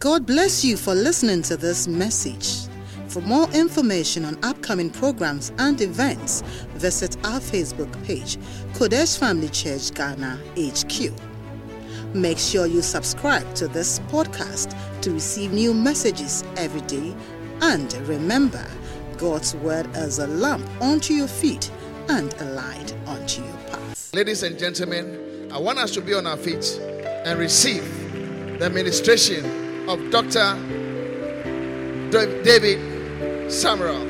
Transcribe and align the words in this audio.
God 0.00 0.24
bless 0.24 0.64
you 0.64 0.78
for 0.78 0.94
listening 0.94 1.42
to 1.42 1.58
this 1.58 1.86
message. 1.86 2.70
For 3.08 3.20
more 3.20 3.46
information 3.50 4.24
on 4.24 4.42
upcoming 4.42 4.88
programs 4.88 5.52
and 5.58 5.78
events, 5.78 6.40
visit 6.76 7.18
our 7.26 7.38
Facebook 7.38 7.92
page, 8.06 8.38
Qodesh 8.72 9.18
Family 9.18 9.50
Church 9.50 9.92
Ghana 9.92 10.40
HQ. 10.56 11.12
Make 12.14 12.38
sure 12.38 12.64
you 12.64 12.80
subscribe 12.80 13.54
to 13.56 13.68
this 13.68 13.98
podcast 14.08 14.74
to 15.02 15.12
receive 15.12 15.52
new 15.52 15.74
messages 15.74 16.44
every 16.56 16.80
day. 16.82 17.14
And 17.60 17.92
remember, 18.08 18.66
God's 19.18 19.54
word 19.56 19.86
is 19.94 20.18
a 20.18 20.28
lamp 20.28 20.66
unto 20.80 21.12
your 21.12 21.28
feet 21.28 21.70
and 22.08 22.32
a 22.40 22.44
light 22.52 22.94
unto 23.06 23.42
your 23.42 23.58
path. 23.68 24.14
Ladies 24.14 24.44
and 24.44 24.58
gentlemen, 24.58 25.50
I 25.52 25.58
want 25.58 25.78
us 25.78 25.90
to 25.90 26.00
be 26.00 26.14
on 26.14 26.26
our 26.26 26.38
feet 26.38 26.80
and 26.80 27.38
receive 27.38 27.84
the 28.58 28.64
administration 28.64 29.69
of 29.90 30.10
Dr. 30.12 30.54
David 32.44 32.78
Sumrall. 33.50 34.06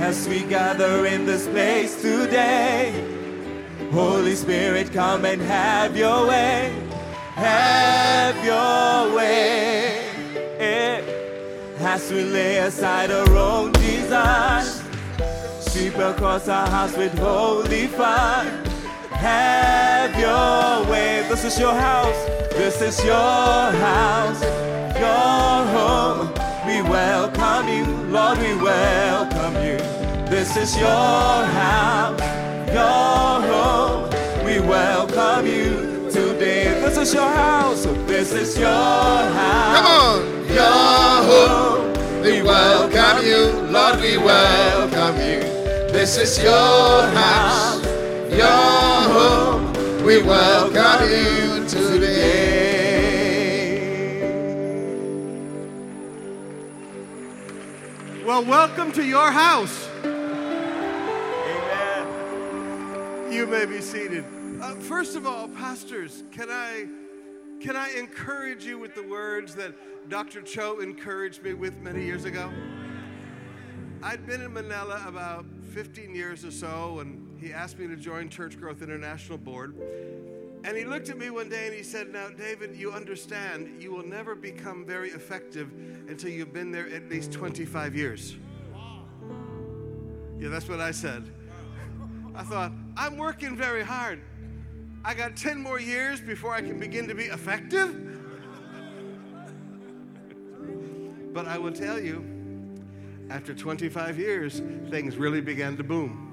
As 0.00 0.26
we 0.26 0.40
gather 0.44 1.04
in 1.04 1.26
this 1.26 1.46
place 1.46 2.00
today, 2.00 2.90
Holy 3.92 4.34
Spirit, 4.34 4.90
come 4.90 5.26
and 5.26 5.42
have 5.42 5.94
your 5.94 6.26
way. 6.26 6.72
Have 7.34 8.42
your 8.42 9.14
way. 9.14 10.08
As 11.78 12.10
we 12.10 12.22
lay 12.24 12.56
aside 12.56 13.10
our 13.10 13.36
own 13.36 13.72
desires, 13.72 14.82
sweep 15.60 15.96
across 15.96 16.48
our 16.48 16.66
house 16.66 16.96
with 16.96 17.12
holy 17.18 17.88
fire. 17.88 18.48
Have 19.10 20.18
your 20.18 20.90
way. 20.90 21.26
This 21.28 21.44
is 21.44 21.58
your 21.58 21.74
house. 21.74 22.24
This 22.52 22.80
is 22.80 23.04
your 23.04 23.14
house. 23.14 24.61
Your 25.02 25.08
home. 25.08 26.28
We 26.64 26.80
welcome 26.88 27.66
you. 27.66 27.84
Lord, 28.06 28.38
we 28.38 28.54
welcome 28.54 29.54
you. 29.56 29.76
This 30.30 30.56
is 30.56 30.76
your 30.76 30.86
house. 30.86 32.20
Your 32.70 33.34
home. 33.50 34.10
We 34.44 34.60
welcome 34.60 35.44
you 35.44 36.08
today. 36.08 36.80
This 36.80 36.98
is 36.98 37.14
your 37.14 37.28
house. 37.28 37.82
This 38.06 38.32
is 38.32 38.56
your 38.56 38.68
house. 38.68 39.76
Come 39.76 39.86
on. 39.86 40.18
Your 40.54 40.70
home. 41.30 42.22
We 42.22 42.40
welcome 42.42 43.26
you. 43.26 43.42
Lord, 43.72 44.00
we 44.00 44.18
welcome 44.18 45.16
you. 45.16 45.40
This 45.90 46.16
is 46.16 46.40
your 46.40 47.02
house. 47.18 47.82
Your 48.30 48.46
home. 49.16 49.72
We 50.04 50.22
welcome 50.22 51.10
you 51.10 51.66
today. 51.66 52.61
Well, 58.32 58.46
welcome 58.46 58.92
to 58.92 59.04
your 59.04 59.30
house. 59.30 59.90
Amen. 60.02 60.22
You 63.30 63.46
may 63.46 63.66
be 63.66 63.82
seated. 63.82 64.24
Uh, 64.58 64.74
first 64.76 65.16
of 65.16 65.26
all, 65.26 65.48
pastors, 65.48 66.24
can 66.32 66.48
I 66.48 66.86
can 67.60 67.76
I 67.76 67.90
encourage 67.90 68.64
you 68.64 68.78
with 68.78 68.94
the 68.94 69.02
words 69.02 69.54
that 69.56 69.74
Dr. 70.08 70.40
Cho 70.40 70.80
encouraged 70.80 71.42
me 71.42 71.52
with 71.52 71.76
many 71.82 72.06
years 72.06 72.24
ago? 72.24 72.50
I'd 74.02 74.26
been 74.26 74.40
in 74.40 74.54
Manila 74.54 75.04
about 75.06 75.44
15 75.74 76.14
years 76.14 76.42
or 76.42 76.52
so, 76.52 77.00
and 77.00 77.38
he 77.38 77.52
asked 77.52 77.78
me 77.78 77.86
to 77.86 77.96
join 77.96 78.30
Church 78.30 78.58
Growth 78.58 78.80
International 78.80 79.36
Board. 79.36 79.74
And 80.64 80.76
he 80.76 80.84
looked 80.84 81.08
at 81.08 81.18
me 81.18 81.30
one 81.30 81.48
day 81.48 81.66
and 81.66 81.74
he 81.74 81.82
said, 81.82 82.12
Now, 82.12 82.28
David, 82.28 82.76
you 82.76 82.92
understand 82.92 83.82
you 83.82 83.92
will 83.92 84.06
never 84.06 84.34
become 84.34 84.84
very 84.84 85.10
effective 85.10 85.72
until 86.08 86.30
you've 86.30 86.52
been 86.52 86.70
there 86.70 86.88
at 86.88 87.08
least 87.08 87.32
25 87.32 87.96
years. 87.96 88.36
Yeah, 90.38 90.48
that's 90.48 90.68
what 90.68 90.80
I 90.80 90.92
said. 90.92 91.28
I 92.34 92.42
thought, 92.44 92.72
I'm 92.96 93.16
working 93.16 93.56
very 93.56 93.82
hard. 93.82 94.20
I 95.04 95.14
got 95.14 95.36
10 95.36 95.60
more 95.60 95.80
years 95.80 96.20
before 96.20 96.54
I 96.54 96.60
can 96.60 96.78
begin 96.78 97.08
to 97.08 97.14
be 97.14 97.24
effective. 97.24 98.20
But 101.32 101.46
I 101.46 101.58
will 101.58 101.72
tell 101.72 101.98
you, 101.98 102.24
after 103.30 103.54
25 103.54 104.18
years, 104.18 104.60
things 104.90 105.16
really 105.16 105.40
began 105.40 105.76
to 105.76 105.82
boom. 105.82 106.31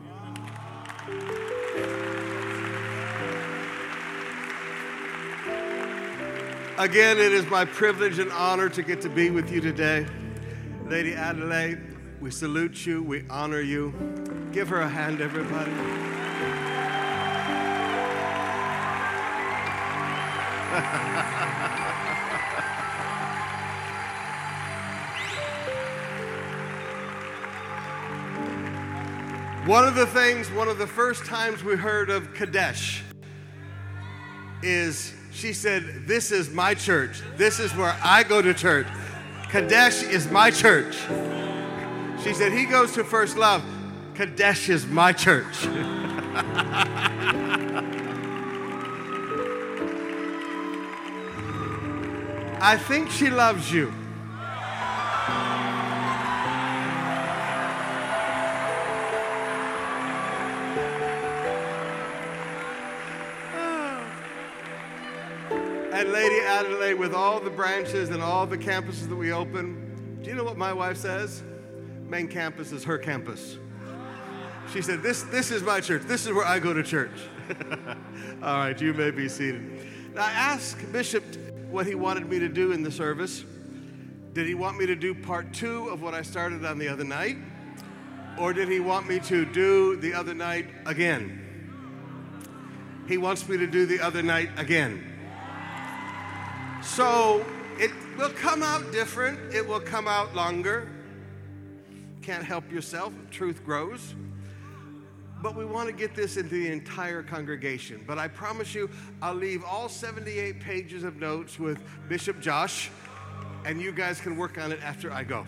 Again, 6.79 7.17
it 7.17 7.33
is 7.33 7.45
my 7.47 7.65
privilege 7.65 8.19
and 8.19 8.31
honor 8.31 8.69
to 8.69 8.81
get 8.81 9.01
to 9.01 9.09
be 9.09 9.29
with 9.31 9.51
you 9.51 9.59
today. 9.59 10.05
Lady 10.85 11.13
Adelaide, 11.13 11.77
we 12.21 12.31
salute 12.31 12.85
you, 12.85 13.03
we 13.03 13.25
honor 13.29 13.59
you. 13.59 13.93
Give 14.53 14.69
her 14.69 14.79
a 14.79 14.87
hand, 14.87 15.19
everybody. 15.19 15.73
One 29.69 29.85
of 29.85 29.95
the 29.95 30.07
things, 30.07 30.49
one 30.49 30.69
of 30.69 30.77
the 30.77 30.87
first 30.87 31.25
times 31.25 31.61
we 31.61 31.75
heard 31.75 32.09
of 32.09 32.33
Qodesh 32.33 33.01
is 34.63 35.13
she 35.31 35.53
said, 35.53 36.07
This 36.07 36.31
is 36.31 36.49
my 36.49 36.73
church. 36.73 37.21
This 37.37 37.59
is 37.59 37.73
where 37.75 37.95
I 38.03 38.23
go 38.23 38.41
to 38.41 38.53
church. 38.53 38.87
Qodesh 39.49 40.09
is 40.09 40.29
my 40.29 40.51
church. 40.51 40.95
She 42.23 42.33
said, 42.33 42.51
He 42.51 42.65
goes 42.65 42.93
to 42.93 43.03
First 43.03 43.37
Love. 43.37 43.63
Qodesh 44.13 44.69
is 44.69 44.85
my 44.85 45.13
church. 45.13 45.65
I 52.61 52.77
think 52.77 53.09
she 53.09 53.29
loves 53.29 53.71
you. 53.71 53.93
With 66.93 67.13
all 67.13 67.39
the 67.39 67.49
branches 67.49 68.09
and 68.09 68.21
all 68.21 68.45
the 68.47 68.57
campuses 68.57 69.07
that 69.09 69.15
we 69.15 69.31
open, 69.31 70.19
do 70.21 70.29
you 70.29 70.35
know 70.35 70.43
what 70.43 70.57
my 70.57 70.73
wife 70.73 70.97
says? 70.97 71.43
Main 72.07 72.27
campus 72.27 72.71
is 72.71 72.83
her 72.83 72.97
campus. 72.97 73.57
She 74.73 74.81
said, 74.81 75.01
This, 75.01 75.23
this 75.23 75.51
is 75.51 75.63
my 75.63 75.79
church. 75.81 76.03
This 76.03 76.25
is 76.25 76.33
where 76.33 76.45
I 76.45 76.59
go 76.59 76.73
to 76.73 76.83
church. 76.83 77.11
all 78.43 78.57
right, 78.57 78.79
you 78.79 78.93
may 78.93 79.11
be 79.11 79.29
seated. 79.29 80.13
Now, 80.13 80.25
I 80.25 80.31
asked 80.31 80.91
Bishop 80.91 81.23
what 81.69 81.85
he 81.85 81.95
wanted 81.95 82.29
me 82.29 82.39
to 82.39 82.49
do 82.49 82.71
in 82.71 82.83
the 82.83 82.91
service. 82.91 83.43
Did 84.33 84.47
he 84.47 84.53
want 84.53 84.77
me 84.77 84.85
to 84.85 84.95
do 84.95 85.13
part 85.13 85.53
two 85.53 85.89
of 85.89 86.01
what 86.01 86.13
I 86.13 86.21
started 86.21 86.65
on 86.65 86.77
the 86.77 86.87
other 86.87 87.03
night? 87.03 87.37
Or 88.37 88.53
did 88.53 88.69
he 88.69 88.79
want 88.79 89.07
me 89.07 89.19
to 89.21 89.45
do 89.45 89.95
the 89.97 90.13
other 90.13 90.33
night 90.33 90.67
again? 90.85 91.45
He 93.07 93.17
wants 93.17 93.47
me 93.49 93.57
to 93.57 93.67
do 93.67 93.85
the 93.85 93.99
other 93.99 94.21
night 94.21 94.49
again. 94.57 95.08
So 96.81 97.45
it 97.77 97.91
will 98.17 98.29
come 98.29 98.63
out 98.63 98.91
different, 98.91 99.53
it 99.53 99.67
will 99.67 99.79
come 99.79 100.07
out 100.07 100.33
longer. 100.35 100.89
Can't 102.21 102.43
help 102.43 102.71
yourself, 102.71 103.13
truth 103.31 103.63
grows. 103.65 104.15
But 105.41 105.55
we 105.55 105.65
want 105.65 105.87
to 105.87 105.93
get 105.93 106.15
this 106.15 106.35
into 106.37 106.55
the 106.55 106.67
entire 106.67 107.23
congregation. 107.23 108.03
But 108.05 108.17
I 108.17 108.27
promise 108.27 108.75
you, 108.75 108.89
I'll 109.21 109.35
leave 109.35 109.63
all 109.63 109.87
78 109.87 110.59
pages 110.59 111.03
of 111.03 111.17
notes 111.17 111.59
with 111.59 111.81
Bishop 112.09 112.41
Josh, 112.41 112.91
and 113.65 113.81
you 113.81 113.91
guys 113.91 114.19
can 114.19 114.35
work 114.37 114.57
on 114.57 114.71
it 114.71 114.79
after 114.83 115.11
I 115.11 115.23
go. 115.23 115.45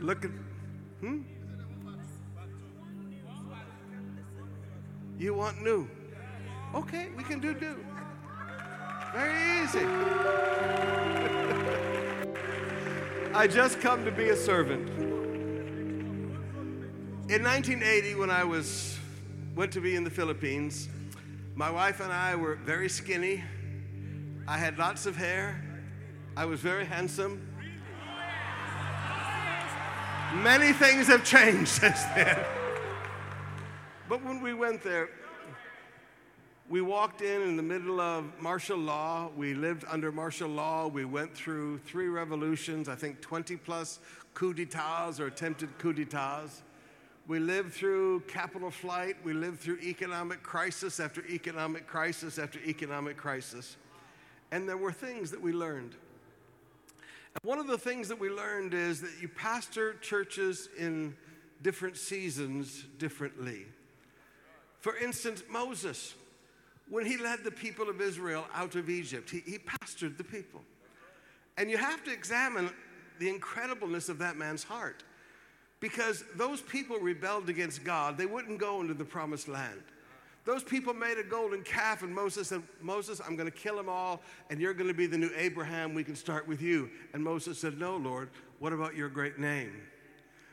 Look 0.00 0.24
at, 0.24 0.30
hmm? 1.00 1.22
You 5.18 5.34
want 5.34 5.62
new? 5.62 5.88
Okay, 6.74 7.08
we 7.16 7.22
can 7.22 7.40
do 7.40 7.54
new. 7.54 7.76
Very 9.16 9.64
easy. 9.64 9.78
I 13.34 13.46
just 13.46 13.80
come 13.80 14.04
to 14.04 14.10
be 14.10 14.28
a 14.28 14.36
servant. 14.36 14.90
In 17.30 17.42
1980, 17.42 18.16
when 18.16 18.30
I 18.30 18.44
was 18.44 18.98
went 19.54 19.72
to 19.72 19.80
be 19.80 19.96
in 19.96 20.04
the 20.04 20.10
Philippines, 20.10 20.90
my 21.54 21.70
wife 21.70 22.00
and 22.00 22.12
I 22.12 22.36
were 22.36 22.56
very 22.56 22.90
skinny. 22.90 23.42
I 24.46 24.58
had 24.58 24.76
lots 24.76 25.06
of 25.06 25.16
hair. 25.16 25.64
I 26.36 26.44
was 26.44 26.60
very 26.60 26.84
handsome. 26.84 27.40
Many 30.34 30.74
things 30.74 31.06
have 31.06 31.24
changed 31.24 31.68
since 31.80 32.02
then. 32.14 32.38
But 34.10 34.22
when 34.22 34.42
we 34.42 34.52
went 34.52 34.82
there, 34.82 35.08
We 36.68 36.80
walked 36.80 37.22
in 37.22 37.42
in 37.42 37.56
the 37.56 37.62
middle 37.62 38.00
of 38.00 38.24
martial 38.40 38.76
law. 38.76 39.30
We 39.36 39.54
lived 39.54 39.84
under 39.88 40.10
martial 40.10 40.48
law. 40.48 40.88
We 40.88 41.04
went 41.04 41.32
through 41.32 41.78
three 41.78 42.08
revolutions, 42.08 42.88
I 42.88 42.96
think 42.96 43.20
20 43.20 43.56
plus 43.56 44.00
coups 44.34 44.56
d'etats 44.56 45.20
or 45.20 45.26
attempted 45.28 45.78
coups 45.78 45.96
d'etats. 46.00 46.62
We 47.28 47.38
lived 47.38 47.72
through 47.72 48.20
capital 48.26 48.72
flight. 48.72 49.16
We 49.22 49.32
lived 49.32 49.60
through 49.60 49.78
economic 49.78 50.42
crisis 50.42 50.98
after 50.98 51.24
economic 51.26 51.86
crisis 51.86 52.36
after 52.36 52.58
economic 52.58 53.16
crisis. 53.16 53.76
And 54.50 54.68
there 54.68 54.76
were 54.76 54.92
things 54.92 55.30
that 55.30 55.40
we 55.40 55.52
learned. 55.52 55.94
And 57.34 57.44
one 57.44 57.60
of 57.60 57.68
the 57.68 57.78
things 57.78 58.08
that 58.08 58.18
we 58.18 58.28
learned 58.28 58.74
is 58.74 59.00
that 59.02 59.12
you 59.20 59.28
pastor 59.28 59.94
churches 60.00 60.68
in 60.76 61.16
different 61.62 61.96
seasons 61.96 62.86
differently. 62.98 63.66
For 64.80 64.96
instance, 64.96 65.44
Moses, 65.48 66.14
when 66.88 67.04
he 67.04 67.16
led 67.16 67.42
the 67.42 67.50
people 67.50 67.88
of 67.88 68.00
Israel 68.00 68.46
out 68.54 68.74
of 68.74 68.88
Egypt, 68.88 69.30
he, 69.30 69.40
he 69.40 69.58
pastored 69.58 70.16
the 70.16 70.24
people. 70.24 70.62
And 71.56 71.70
you 71.70 71.76
have 71.76 72.04
to 72.04 72.12
examine 72.12 72.70
the 73.18 73.32
incredibleness 73.32 74.08
of 74.08 74.18
that 74.18 74.36
man's 74.36 74.62
heart 74.62 75.02
because 75.80 76.24
those 76.36 76.60
people 76.60 76.98
rebelled 76.98 77.48
against 77.48 77.84
God. 77.84 78.18
They 78.18 78.26
wouldn't 78.26 78.58
go 78.58 78.80
into 78.80 78.94
the 78.94 79.04
promised 79.04 79.48
land. 79.48 79.82
Those 80.44 80.62
people 80.62 80.94
made 80.94 81.18
a 81.18 81.24
golden 81.24 81.62
calf, 81.62 82.04
and 82.04 82.14
Moses 82.14 82.48
said, 82.48 82.62
Moses, 82.80 83.20
I'm 83.26 83.34
going 83.34 83.50
to 83.50 83.56
kill 83.56 83.76
them 83.76 83.88
all, 83.88 84.22
and 84.48 84.60
you're 84.60 84.74
going 84.74 84.86
to 84.86 84.94
be 84.94 85.08
the 85.08 85.18
new 85.18 85.30
Abraham. 85.36 85.92
We 85.92 86.04
can 86.04 86.14
start 86.14 86.46
with 86.46 86.62
you. 86.62 86.88
And 87.12 87.24
Moses 87.24 87.58
said, 87.58 87.78
No, 87.78 87.96
Lord, 87.96 88.30
what 88.60 88.72
about 88.72 88.94
your 88.94 89.08
great 89.08 89.40
name? 89.40 89.72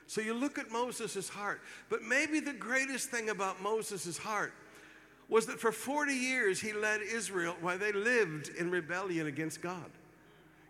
So 0.07 0.19
you 0.19 0.33
look 0.33 0.57
at 0.57 0.71
Moses' 0.71 1.29
heart. 1.29 1.61
But 1.89 2.01
maybe 2.01 2.39
the 2.39 2.53
greatest 2.53 3.09
thing 3.09 3.29
about 3.29 3.61
Moses' 3.61 4.17
heart 4.17 4.53
was 5.33 5.47
that 5.47 5.59
for 5.59 5.71
40 5.71 6.13
years 6.13 6.61
he 6.61 6.73
led 6.73 7.01
Israel 7.01 7.55
while 7.59 7.79
they 7.79 7.91
lived 7.91 8.49
in 8.49 8.69
rebellion 8.69 9.25
against 9.25 9.63
God. 9.63 9.89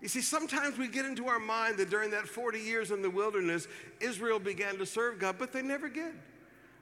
You 0.01 0.07
see, 0.07 0.21
sometimes 0.21 0.77
we 0.77 0.87
get 0.87 1.03
into 1.03 1.27
our 1.27 1.37
mind 1.37 1.75
that 1.79 1.89
during 1.89 2.11
that 2.11 2.29
40 2.29 2.59
years 2.59 2.89
in 2.89 3.01
the 3.01 3.09
wilderness, 3.09 3.67
Israel 3.99 4.39
began 4.39 4.77
to 4.77 4.85
serve 4.85 5.19
God, 5.19 5.35
but 5.37 5.51
they 5.51 5.61
never 5.61 5.89
did. 5.89 6.13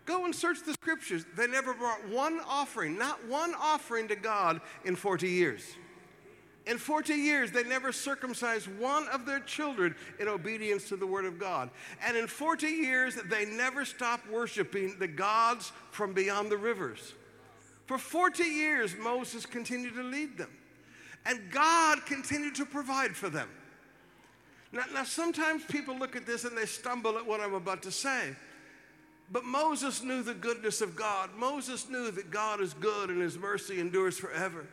Go 0.05 0.25
and 0.25 0.35
search 0.35 0.59
the 0.63 0.73
scriptures. 0.73 1.25
They 1.35 1.47
never 1.47 1.73
brought 1.73 2.07
one 2.07 2.39
offering, 2.47 2.99
not 2.99 3.25
one 3.25 3.55
offering 3.59 4.07
to 4.09 4.15
God 4.15 4.61
in 4.85 4.95
40 4.95 5.27
years. 5.27 5.63
In 6.67 6.77
40 6.77 7.15
years, 7.15 7.51
they 7.51 7.63
never 7.63 7.91
circumcised 7.91 8.67
one 8.77 9.07
of 9.07 9.25
their 9.25 9.39
children 9.39 9.95
in 10.19 10.27
obedience 10.27 10.87
to 10.89 10.97
the 10.97 11.07
word 11.07 11.25
of 11.25 11.39
God. 11.39 11.71
And 12.05 12.15
in 12.15 12.27
40 12.27 12.67
years, 12.67 13.15
they 13.15 13.45
never 13.45 13.85
stopped 13.85 14.29
worshiping 14.29 14.97
the 14.99 15.07
gods 15.07 15.71
from 15.89 16.13
beyond 16.13 16.51
the 16.51 16.57
rivers. 16.57 17.15
For 17.91 17.97
40 17.97 18.45
years, 18.45 18.95
Moses 18.97 19.45
continued 19.45 19.95
to 19.95 20.03
lead 20.03 20.38
them, 20.38 20.49
and 21.25 21.51
God 21.51 22.05
continued 22.05 22.55
to 22.55 22.65
provide 22.65 23.17
for 23.17 23.27
them. 23.27 23.49
Now, 24.71 24.83
now, 24.93 25.03
sometimes 25.03 25.65
people 25.65 25.99
look 25.99 26.15
at 26.15 26.25
this 26.25 26.45
and 26.45 26.57
they 26.57 26.65
stumble 26.65 27.17
at 27.17 27.25
what 27.25 27.41
I'm 27.41 27.53
about 27.53 27.83
to 27.83 27.91
say. 27.91 28.33
But 29.29 29.43
Moses 29.43 30.01
knew 30.03 30.23
the 30.23 30.33
goodness 30.33 30.79
of 30.79 30.95
God. 30.95 31.31
Moses 31.35 31.89
knew 31.89 32.11
that 32.11 32.31
God 32.31 32.61
is 32.61 32.73
good 32.75 33.09
and 33.09 33.21
his 33.21 33.38
mercy 33.38 33.81
endures 33.81 34.17
forever. 34.17 34.65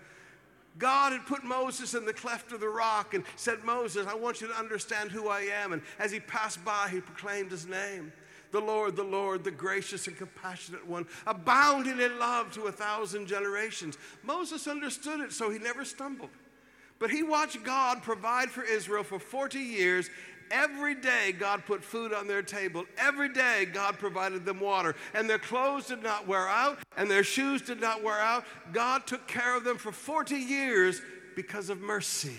God 0.78 1.10
had 1.10 1.26
put 1.26 1.42
Moses 1.42 1.94
in 1.94 2.04
the 2.04 2.12
cleft 2.12 2.52
of 2.52 2.60
the 2.60 2.68
rock 2.68 3.14
and 3.14 3.24
said, 3.34 3.64
Moses, 3.64 4.06
I 4.06 4.14
want 4.14 4.40
you 4.40 4.46
to 4.46 4.54
understand 4.54 5.10
who 5.10 5.26
I 5.26 5.40
am. 5.40 5.72
And 5.72 5.82
as 5.98 6.12
he 6.12 6.20
passed 6.20 6.64
by, 6.64 6.88
he 6.88 7.00
proclaimed 7.00 7.50
his 7.50 7.66
name. 7.66 8.12
The 8.50 8.60
Lord, 8.60 8.96
the 8.96 9.04
Lord, 9.04 9.44
the 9.44 9.50
gracious 9.50 10.06
and 10.06 10.16
compassionate 10.16 10.86
one, 10.86 11.06
abounding 11.26 12.00
in 12.00 12.18
love 12.18 12.52
to 12.54 12.62
a 12.62 12.72
thousand 12.72 13.26
generations. 13.26 13.98
Moses 14.22 14.66
understood 14.66 15.20
it, 15.20 15.32
so 15.32 15.50
he 15.50 15.58
never 15.58 15.84
stumbled. 15.84 16.30
But 16.98 17.10
he 17.10 17.22
watched 17.22 17.62
God 17.62 18.02
provide 18.02 18.50
for 18.50 18.64
Israel 18.64 19.04
for 19.04 19.18
40 19.18 19.58
years 19.58 20.10
Every 20.50 20.94
day, 20.94 21.32
God 21.32 21.64
put 21.66 21.84
food 21.84 22.12
on 22.12 22.26
their 22.26 22.42
table. 22.42 22.84
Every 22.96 23.28
day, 23.28 23.66
God 23.66 23.98
provided 23.98 24.44
them 24.44 24.60
water. 24.60 24.94
And 25.14 25.28
their 25.28 25.38
clothes 25.38 25.86
did 25.86 26.02
not 26.02 26.26
wear 26.26 26.48
out, 26.48 26.78
and 26.96 27.10
their 27.10 27.24
shoes 27.24 27.62
did 27.62 27.80
not 27.80 28.02
wear 28.02 28.18
out. 28.20 28.44
God 28.72 29.06
took 29.06 29.26
care 29.26 29.56
of 29.56 29.64
them 29.64 29.76
for 29.76 29.92
40 29.92 30.36
years 30.36 31.02
because 31.36 31.70
of 31.70 31.80
mercy. 31.80 32.36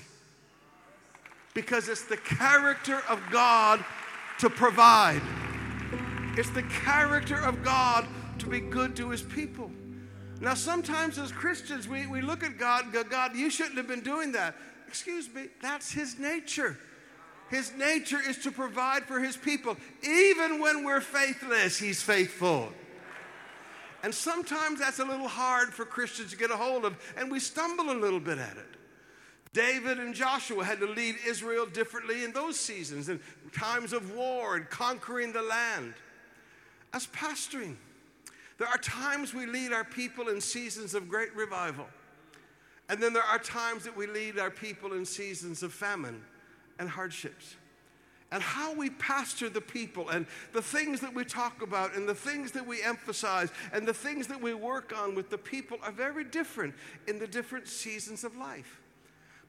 Because 1.53 1.87
it's 1.87 2.05
the 2.05 2.17
character 2.17 3.01
of 3.09 3.21
God 3.31 3.83
to 4.39 4.49
provide, 4.49 5.21
it's 6.39 6.49
the 6.51 6.63
character 6.63 7.35
of 7.35 7.61
God 7.63 8.07
to 8.37 8.47
be 8.47 8.61
good 8.61 8.95
to 8.95 9.09
his 9.09 9.21
people. 9.21 9.69
Now, 10.39 10.53
sometimes 10.53 11.19
as 11.19 11.33
Christians, 11.33 11.85
we, 11.85 12.07
we 12.07 12.21
look 12.21 12.43
at 12.43 12.57
God 12.57 12.85
and 12.85 12.93
go, 12.93 13.03
God, 13.03 13.35
you 13.35 13.49
shouldn't 13.49 13.75
have 13.75 13.89
been 13.89 13.99
doing 13.99 14.31
that. 14.31 14.55
Excuse 14.87 15.31
me, 15.33 15.47
that's 15.61 15.91
his 15.91 16.17
nature. 16.17 16.77
His 17.49 17.73
nature 17.73 18.19
is 18.25 18.37
to 18.43 18.51
provide 18.51 19.03
for 19.03 19.19
his 19.19 19.35
people. 19.35 19.75
Even 20.01 20.61
when 20.61 20.85
we're 20.85 21.01
faithless, 21.01 21.77
he's 21.77 22.01
faithful. 22.01 22.69
And 24.01 24.15
sometimes 24.15 24.79
that's 24.79 24.99
a 24.99 25.05
little 25.05 25.27
hard 25.27 25.73
for 25.73 25.83
Christians 25.83 26.31
to 26.31 26.37
get 26.37 26.51
a 26.51 26.55
hold 26.55 26.85
of, 26.85 26.95
and 27.17 27.29
we 27.29 27.41
stumble 27.41 27.91
a 27.91 27.99
little 27.99 28.21
bit 28.21 28.37
at 28.37 28.55
it. 28.55 28.77
David 29.51 29.99
and 29.99 30.15
Joshua 30.15 30.63
had 30.63 30.79
to 30.79 30.87
lead 30.87 31.15
Israel 31.27 31.65
differently 31.65 32.23
in 32.23 32.31
those 32.31 32.57
seasons, 32.57 33.09
in 33.09 33.19
times 33.51 33.91
of 33.91 34.15
war 34.15 34.55
and 34.55 34.69
conquering 34.69 35.33
the 35.33 35.41
land. 35.41 35.95
As 36.93 37.07
pastoring, 37.07 37.75
there 38.57 38.67
are 38.67 38.77
times 38.77 39.33
we 39.33 39.45
lead 39.45 39.71
our 39.71 39.83
people 39.83 40.27
in 40.29 40.41
seasons 40.41 40.93
of 40.93 41.07
great 41.07 41.33
revival. 41.35 41.87
And 42.89 43.01
then 43.01 43.13
there 43.13 43.23
are 43.23 43.39
times 43.39 43.83
that 43.83 43.95
we 43.95 44.07
lead 44.07 44.39
our 44.39 44.49
people 44.49 44.93
in 44.93 45.05
seasons 45.05 45.61
of 45.63 45.71
famine 45.71 46.23
and 46.79 46.89
hardships. 46.89 47.55
And 48.31 48.43
how 48.43 48.73
we 48.73 48.91
pastor 48.91 49.49
the 49.49 49.61
people, 49.61 50.09
and 50.09 50.27
the 50.53 50.61
things 50.61 50.99
that 51.01 51.13
we 51.13 51.25
talk 51.25 51.63
about, 51.63 51.95
and 51.95 52.07
the 52.07 52.13
things 52.13 52.51
that 52.51 52.65
we 52.65 52.81
emphasize, 52.83 53.49
and 53.73 53.87
the 53.87 53.93
things 53.93 54.27
that 54.27 54.39
we 54.39 54.53
work 54.53 54.93
on 54.95 55.15
with 55.15 55.31
the 55.31 55.37
people 55.37 55.79
are 55.81 55.91
very 55.91 56.23
different 56.23 56.75
in 57.07 57.17
the 57.17 57.25
different 57.25 57.67
seasons 57.67 58.23
of 58.23 58.35
life. 58.37 58.79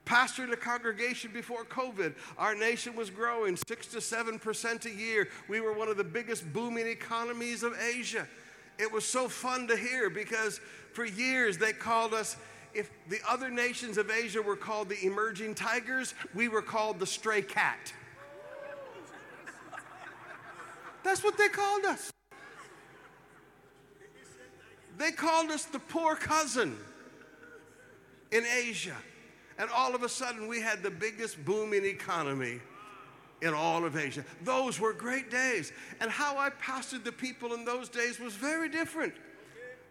Pastoring 0.06 0.52
a 0.52 0.56
congregation 0.56 1.30
before 1.32 1.64
COVID, 1.64 2.14
our 2.36 2.54
nation 2.54 2.96
was 2.96 3.10
growing 3.10 3.56
six 3.56 3.86
to 3.88 4.00
seven 4.00 4.38
percent 4.38 4.84
a 4.86 4.90
year. 4.90 5.28
We 5.48 5.60
were 5.60 5.72
one 5.72 5.88
of 5.88 5.96
the 5.96 6.04
biggest 6.04 6.52
booming 6.52 6.88
economies 6.88 7.62
of 7.62 7.74
Asia. 7.78 8.26
It 8.78 8.90
was 8.90 9.04
so 9.04 9.28
fun 9.28 9.68
to 9.68 9.76
hear 9.76 10.10
because 10.10 10.60
for 10.92 11.04
years 11.04 11.58
they 11.58 11.72
called 11.72 12.14
us 12.14 12.36
if 12.72 12.90
the 13.08 13.18
other 13.28 13.50
nations 13.50 13.98
of 13.98 14.10
Asia 14.10 14.40
were 14.40 14.56
called 14.56 14.88
the 14.88 15.04
emerging 15.04 15.54
tigers, 15.54 16.14
we 16.34 16.48
were 16.48 16.62
called 16.62 16.98
the 16.98 17.06
stray 17.06 17.42
cat. 17.42 17.92
That's 21.02 21.24
what 21.24 21.36
they 21.36 21.48
called 21.48 21.84
us. 21.84 22.12
They 24.98 25.12
called 25.12 25.50
us 25.50 25.64
the 25.64 25.78
poor 25.78 26.14
cousin 26.14 26.76
in 28.30 28.44
Asia. 28.44 28.96
And 29.60 29.68
all 29.70 29.94
of 29.94 30.02
a 30.02 30.08
sudden, 30.08 30.48
we 30.48 30.62
had 30.62 30.82
the 30.82 30.90
biggest 30.90 31.44
booming 31.44 31.84
economy 31.84 32.60
in 33.42 33.52
all 33.52 33.84
of 33.84 33.94
Asia. 33.94 34.24
Those 34.42 34.80
were 34.80 34.94
great 34.94 35.30
days. 35.30 35.70
And 36.00 36.10
how 36.10 36.38
I 36.38 36.48
pastored 36.48 37.04
the 37.04 37.12
people 37.12 37.52
in 37.52 37.66
those 37.66 37.90
days 37.90 38.18
was 38.18 38.32
very 38.32 38.70
different 38.70 39.12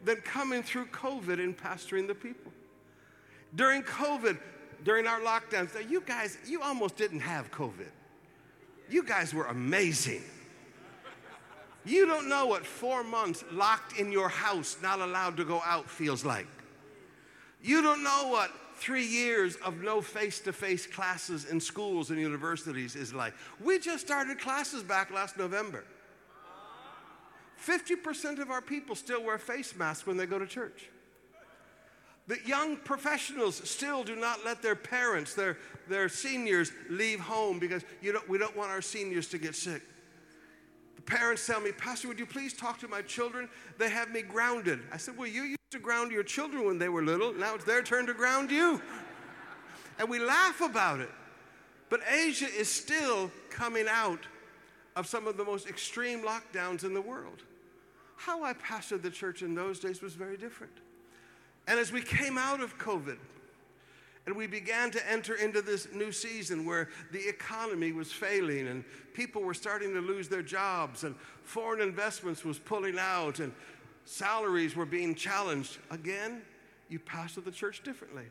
than 0.04 0.18
coming 0.18 0.64
through 0.64 0.88
COVID 0.88 1.36
and 1.36 1.56
pastoring 1.56 2.08
the 2.08 2.16
people. 2.16 2.52
During 3.54 3.84
COVID, 3.84 4.40
during 4.84 5.06
our 5.06 5.20
lockdowns, 5.20 5.70
you 5.88 6.02
guys, 6.02 6.40
you 6.48 6.64
almost 6.64 6.98
didn't 6.98 7.20
have 7.20 7.52
COVID. 7.52 7.92
You 8.90 9.04
guys 9.04 9.36
were 9.36 9.46
amazing. 9.46 10.24
You 11.86 12.08
don't 12.08 12.28
know 12.28 12.48
what 12.48 12.66
four 12.66 13.04
months 13.04 13.44
locked 13.52 14.00
in 14.00 14.12
your 14.12 14.30
house, 14.30 14.78
not 14.82 15.00
allowed 15.00 15.38
to 15.38 15.46
go 15.46 15.62
out, 15.64 15.88
feels 15.88 16.26
like. 16.26 16.48
You 17.62 17.84
don't 17.84 18.04
know 18.04 18.30
what 18.30 18.52
three 18.80 19.06
years 19.06 19.56
of 19.58 19.82
no 19.82 20.02
face 20.02 20.40
to 20.42 20.54
face 20.54 20.88
classes 20.88 21.46
in 21.46 21.60
schools 21.60 22.10
and 22.10 22.20
universities 22.20 22.96
is 22.96 23.14
like. 23.14 23.34
We 23.62 23.80
just 23.80 24.06
started 24.06 24.40
classes 24.40 24.84
back 24.84 25.12
last 25.12 25.38
November. 25.38 25.84
50% 27.66 28.40
of 28.40 28.50
our 28.50 28.62
people 28.62 28.96
still 28.96 29.24
wear 29.24 29.38
face 29.38 29.76
masks 29.76 30.08
when 30.08 30.18
they 30.18 30.26
go 30.26 30.40
to 30.40 30.48
church. 30.48 30.90
That 32.28 32.48
young 32.48 32.78
professionals 32.78 33.68
still 33.70 34.04
do 34.04 34.16
not 34.16 34.46
let 34.46 34.62
their 34.62 34.76
parents, 34.76 35.34
their, 35.34 35.58
their 35.88 36.08
seniors, 36.10 36.72
leave 36.90 37.20
home 37.20 37.60
because 37.60 37.84
don't, 38.04 38.30
we 38.30 38.38
don't 38.38 38.56
want 38.56 38.70
our 38.72 38.82
seniors 38.82 39.28
to 39.30 39.38
get 39.38 39.56
sick. 39.56 39.82
The 40.96 41.02
parents 41.02 41.46
tell 41.46 41.60
me, 41.60 41.72
Pastor, 41.72 42.08
would 42.08 42.20
you 42.20 42.28
please 42.28 42.54
talk 42.54 42.80
to 42.80 42.88
my 42.88 43.02
children? 43.02 43.50
They 43.78 43.90
have 43.90 44.12
me 44.12 44.22
grounded. 44.22 44.80
I 44.94 44.98
said, 44.98 45.18
Well, 45.18 45.28
you 45.28 45.56
to 45.72 45.78
ground 45.78 46.12
your 46.12 46.24
children 46.24 46.66
when 46.66 46.80
they 46.80 46.90
were 46.90 47.04
little. 47.04 47.32
Now 47.34 47.54
it's 47.54 47.64
their 47.64 47.84
turn 47.84 48.08
to 48.08 48.14
ground 48.14 48.50
you. 48.50 48.82
And 50.00 50.10
we 50.10 50.18
laugh 50.18 50.62
about 50.62 51.00
it. 51.00 51.12
But 51.90 52.02
Asia 52.10 52.48
is 52.48 52.68
still 52.68 53.32
coming 53.50 53.86
out 53.88 54.20
of 54.96 55.06
some 55.06 55.28
of 55.28 55.38
the 55.38 55.44
most 55.44 55.68
extreme 55.68 56.24
lockdowns 56.24 56.84
in 56.84 56.94
the 56.94 57.02
world. 57.02 57.44
How 58.16 58.44
I 58.44 58.54
pastored 58.54 59.04
the 59.04 59.12
church 59.12 59.44
in 59.44 59.54
those 59.54 59.80
days 59.80 60.02
was 60.02 60.14
very 60.14 60.38
different. 60.38 60.74
And 61.68 61.80
as 61.80 61.92
we 61.92 62.02
came 62.02 62.38
out 62.38 62.62
of 62.62 62.78
COVID, 62.80 63.18
and 64.26 64.36
we 64.36 64.48
began 64.48 64.92
to 64.92 65.10
enter 65.10 65.36
into 65.36 65.62
this 65.62 65.88
new 65.94 66.12
season 66.12 66.66
where 66.66 66.90
the 67.12 67.28
economy 67.28 67.92
was 67.92 68.12
failing 68.12 68.68
and 68.68 68.84
people 69.14 69.42
were 69.42 69.54
starting 69.54 69.94
to 69.94 70.02
lose 70.02 70.28
their 70.28 70.44
jobs 70.44 71.04
and 71.04 71.16
foreign 71.44 71.82
investments 71.82 72.46
was 72.46 72.60
pulling 72.60 73.00
out 73.00 73.40
and 73.40 73.52
salaries 74.10 74.76
were 74.76 74.86
being 74.86 75.14
challenged. 75.14 75.78
Again, 75.92 76.42
you 76.90 76.98
pastor 76.98 77.42
the 77.42 77.52
church 77.52 77.84
differently. 77.84 78.26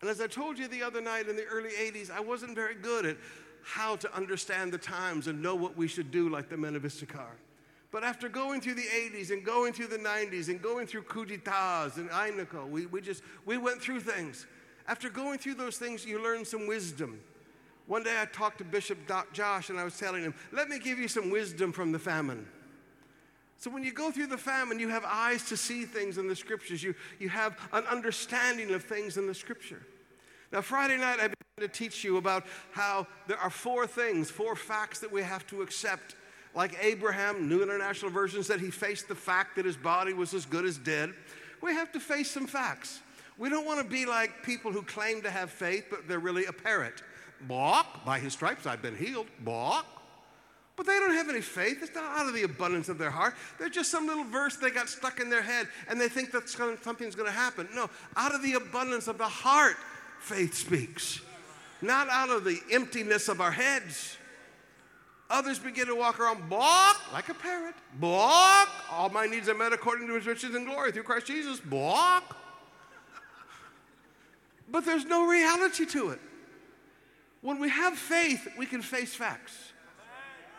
And 0.00 0.10
as 0.10 0.20
I 0.20 0.26
told 0.26 0.58
you 0.58 0.66
the 0.66 0.82
other 0.82 1.00
night 1.00 1.28
in 1.28 1.36
the 1.36 1.44
early 1.44 1.70
80s, 1.70 2.10
I 2.10 2.20
wasn't 2.20 2.54
very 2.54 2.74
good 2.74 3.06
at 3.06 3.16
how 3.62 3.96
to 3.96 4.14
understand 4.14 4.72
the 4.72 4.78
times 4.78 5.28
and 5.28 5.40
know 5.40 5.54
what 5.54 5.76
we 5.76 5.86
should 5.86 6.10
do 6.10 6.28
like 6.28 6.48
the 6.48 6.56
men 6.56 6.74
of 6.74 6.84
Issachar. 6.84 7.36
But 7.92 8.02
after 8.02 8.28
going 8.28 8.60
through 8.60 8.74
the 8.74 8.82
80s 8.82 9.30
and 9.30 9.44
going 9.44 9.72
through 9.72 9.86
the 9.86 9.98
90s 9.98 10.48
and 10.48 10.60
going 10.60 10.88
through 10.88 11.02
coup 11.02 11.24
d'etats 11.24 11.96
and 11.96 12.10
Inoko, 12.10 12.68
we, 12.68 12.86
we 12.86 13.00
just, 13.00 13.22
we 13.44 13.58
went 13.58 13.80
through 13.80 14.00
things. 14.00 14.46
After 14.88 15.08
going 15.08 15.38
through 15.38 15.54
those 15.54 15.78
things, 15.78 16.04
you 16.04 16.22
learn 16.22 16.44
some 16.44 16.66
wisdom. 16.66 17.20
One 17.86 18.02
day 18.02 18.20
I 18.20 18.24
talked 18.26 18.58
to 18.58 18.64
Bishop 18.64 18.98
Josh 19.32 19.70
and 19.70 19.78
I 19.78 19.84
was 19.84 19.96
telling 19.96 20.22
him, 20.22 20.34
let 20.52 20.68
me 20.68 20.80
give 20.80 20.98
you 20.98 21.06
some 21.06 21.30
wisdom 21.30 21.72
from 21.72 21.92
the 21.92 21.98
famine. 21.98 22.46
So 23.58 23.70
when 23.70 23.82
you 23.82 23.92
go 23.92 24.10
through 24.10 24.26
the 24.26 24.38
famine, 24.38 24.78
you 24.78 24.88
have 24.88 25.04
eyes 25.06 25.42
to 25.48 25.56
see 25.56 25.84
things 25.84 26.18
in 26.18 26.28
the 26.28 26.36
scriptures. 26.36 26.82
You, 26.82 26.94
you 27.18 27.28
have 27.28 27.56
an 27.72 27.84
understanding 27.84 28.72
of 28.72 28.84
things 28.84 29.16
in 29.16 29.26
the 29.26 29.34
scripture. 29.34 29.82
Now, 30.52 30.60
Friday 30.60 30.96
night, 30.96 31.18
I 31.20 31.28
began 31.28 31.34
to 31.60 31.68
teach 31.68 32.04
you 32.04 32.18
about 32.18 32.44
how 32.72 33.06
there 33.26 33.38
are 33.38 33.50
four 33.50 33.86
things, 33.86 34.30
four 34.30 34.56
facts 34.56 35.00
that 35.00 35.10
we 35.10 35.22
have 35.22 35.46
to 35.48 35.62
accept. 35.62 36.14
Like 36.54 36.76
Abraham, 36.80 37.48
New 37.48 37.62
International 37.62 38.10
Version 38.10 38.42
said 38.42 38.60
he 38.60 38.70
faced 38.70 39.08
the 39.08 39.14
fact 39.14 39.56
that 39.56 39.64
his 39.64 39.76
body 39.76 40.12
was 40.12 40.34
as 40.34 40.46
good 40.46 40.64
as 40.64 40.78
dead. 40.78 41.12
We 41.62 41.72
have 41.72 41.92
to 41.92 42.00
face 42.00 42.30
some 42.30 42.46
facts. 42.46 43.00
We 43.38 43.48
don't 43.48 43.66
want 43.66 43.80
to 43.80 43.84
be 43.84 44.06
like 44.06 44.42
people 44.42 44.72
who 44.72 44.82
claim 44.82 45.22
to 45.22 45.30
have 45.30 45.50
faith, 45.50 45.86
but 45.90 46.08
they're 46.08 46.18
really 46.18 46.46
a 46.46 46.52
parrot. 46.52 47.02
Balk, 47.42 48.04
by 48.04 48.18
his 48.18 48.32
stripes 48.32 48.66
I've 48.66 48.82
been 48.82 48.96
healed. 48.96 49.26
Balk. 49.40 49.84
But 50.76 50.86
they 50.86 50.92
don't 50.98 51.14
have 51.14 51.30
any 51.30 51.40
faith. 51.40 51.78
It's 51.82 51.94
not 51.94 52.18
out 52.18 52.28
of 52.28 52.34
the 52.34 52.42
abundance 52.42 52.88
of 52.88 52.98
their 52.98 53.10
heart. 53.10 53.34
They're 53.58 53.70
just 53.70 53.90
some 53.90 54.06
little 54.06 54.24
verse 54.24 54.56
they 54.56 54.70
got 54.70 54.88
stuck 54.88 55.20
in 55.20 55.30
their 55.30 55.42
head 55.42 55.68
and 55.88 55.98
they 56.00 56.08
think 56.08 56.32
that 56.32 56.48
something's 56.48 57.14
going 57.14 57.28
to 57.28 57.36
happen. 57.36 57.68
No, 57.74 57.88
out 58.16 58.34
of 58.34 58.42
the 58.42 58.54
abundance 58.54 59.08
of 59.08 59.16
the 59.16 59.24
heart, 59.24 59.76
faith 60.20 60.54
speaks. 60.54 61.20
Not 61.80 62.08
out 62.08 62.28
of 62.28 62.44
the 62.44 62.60
emptiness 62.70 63.28
of 63.28 63.40
our 63.40 63.52
heads. 63.52 64.16
Others 65.28 65.58
begin 65.58 65.86
to 65.86 65.96
walk 65.96 66.20
around, 66.20 66.48
balk, 66.48 67.12
like 67.12 67.28
a 67.30 67.34
parrot. 67.34 67.74
Balk. 67.98 68.68
All 68.92 69.08
my 69.08 69.26
needs 69.26 69.48
are 69.48 69.54
met 69.54 69.72
according 69.72 70.06
to 70.08 70.14
his 70.14 70.26
riches 70.26 70.54
and 70.54 70.66
glory 70.66 70.92
through 70.92 71.02
Christ 71.02 71.26
Jesus. 71.26 71.58
Balk 71.58 72.36
but 74.68 74.84
there's 74.84 75.04
no 75.04 75.26
reality 75.26 75.86
to 75.86 76.10
it. 76.10 76.20
When 77.40 77.60
we 77.60 77.68
have 77.68 77.96
faith, 77.96 78.48
we 78.58 78.66
can 78.66 78.82
face 78.82 79.14
facts. 79.14 79.65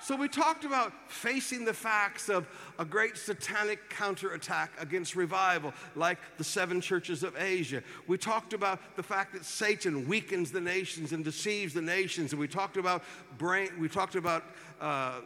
So 0.08 0.16
we 0.16 0.30
talked 0.30 0.64
about 0.64 0.94
facing 1.12 1.66
the 1.66 1.74
facts 1.74 2.30
of 2.30 2.48
a 2.80 2.86
great 2.86 3.18
satanic 3.18 3.90
counterattack 3.90 4.72
against 4.80 5.18
revival, 5.18 5.74
like 5.98 6.18
the 6.38 6.46
seven 6.46 6.80
churches 6.80 7.24
of 7.24 7.36
Asia. 7.36 7.84
We 8.08 8.18
talked 8.18 8.54
about 8.54 8.96
the 8.96 9.04
fact 9.04 9.34
that 9.34 9.44
Satan 9.44 10.08
weakens 10.08 10.50
the 10.50 10.62
nations 10.62 11.12
and 11.12 11.26
deceives 11.26 11.74
the 11.74 11.82
nations, 11.82 12.32
and 12.32 12.40
we 12.40 12.48
talked 12.48 12.78
about 12.78 13.04
brain. 13.38 13.72
We 13.78 13.90
talked 13.90 14.16
about. 14.16 14.46
Uh, 14.80 15.20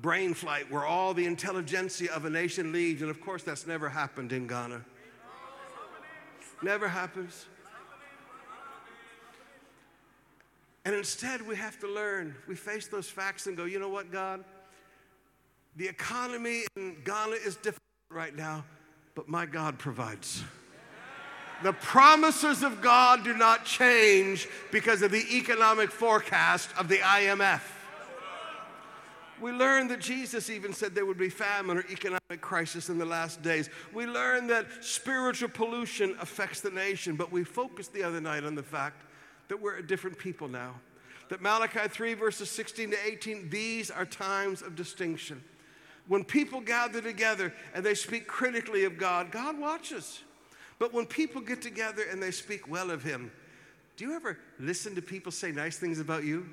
brain 0.00 0.32
flight, 0.32 0.70
where 0.70 0.84
all 0.84 1.12
the 1.12 1.26
intelligentsia 1.26 2.12
of 2.12 2.24
a 2.24 2.30
nation 2.30 2.70
leaves. 2.72 3.02
And 3.02 3.10
of 3.10 3.20
course, 3.20 3.42
that's 3.42 3.66
never 3.66 3.88
happened 3.88 4.30
in 4.30 4.46
Ghana. 4.46 4.84
Never 6.62 6.86
happens. 6.86 7.46
And 10.88 10.96
instead, 10.96 11.46
we 11.46 11.54
have 11.54 11.78
to 11.80 11.86
learn. 11.86 12.34
We 12.46 12.54
face 12.54 12.86
those 12.86 13.10
facts 13.10 13.46
and 13.46 13.54
go, 13.54 13.66
you 13.66 13.78
know 13.78 13.90
what, 13.90 14.10
God? 14.10 14.42
The 15.76 15.86
economy 15.86 16.62
in 16.78 16.96
Ghana 17.04 17.36
is 17.44 17.56
difficult 17.56 17.82
right 18.10 18.34
now, 18.34 18.64
but 19.14 19.28
my 19.28 19.44
God 19.44 19.78
provides. 19.78 20.42
The 21.62 21.74
promises 21.74 22.62
of 22.62 22.80
God 22.80 23.22
do 23.22 23.34
not 23.34 23.66
change 23.66 24.48
because 24.72 25.02
of 25.02 25.10
the 25.10 25.26
economic 25.36 25.90
forecast 25.90 26.70
of 26.78 26.88
the 26.88 26.96
IMF. 26.96 27.60
We 29.42 29.52
learned 29.52 29.90
that 29.90 30.00
Jesus 30.00 30.48
even 30.48 30.72
said 30.72 30.94
there 30.94 31.04
would 31.04 31.18
be 31.18 31.28
famine 31.28 31.76
or 31.76 31.84
economic 31.90 32.40
crisis 32.40 32.88
in 32.88 32.96
the 32.96 33.04
last 33.04 33.42
days. 33.42 33.68
We 33.92 34.06
learned 34.06 34.48
that 34.48 34.64
spiritual 34.80 35.50
pollution 35.50 36.16
affects 36.18 36.62
the 36.62 36.70
nation, 36.70 37.14
but 37.14 37.30
we 37.30 37.44
focused 37.44 37.92
the 37.92 38.04
other 38.04 38.22
night 38.22 38.44
on 38.44 38.54
the 38.54 38.62
fact 38.62 39.04
that 39.48 39.60
we're 39.60 39.76
a 39.76 39.86
different 39.86 40.18
people 40.18 40.48
now. 40.48 40.74
That 41.28 41.42
Malachi 41.42 41.88
3, 41.88 42.14
verses 42.14 42.50
16 42.50 42.92
to 42.92 42.96
18, 43.04 43.50
these 43.50 43.90
are 43.90 44.06
times 44.06 44.62
of 44.62 44.74
distinction. 44.74 45.42
When 46.06 46.24
people 46.24 46.60
gather 46.60 47.02
together 47.02 47.52
and 47.74 47.84
they 47.84 47.94
speak 47.94 48.26
critically 48.26 48.84
of 48.84 48.96
God, 48.96 49.30
God 49.30 49.58
watches. 49.58 50.22
But 50.78 50.94
when 50.94 51.04
people 51.04 51.40
get 51.42 51.60
together 51.60 52.02
and 52.10 52.22
they 52.22 52.30
speak 52.30 52.68
well 52.68 52.90
of 52.90 53.02
Him, 53.02 53.30
do 53.96 54.04
you 54.06 54.14
ever 54.14 54.38
listen 54.58 54.94
to 54.94 55.02
people 55.02 55.32
say 55.32 55.52
nice 55.52 55.76
things 55.76 56.00
about 56.00 56.24
you? 56.24 56.48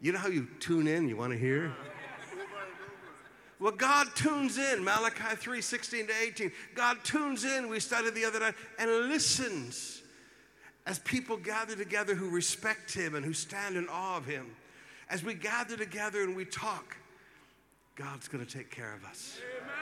You 0.00 0.12
know 0.12 0.18
how 0.18 0.28
you 0.28 0.48
tune 0.60 0.86
in, 0.86 1.08
you 1.08 1.16
want 1.16 1.32
to 1.32 1.38
hear? 1.38 1.72
Well, 3.60 3.72
God 3.72 4.06
tunes 4.14 4.56
in, 4.56 4.84
Malachi 4.84 5.34
3 5.34 5.60
16 5.60 6.06
to 6.06 6.12
18. 6.26 6.52
God 6.74 6.98
tunes 7.02 7.44
in, 7.44 7.68
we 7.68 7.80
studied 7.80 8.14
the 8.14 8.24
other 8.24 8.38
night, 8.38 8.54
and 8.78 8.90
listens 9.08 9.97
as 10.88 10.98
people 11.00 11.36
gather 11.36 11.76
together 11.76 12.14
who 12.14 12.30
respect 12.30 12.94
him 12.94 13.14
and 13.14 13.22
who 13.22 13.34
stand 13.34 13.76
in 13.76 13.86
awe 13.90 14.16
of 14.16 14.24
him, 14.24 14.46
as 15.10 15.22
we 15.22 15.34
gather 15.34 15.76
together 15.76 16.22
and 16.22 16.34
we 16.34 16.46
talk, 16.46 16.96
God's 17.94 18.26
going 18.26 18.44
to 18.44 18.50
take 18.50 18.70
care 18.70 18.94
of 18.94 19.04
us. 19.04 19.38
Amen. 19.60 19.74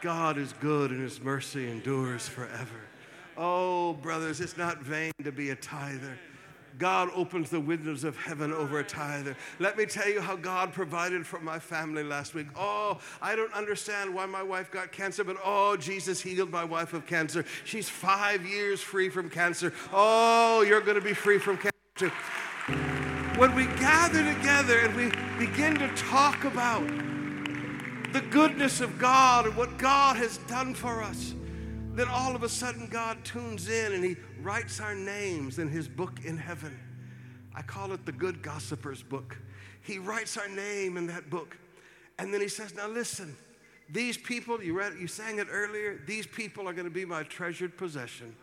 God 0.00 0.38
is 0.38 0.54
good 0.60 0.92
and 0.92 1.02
his 1.02 1.20
mercy 1.20 1.68
endures 1.68 2.28
forever. 2.28 2.82
Oh, 3.36 3.94
brothers, 3.94 4.40
it's 4.40 4.56
not 4.56 4.78
vain 4.78 5.10
to 5.24 5.32
be 5.32 5.50
a 5.50 5.56
tither. 5.56 6.16
God 6.78 7.10
opens 7.14 7.50
the 7.50 7.60
windows 7.60 8.04
of 8.04 8.16
heaven 8.16 8.52
over 8.52 8.80
a 8.80 8.84
tither. 8.84 9.36
Let 9.58 9.76
me 9.76 9.86
tell 9.86 10.08
you 10.08 10.20
how 10.20 10.36
God 10.36 10.72
provided 10.72 11.26
for 11.26 11.40
my 11.40 11.58
family 11.58 12.02
last 12.02 12.34
week. 12.34 12.48
Oh, 12.56 12.98
I 13.20 13.36
don't 13.36 13.52
understand 13.52 14.14
why 14.14 14.26
my 14.26 14.42
wife 14.42 14.70
got 14.70 14.92
cancer, 14.92 15.24
but 15.24 15.36
oh, 15.44 15.76
Jesus 15.76 16.20
healed 16.20 16.50
my 16.50 16.64
wife 16.64 16.92
of 16.92 17.06
cancer. 17.06 17.44
She's 17.64 17.88
five 17.88 18.46
years 18.46 18.80
free 18.80 19.08
from 19.08 19.30
cancer. 19.30 19.72
Oh, 19.92 20.62
you're 20.62 20.80
going 20.80 20.98
to 20.98 21.04
be 21.04 21.14
free 21.14 21.38
from 21.38 21.58
cancer. 21.58 22.14
When 23.36 23.54
we 23.54 23.66
gather 23.66 24.22
together 24.34 24.78
and 24.80 24.94
we 24.94 25.10
begin 25.38 25.76
to 25.78 25.88
talk 25.94 26.44
about 26.44 26.86
the 28.12 28.20
goodness 28.30 28.80
of 28.80 28.98
God 28.98 29.46
and 29.46 29.56
what 29.56 29.78
God 29.78 30.16
has 30.16 30.38
done 30.38 30.74
for 30.74 31.02
us, 31.02 31.34
then 31.94 32.08
all 32.08 32.34
of 32.34 32.42
a 32.42 32.48
sudden 32.48 32.86
God 32.86 33.24
tunes 33.24 33.68
in 33.68 33.92
and 33.92 34.04
He 34.04 34.16
writes 34.40 34.80
our 34.80 34.94
names 34.94 35.58
in 35.58 35.68
His 35.68 35.88
book 35.88 36.20
in 36.24 36.36
heaven. 36.36 36.78
I 37.54 37.62
call 37.62 37.92
it 37.92 38.06
the 38.06 38.12
Good 38.12 38.42
Gossiper's 38.42 39.02
book. 39.02 39.36
He 39.82 39.98
writes 39.98 40.36
our 40.36 40.48
name 40.48 40.96
in 40.96 41.06
that 41.08 41.28
book. 41.28 41.56
And 42.18 42.32
then 42.32 42.40
He 42.40 42.48
says, 42.48 42.74
Now 42.74 42.88
listen, 42.88 43.36
these 43.90 44.16
people, 44.16 44.62
you 44.62 44.78
read 44.78 44.94
you 44.98 45.06
sang 45.06 45.38
it 45.38 45.48
earlier, 45.50 46.00
these 46.06 46.26
people 46.26 46.68
are 46.68 46.72
going 46.72 46.86
to 46.86 46.90
be 46.90 47.04
my 47.04 47.24
treasured 47.24 47.76
possession. 47.76 48.34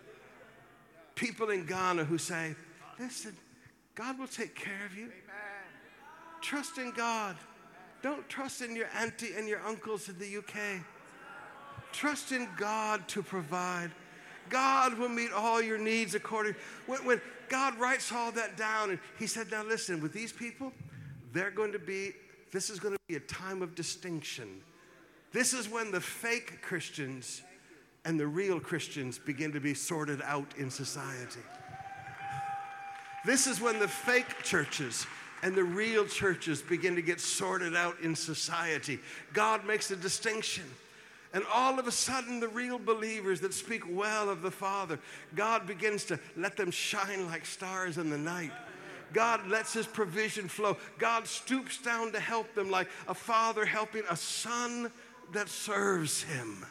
People 1.15 1.49
in 1.49 1.65
Ghana 1.65 2.05
who 2.05 2.17
say, 2.17 2.55
Listen, 2.99 3.35
God 3.95 4.19
will 4.19 4.27
take 4.27 4.55
care 4.55 4.85
of 4.85 4.95
you. 4.95 5.05
Amen. 5.05 5.69
Trust 6.41 6.77
in 6.77 6.91
God. 6.91 7.35
Don't 8.01 8.27
trust 8.29 8.61
in 8.61 8.75
your 8.75 8.87
auntie 8.95 9.33
and 9.35 9.47
your 9.47 9.65
uncles 9.65 10.07
in 10.07 10.17
the 10.19 10.37
UK. 10.37 10.81
Trust 11.91 12.31
in 12.31 12.47
God 12.57 13.07
to 13.09 13.21
provide. 13.21 13.91
God 14.49 14.97
will 14.97 15.09
meet 15.09 15.31
all 15.31 15.61
your 15.61 15.77
needs 15.77 16.15
according. 16.15 16.55
When, 16.85 17.05
when 17.05 17.21
God 17.49 17.79
writes 17.79 18.11
all 18.11 18.31
that 18.33 18.57
down, 18.57 18.91
and 18.91 18.99
He 19.17 19.27
said, 19.27 19.51
Now 19.51 19.63
listen, 19.63 20.01
with 20.01 20.13
these 20.13 20.31
people, 20.31 20.71
they're 21.33 21.51
going 21.51 21.71
to 21.71 21.79
be, 21.79 22.13
this 22.51 22.69
is 22.69 22.79
going 22.79 22.95
to 22.95 22.99
be 23.07 23.15
a 23.15 23.21
time 23.21 23.61
of 23.61 23.75
distinction. 23.75 24.61
This 25.31 25.53
is 25.53 25.69
when 25.69 25.91
the 25.91 26.01
fake 26.01 26.61
Christians 26.61 27.43
and 28.05 28.19
the 28.19 28.27
real 28.27 28.59
Christians 28.59 29.19
begin 29.19 29.51
to 29.51 29.59
be 29.59 29.73
sorted 29.73 30.21
out 30.23 30.53
in 30.57 30.71
society. 30.71 31.41
This 33.25 33.47
is 33.47 33.59
when 33.61 33.79
the 33.79 33.87
fake 33.87 34.43
churches 34.43 35.05
and 35.43 35.53
the 35.55 35.63
real 35.63 36.05
churches 36.05 36.61
begin 36.61 36.95
to 36.95 37.01
get 37.01 37.19
sorted 37.19 37.75
out 37.75 37.97
in 38.01 38.15
society. 38.15 38.99
God 39.33 39.65
makes 39.65 39.91
a 39.91 39.95
distinction. 39.95 40.63
And 41.33 41.43
all 41.53 41.77
of 41.77 41.87
a 41.87 41.91
sudden, 41.91 42.39
the 42.39 42.47
real 42.47 42.79
believers 42.79 43.39
that 43.41 43.53
speak 43.53 43.83
well 43.87 44.29
of 44.29 44.41
the 44.41 44.51
Father, 44.51 44.99
God 45.35 45.67
begins 45.67 46.03
to 46.05 46.19
let 46.35 46.57
them 46.57 46.71
shine 46.71 47.27
like 47.27 47.45
stars 47.45 47.97
in 47.97 48.09
the 48.09 48.17
night. 48.17 48.51
God 49.13 49.47
lets 49.47 49.73
his 49.73 49.87
provision 49.87 50.47
flow. 50.47 50.77
God 50.97 51.27
stoops 51.27 51.77
down 51.77 52.11
to 52.11 52.19
help 52.19 52.53
them 52.55 52.69
like 52.69 52.87
a 53.07 53.13
father 53.13 53.65
helping 53.65 54.03
a 54.09 54.15
son 54.15 54.91
that 55.33 55.49
serves 55.49 56.23
him. 56.23 56.65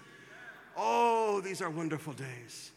Oh, 0.76 1.40
these 1.40 1.60
are 1.60 1.70
wonderful 1.70 2.12
days. 2.12 2.72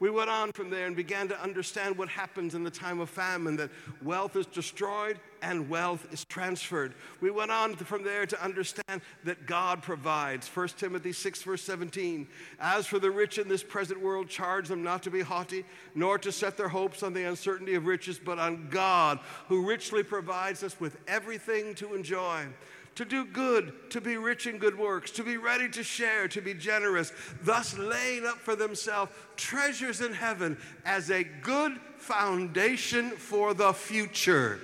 We 0.00 0.10
went 0.10 0.28
on 0.28 0.52
from 0.52 0.70
there 0.70 0.86
and 0.86 0.96
began 0.96 1.28
to 1.28 1.40
understand 1.40 1.96
what 1.96 2.08
happens 2.08 2.54
in 2.54 2.64
the 2.64 2.70
time 2.70 3.00
of 3.00 3.08
famine 3.08 3.56
that 3.56 3.70
wealth 4.02 4.36
is 4.36 4.46
destroyed 4.46 5.18
and 5.44 5.68
wealth 5.68 6.06
is 6.10 6.24
transferred. 6.24 6.94
We 7.20 7.30
went 7.30 7.50
on 7.50 7.76
from 7.76 8.02
there 8.02 8.24
to 8.24 8.42
understand 8.42 9.02
that 9.24 9.46
God 9.46 9.82
provides. 9.82 10.48
1 10.48 10.68
Timothy 10.68 11.12
6, 11.12 11.42
verse 11.42 11.62
17. 11.62 12.26
As 12.58 12.86
for 12.86 12.98
the 12.98 13.10
rich 13.10 13.36
in 13.36 13.46
this 13.46 13.62
present 13.62 14.00
world, 14.00 14.28
charge 14.28 14.68
them 14.68 14.82
not 14.82 15.02
to 15.02 15.10
be 15.10 15.20
haughty, 15.20 15.64
nor 15.94 16.18
to 16.18 16.32
set 16.32 16.56
their 16.56 16.68
hopes 16.68 17.02
on 17.02 17.12
the 17.12 17.24
uncertainty 17.24 17.74
of 17.74 17.84
riches, 17.84 18.18
but 18.18 18.38
on 18.38 18.68
God, 18.70 19.20
who 19.48 19.68
richly 19.68 20.02
provides 20.02 20.62
us 20.62 20.80
with 20.80 20.96
everything 21.06 21.74
to 21.74 21.94
enjoy 21.94 22.46
to 22.94 23.04
do 23.04 23.24
good, 23.24 23.90
to 23.90 24.00
be 24.00 24.16
rich 24.16 24.46
in 24.46 24.56
good 24.56 24.78
works, 24.78 25.10
to 25.10 25.24
be 25.24 25.36
ready 25.36 25.68
to 25.68 25.82
share, 25.82 26.28
to 26.28 26.40
be 26.40 26.54
generous, 26.54 27.12
thus 27.42 27.76
laying 27.76 28.24
up 28.24 28.38
for 28.38 28.54
themselves 28.54 29.10
treasures 29.34 30.00
in 30.00 30.12
heaven 30.12 30.56
as 30.84 31.10
a 31.10 31.24
good 31.24 31.76
foundation 31.96 33.10
for 33.10 33.52
the 33.52 33.72
future. 33.72 34.60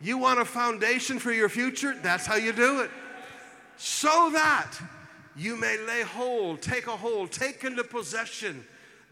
You 0.00 0.18
want 0.18 0.40
a 0.40 0.44
foundation 0.44 1.18
for 1.18 1.32
your 1.32 1.48
future? 1.48 1.94
That's 2.02 2.26
how 2.26 2.36
you 2.36 2.52
do 2.52 2.80
it. 2.80 2.90
So 3.76 4.30
that 4.32 4.72
you 5.36 5.56
may 5.56 5.78
lay 5.78 6.02
hold, 6.02 6.62
take 6.62 6.86
a 6.86 6.96
hold, 6.96 7.30
take 7.30 7.64
into 7.64 7.84
possession 7.84 8.64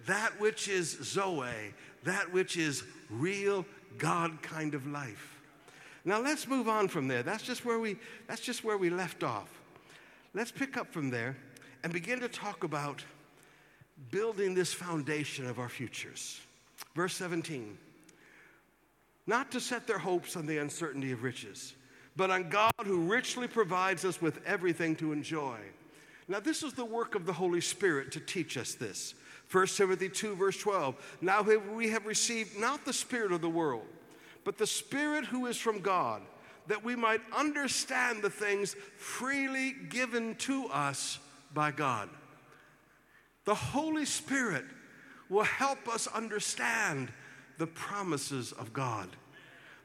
that 0.07 0.39
which 0.41 0.69
is 0.69 0.99
Zoe, 1.03 1.75
that 2.05 2.33
which 2.33 2.57
is 2.57 2.85
real 3.11 3.65
God 3.99 4.43
kind 4.43 4.75
of 4.75 4.87
life. 4.87 5.39
Now 6.05 6.21
let's 6.21 6.47
move 6.47 6.69
on 6.69 6.89
from 6.89 7.09
there. 7.09 7.23
That's 7.23 7.43
just 7.43 7.65
where 7.65 7.79
we, 7.79 7.97
that's 8.27 8.43
just 8.43 8.65
where 8.65 8.77
we 8.77 8.91
left 8.91 9.23
off. 9.23 9.49
Let's 10.35 10.51
pick 10.51 10.77
up 10.77 10.93
from 10.93 11.11
there 11.11 11.37
and 11.83 11.93
begin 11.93 12.21
to 12.21 12.29
talk 12.29 12.65
about 12.65 13.03
building 14.11 14.55
this 14.55 14.73
foundation 14.73 15.47
of 15.47 15.59
our 15.59 15.69
futures. 15.69 16.41
Verse 16.95 17.15
17 17.15 17.79
Not 19.27 19.51
to 19.53 19.61
set 19.61 19.87
their 19.87 19.99
hopes 19.99 20.37
on 20.37 20.47
the 20.47 20.59
uncertainty 20.59 21.13
of 21.13 21.23
riches, 21.23 21.75
but 22.17 22.31
on 22.31 22.49
God 22.49 22.73
who 22.85 23.01
richly 23.01 23.49
provides 23.49 24.05
us 24.05 24.21
with 24.21 24.41
everything 24.47 24.97
to 24.97 25.13
enjoy. 25.13 25.59
Now, 26.29 26.41
this 26.41 26.63
is 26.63 26.73
the 26.73 26.85
work 26.85 27.15
of 27.15 27.27
the 27.27 27.33
Holy 27.33 27.61
Spirit 27.61 28.13
to 28.13 28.21
teach 28.21 28.57
us 28.57 28.75
this. 28.75 29.15
1 29.51 29.67
Timothy 29.69 30.09
2, 30.09 30.37
verse 30.37 30.59
12. 30.59 31.19
Now 31.21 31.43
we 31.43 31.89
have 31.91 32.07
received 32.07 32.59
not 32.59 32.85
the 32.85 32.93
Spirit 32.93 33.33
of 33.33 33.41
the 33.41 33.49
world 33.49 33.87
but 34.45 34.59
the 34.59 34.67
Spirit 34.67 35.25
who 35.25 35.47
is 35.47 35.57
from 35.57 35.81
God, 35.81 36.23
that 36.67 36.85
we 36.85 36.95
might 36.95 37.21
understand 37.37 38.23
the 38.23 38.31
things 38.31 38.77
freely 38.97 39.75
given 39.89 40.35
to 40.37 40.67
us 40.67 41.19
by 41.53 41.71
God. 41.71 42.09
The 43.45 43.55
Holy 43.55 44.05
Spirit 44.05 44.65
will 45.29 45.45
help 45.45 45.89
us 45.89 46.07
understand 46.07 47.11
the 47.59 47.67
promises 47.67 48.53
of 48.53 48.73
God, 48.73 49.09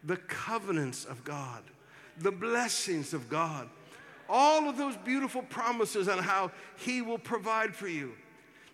the 0.03 0.17
covenants 0.17 1.05
of 1.05 1.23
God, 1.23 1.63
the 2.17 2.31
blessings 2.31 3.13
of 3.13 3.29
God, 3.29 3.69
all 4.27 4.69
of 4.69 4.77
those 4.77 4.95
beautiful 4.97 5.41
promises 5.41 6.07
on 6.07 6.19
how 6.19 6.51
He 6.77 7.01
will 7.01 7.17
provide 7.17 7.75
for 7.75 7.87
you. 7.87 8.13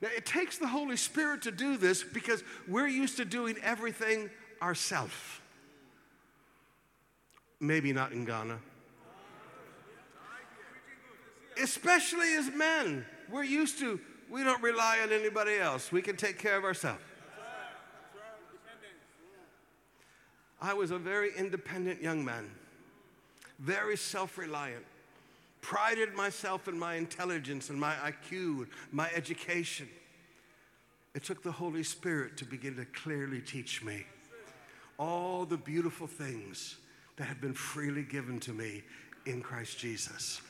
Now, 0.02 0.10
it 0.16 0.26
takes 0.26 0.58
the 0.58 0.68
Holy 0.68 0.98
Spirit 0.98 1.42
to 1.44 1.52
do 1.52 1.78
this 1.78 2.04
because 2.04 2.44
we're 2.68 2.88
used 2.88 3.18
to 3.18 3.26
doing 3.26 3.56
everything 3.64 4.30
ourselves. 4.62 5.14
Maybe 7.60 7.94
not 7.94 8.12
in 8.12 8.26
Ghana. 8.26 8.60
Especially 11.62 12.34
as 12.34 12.52
men, 12.52 13.06
we're 13.32 13.44
used 13.44 13.80
to, 13.80 14.00
we 14.30 14.44
don't 14.44 14.62
rely 14.62 15.00
on 15.02 15.14
anybody 15.14 15.58
else. 15.58 15.92
We 15.92 16.02
can 16.02 16.18
take 16.18 16.38
care 16.38 16.58
of 16.58 16.66
ourselves. 16.66 17.02
I 20.62 20.74
was 20.74 20.92
a 20.92 20.98
very 20.98 21.32
independent 21.38 22.02
young 22.02 22.24
man, 22.24 22.50
very 23.60 23.98
self 23.98 24.38
reliant, 24.38 24.86
prided 25.62 26.14
myself 26.14 26.68
in 26.68 26.78
my 26.78 26.96
intelligence 26.96 27.70
and 27.70 27.80
my 27.80 27.96
IQ, 27.96 28.60
and 28.60 28.68
my 28.92 29.10
education. 29.16 29.88
It 31.14 31.24
took 31.24 31.44
the 31.44 31.52
Holy 31.52 31.84
Spirit 31.84 32.38
to 32.38 32.46
begin 32.46 32.76
to 32.76 32.86
clearly 32.86 33.42
teach 33.42 33.84
me 33.84 34.06
all 34.98 35.46
the 35.46 35.58
beautiful 35.58 36.08
things 36.08 36.78
that 37.18 37.26
have 37.26 37.42
been 37.42 37.54
freely 37.54 38.04
given 38.04 38.40
to 38.42 38.52
me 38.52 38.84
in 39.26 39.42
Christ 39.42 39.78
Jesus. 39.78 40.42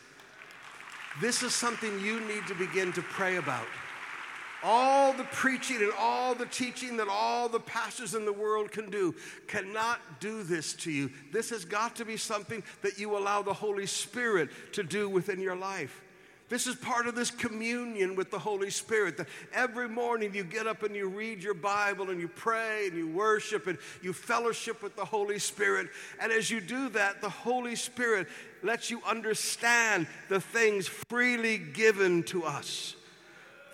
This 1.21 1.43
is 1.43 1.53
something 1.53 1.99
you 2.01 2.19
need 2.21 2.45
to 2.47 2.55
begin 2.55 2.91
to 2.93 3.01
pray 3.01 3.37
about. 3.37 3.67
All 4.67 5.13
the 5.13 5.25
preaching 5.25 5.77
and 5.77 5.91
all 5.99 6.33
the 6.33 6.47
teaching 6.47 6.97
that 6.97 7.07
all 7.07 7.47
the 7.47 7.59
pastors 7.59 8.15
in 8.15 8.25
the 8.25 8.33
world 8.33 8.71
can 8.71 8.89
do 8.89 9.13
cannot 9.45 9.99
do 10.19 10.41
this 10.41 10.73
to 10.77 10.91
you. 10.91 11.11
This 11.31 11.51
has 11.51 11.65
got 11.65 11.95
to 11.97 12.05
be 12.05 12.17
something 12.17 12.63
that 12.81 12.97
you 12.97 13.15
allow 13.15 13.43
the 13.43 13.53
Holy 13.53 13.85
Spirit 13.85 14.49
to 14.73 14.81
do 14.81 15.07
within 15.07 15.39
your 15.39 15.55
life. 15.55 16.01
This 16.49 16.65
is 16.65 16.75
part 16.75 17.05
of 17.05 17.13
this 17.13 17.29
communion 17.29 18.15
with 18.15 18.31
the 18.31 18.39
Holy 18.39 18.71
Spirit. 18.71 19.17
That 19.17 19.27
every 19.53 19.87
morning 19.87 20.33
you 20.33 20.43
get 20.43 20.65
up 20.65 20.81
and 20.81 20.95
you 20.95 21.09
read 21.09 21.43
your 21.43 21.53
Bible 21.53 22.09
and 22.09 22.19
you 22.19 22.27
pray 22.27 22.87
and 22.87 22.97
you 22.97 23.07
worship 23.07 23.67
and 23.67 23.77
you 24.01 24.13
fellowship 24.13 24.81
with 24.81 24.95
the 24.95 25.05
Holy 25.05 25.37
Spirit. 25.37 25.89
And 26.19 26.31
as 26.31 26.49
you 26.49 26.59
do 26.59 26.89
that, 26.89 27.21
the 27.21 27.29
Holy 27.29 27.75
Spirit 27.75 28.27
lets 28.63 28.89
you 28.89 28.99
understand 29.07 30.07
the 30.27 30.41
things 30.41 30.87
freely 30.87 31.59
given 31.59 32.23
to 32.23 32.43
us. 32.45 32.95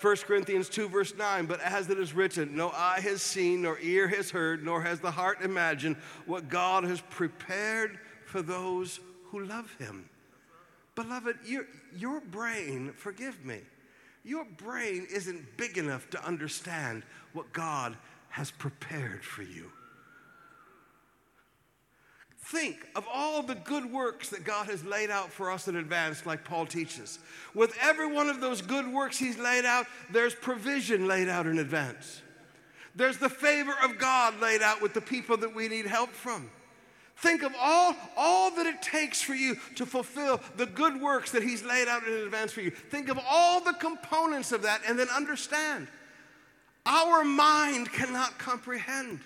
1 0.02 0.16
Corinthians 0.26 0.68
2, 0.68 0.88
verse 0.88 1.14
9, 1.16 1.46
but 1.46 1.60
as 1.60 1.88
it 1.88 1.96
is 1.96 2.12
written, 2.12 2.56
no 2.56 2.70
eye 2.70 2.98
has 3.00 3.22
seen, 3.22 3.62
nor 3.62 3.78
ear 3.78 4.08
has 4.08 4.32
heard, 4.32 4.64
nor 4.64 4.82
has 4.82 4.98
the 4.98 5.12
heart 5.12 5.40
imagined 5.42 5.94
what 6.26 6.48
God 6.48 6.82
has 6.82 7.00
prepared 7.02 8.00
for 8.26 8.42
those 8.42 8.98
who 9.26 9.44
love 9.44 9.72
him. 9.78 10.08
Beloved, 10.96 11.36
your, 11.44 11.66
your 11.96 12.20
brain, 12.20 12.92
forgive 12.96 13.44
me, 13.44 13.60
your 14.24 14.44
brain 14.44 15.06
isn't 15.08 15.56
big 15.56 15.78
enough 15.78 16.10
to 16.10 16.26
understand 16.26 17.04
what 17.32 17.52
God 17.52 17.96
has 18.28 18.50
prepared 18.50 19.24
for 19.24 19.42
you. 19.42 19.70
Think 22.52 22.86
of 22.94 23.06
all 23.10 23.42
the 23.42 23.54
good 23.54 23.90
works 23.90 24.28
that 24.28 24.44
God 24.44 24.66
has 24.66 24.84
laid 24.84 25.08
out 25.08 25.32
for 25.32 25.50
us 25.50 25.68
in 25.68 25.76
advance, 25.76 26.26
like 26.26 26.44
Paul 26.44 26.66
teaches. 26.66 27.18
With 27.54 27.74
every 27.80 28.06
one 28.06 28.28
of 28.28 28.42
those 28.42 28.60
good 28.60 28.86
works 28.86 29.16
He's 29.16 29.38
laid 29.38 29.64
out, 29.64 29.86
there's 30.10 30.34
provision 30.34 31.08
laid 31.08 31.30
out 31.30 31.46
in 31.46 31.58
advance. 31.58 32.20
There's 32.94 33.16
the 33.16 33.30
favor 33.30 33.72
of 33.82 33.98
God 33.98 34.38
laid 34.38 34.60
out 34.60 34.82
with 34.82 34.92
the 34.92 35.00
people 35.00 35.38
that 35.38 35.54
we 35.54 35.66
need 35.66 35.86
help 35.86 36.10
from. 36.10 36.50
Think 37.16 37.42
of 37.42 37.54
all, 37.58 37.96
all 38.18 38.50
that 38.50 38.66
it 38.66 38.82
takes 38.82 39.22
for 39.22 39.34
you 39.34 39.56
to 39.76 39.86
fulfill 39.86 40.38
the 40.58 40.66
good 40.66 41.00
works 41.00 41.32
that 41.32 41.42
He's 41.42 41.64
laid 41.64 41.88
out 41.88 42.06
in 42.06 42.12
advance 42.12 42.52
for 42.52 42.60
you. 42.60 42.70
Think 42.70 43.08
of 43.08 43.18
all 43.30 43.62
the 43.62 43.72
components 43.72 44.52
of 44.52 44.60
that 44.64 44.82
and 44.86 44.98
then 44.98 45.08
understand. 45.08 45.88
Our 46.84 47.24
mind 47.24 47.90
cannot 47.90 48.38
comprehend. 48.38 49.20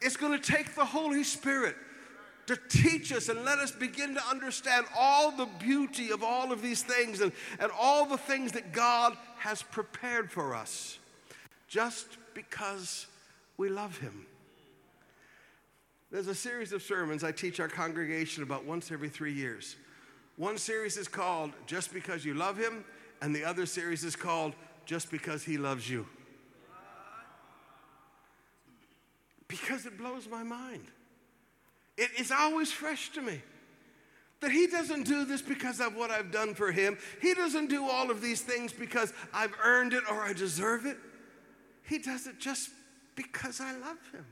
It's 0.00 0.16
going 0.16 0.36
to 0.36 0.52
take 0.52 0.74
the 0.74 0.84
Holy 0.84 1.22
Spirit 1.22 1.76
to 2.46 2.58
teach 2.68 3.12
us 3.12 3.28
and 3.28 3.44
let 3.44 3.58
us 3.58 3.70
begin 3.70 4.14
to 4.14 4.22
understand 4.28 4.86
all 4.96 5.30
the 5.30 5.46
beauty 5.58 6.10
of 6.10 6.22
all 6.22 6.52
of 6.52 6.62
these 6.62 6.82
things 6.82 7.20
and, 7.20 7.32
and 7.58 7.70
all 7.78 8.06
the 8.06 8.18
things 8.18 8.52
that 8.52 8.72
God 8.72 9.16
has 9.38 9.62
prepared 9.62 10.30
for 10.30 10.54
us 10.54 10.98
just 11.68 12.18
because 12.34 13.06
we 13.56 13.68
love 13.68 13.98
Him. 13.98 14.26
There's 16.10 16.26
a 16.26 16.34
series 16.34 16.72
of 16.72 16.82
sermons 16.82 17.22
I 17.22 17.30
teach 17.30 17.60
our 17.60 17.68
congregation 17.68 18.42
about 18.42 18.64
once 18.64 18.90
every 18.90 19.08
three 19.08 19.32
years. 19.32 19.76
One 20.36 20.58
series 20.58 20.96
is 20.96 21.06
called 21.06 21.52
Just 21.66 21.94
Because 21.94 22.24
You 22.24 22.34
Love 22.34 22.56
Him, 22.56 22.84
and 23.22 23.34
the 23.34 23.44
other 23.44 23.66
series 23.66 24.02
is 24.02 24.16
called 24.16 24.54
Just 24.86 25.10
Because 25.10 25.44
He 25.44 25.56
Loves 25.56 25.88
You. 25.88 26.06
Because 29.46 29.86
it 29.86 29.96
blows 29.98 30.28
my 30.28 30.42
mind. 30.42 30.86
It 32.00 32.18
is 32.18 32.32
always 32.32 32.72
fresh 32.72 33.10
to 33.10 33.20
me 33.20 33.42
that 34.40 34.50
He 34.50 34.66
doesn't 34.66 35.02
do 35.02 35.26
this 35.26 35.42
because 35.42 35.80
of 35.80 35.94
what 35.94 36.10
I've 36.10 36.32
done 36.32 36.54
for 36.54 36.72
Him. 36.72 36.96
He 37.20 37.34
doesn't 37.34 37.68
do 37.68 37.86
all 37.86 38.10
of 38.10 38.22
these 38.22 38.40
things 38.40 38.72
because 38.72 39.12
I've 39.34 39.54
earned 39.62 39.92
it 39.92 40.02
or 40.10 40.22
I 40.22 40.32
deserve 40.32 40.86
it. 40.86 40.96
He 41.86 41.98
does 41.98 42.26
it 42.26 42.38
just 42.38 42.70
because 43.16 43.60
I 43.60 43.72
love 43.72 43.98
Him. 44.12 44.24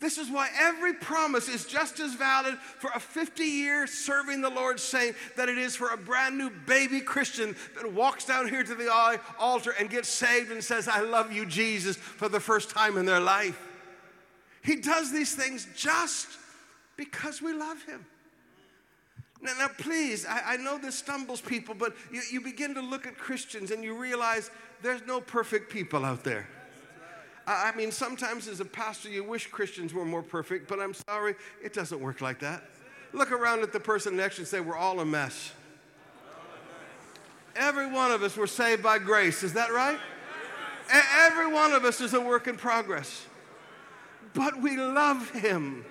This 0.00 0.18
is 0.18 0.30
why 0.30 0.50
every 0.58 0.92
promise 0.92 1.48
is 1.48 1.64
just 1.64 1.98
as 1.98 2.12
valid 2.12 2.58
for 2.58 2.90
a 2.94 3.00
50 3.00 3.42
year 3.42 3.86
serving 3.86 4.42
the 4.42 4.50
Lord 4.50 4.78
saint 4.78 5.16
that 5.38 5.48
it 5.48 5.56
is 5.56 5.76
for 5.76 5.88
a 5.88 5.96
brand 5.96 6.36
new 6.36 6.50
baby 6.66 7.00
Christian 7.00 7.56
that 7.76 7.90
walks 7.90 8.26
down 8.26 8.48
here 8.48 8.62
to 8.62 8.74
the 8.74 9.18
altar 9.38 9.74
and 9.78 9.88
gets 9.88 10.10
saved 10.10 10.50
and 10.50 10.62
says, 10.62 10.88
I 10.88 11.00
love 11.00 11.32
you, 11.32 11.46
Jesus, 11.46 11.96
for 11.96 12.28
the 12.28 12.40
first 12.40 12.68
time 12.68 12.98
in 12.98 13.06
their 13.06 13.20
life. 13.20 13.58
He 14.62 14.76
does 14.76 15.10
these 15.10 15.34
things 15.34 15.66
just 15.74 16.28
because 17.00 17.40
we 17.40 17.54
love 17.54 17.82
Him. 17.84 18.04
Now, 19.40 19.54
now 19.58 19.68
please, 19.78 20.26
I, 20.26 20.42
I, 20.52 20.56
know 20.58 20.76
this 20.76 20.96
stumbles 20.96 21.40
people, 21.40 21.74
but 21.74 21.94
you, 22.12 22.20
you 22.30 22.42
begin 22.42 22.74
to 22.74 22.82
look 22.82 23.06
at 23.06 23.16
Christians 23.16 23.70
and 23.70 23.82
you 23.82 23.96
realize 23.96 24.50
there's 24.82 25.00
no 25.06 25.18
perfect 25.18 25.72
people 25.72 26.04
out 26.04 26.24
there. 26.24 26.46
I 27.46 27.72
mean, 27.74 27.90
sometimes 27.90 28.48
as 28.48 28.60
a 28.60 28.66
pastor, 28.66 29.08
you 29.08 29.24
wish 29.24 29.46
Christians 29.46 29.94
were 29.94 30.04
more 30.04 30.22
perfect, 30.22 30.68
but 30.68 30.78
I'm 30.78 30.92
sorry, 30.92 31.36
it 31.64 31.72
doesn't 31.72 31.98
work 31.98 32.20
like 32.20 32.38
that. 32.40 32.64
Look 33.14 33.32
around 33.32 33.62
at 33.62 33.72
the 33.72 33.80
person 33.80 34.14
next 34.14 34.36
to 34.36 34.40
you 34.40 34.42
and 34.42 34.48
say, 34.48 34.60
We're 34.60 34.76
all 34.76 35.00
a 35.00 35.06
mess. 35.06 35.52
Every 37.56 37.90
one 37.90 38.10
of 38.10 38.22
us 38.22 38.36
were 38.36 38.46
saved 38.46 38.82
by 38.82 38.98
grace. 38.98 39.42
Is 39.42 39.54
that 39.54 39.72
right? 39.72 39.98
Every 40.92 41.50
one 41.50 41.72
of 41.72 41.86
us 41.86 42.02
is 42.02 42.12
a 42.12 42.20
work 42.20 42.46
in 42.46 42.58
progress. 42.58 43.24
But 44.34 44.60
we 44.60 44.76
love 44.76 45.30
him. 45.30 45.86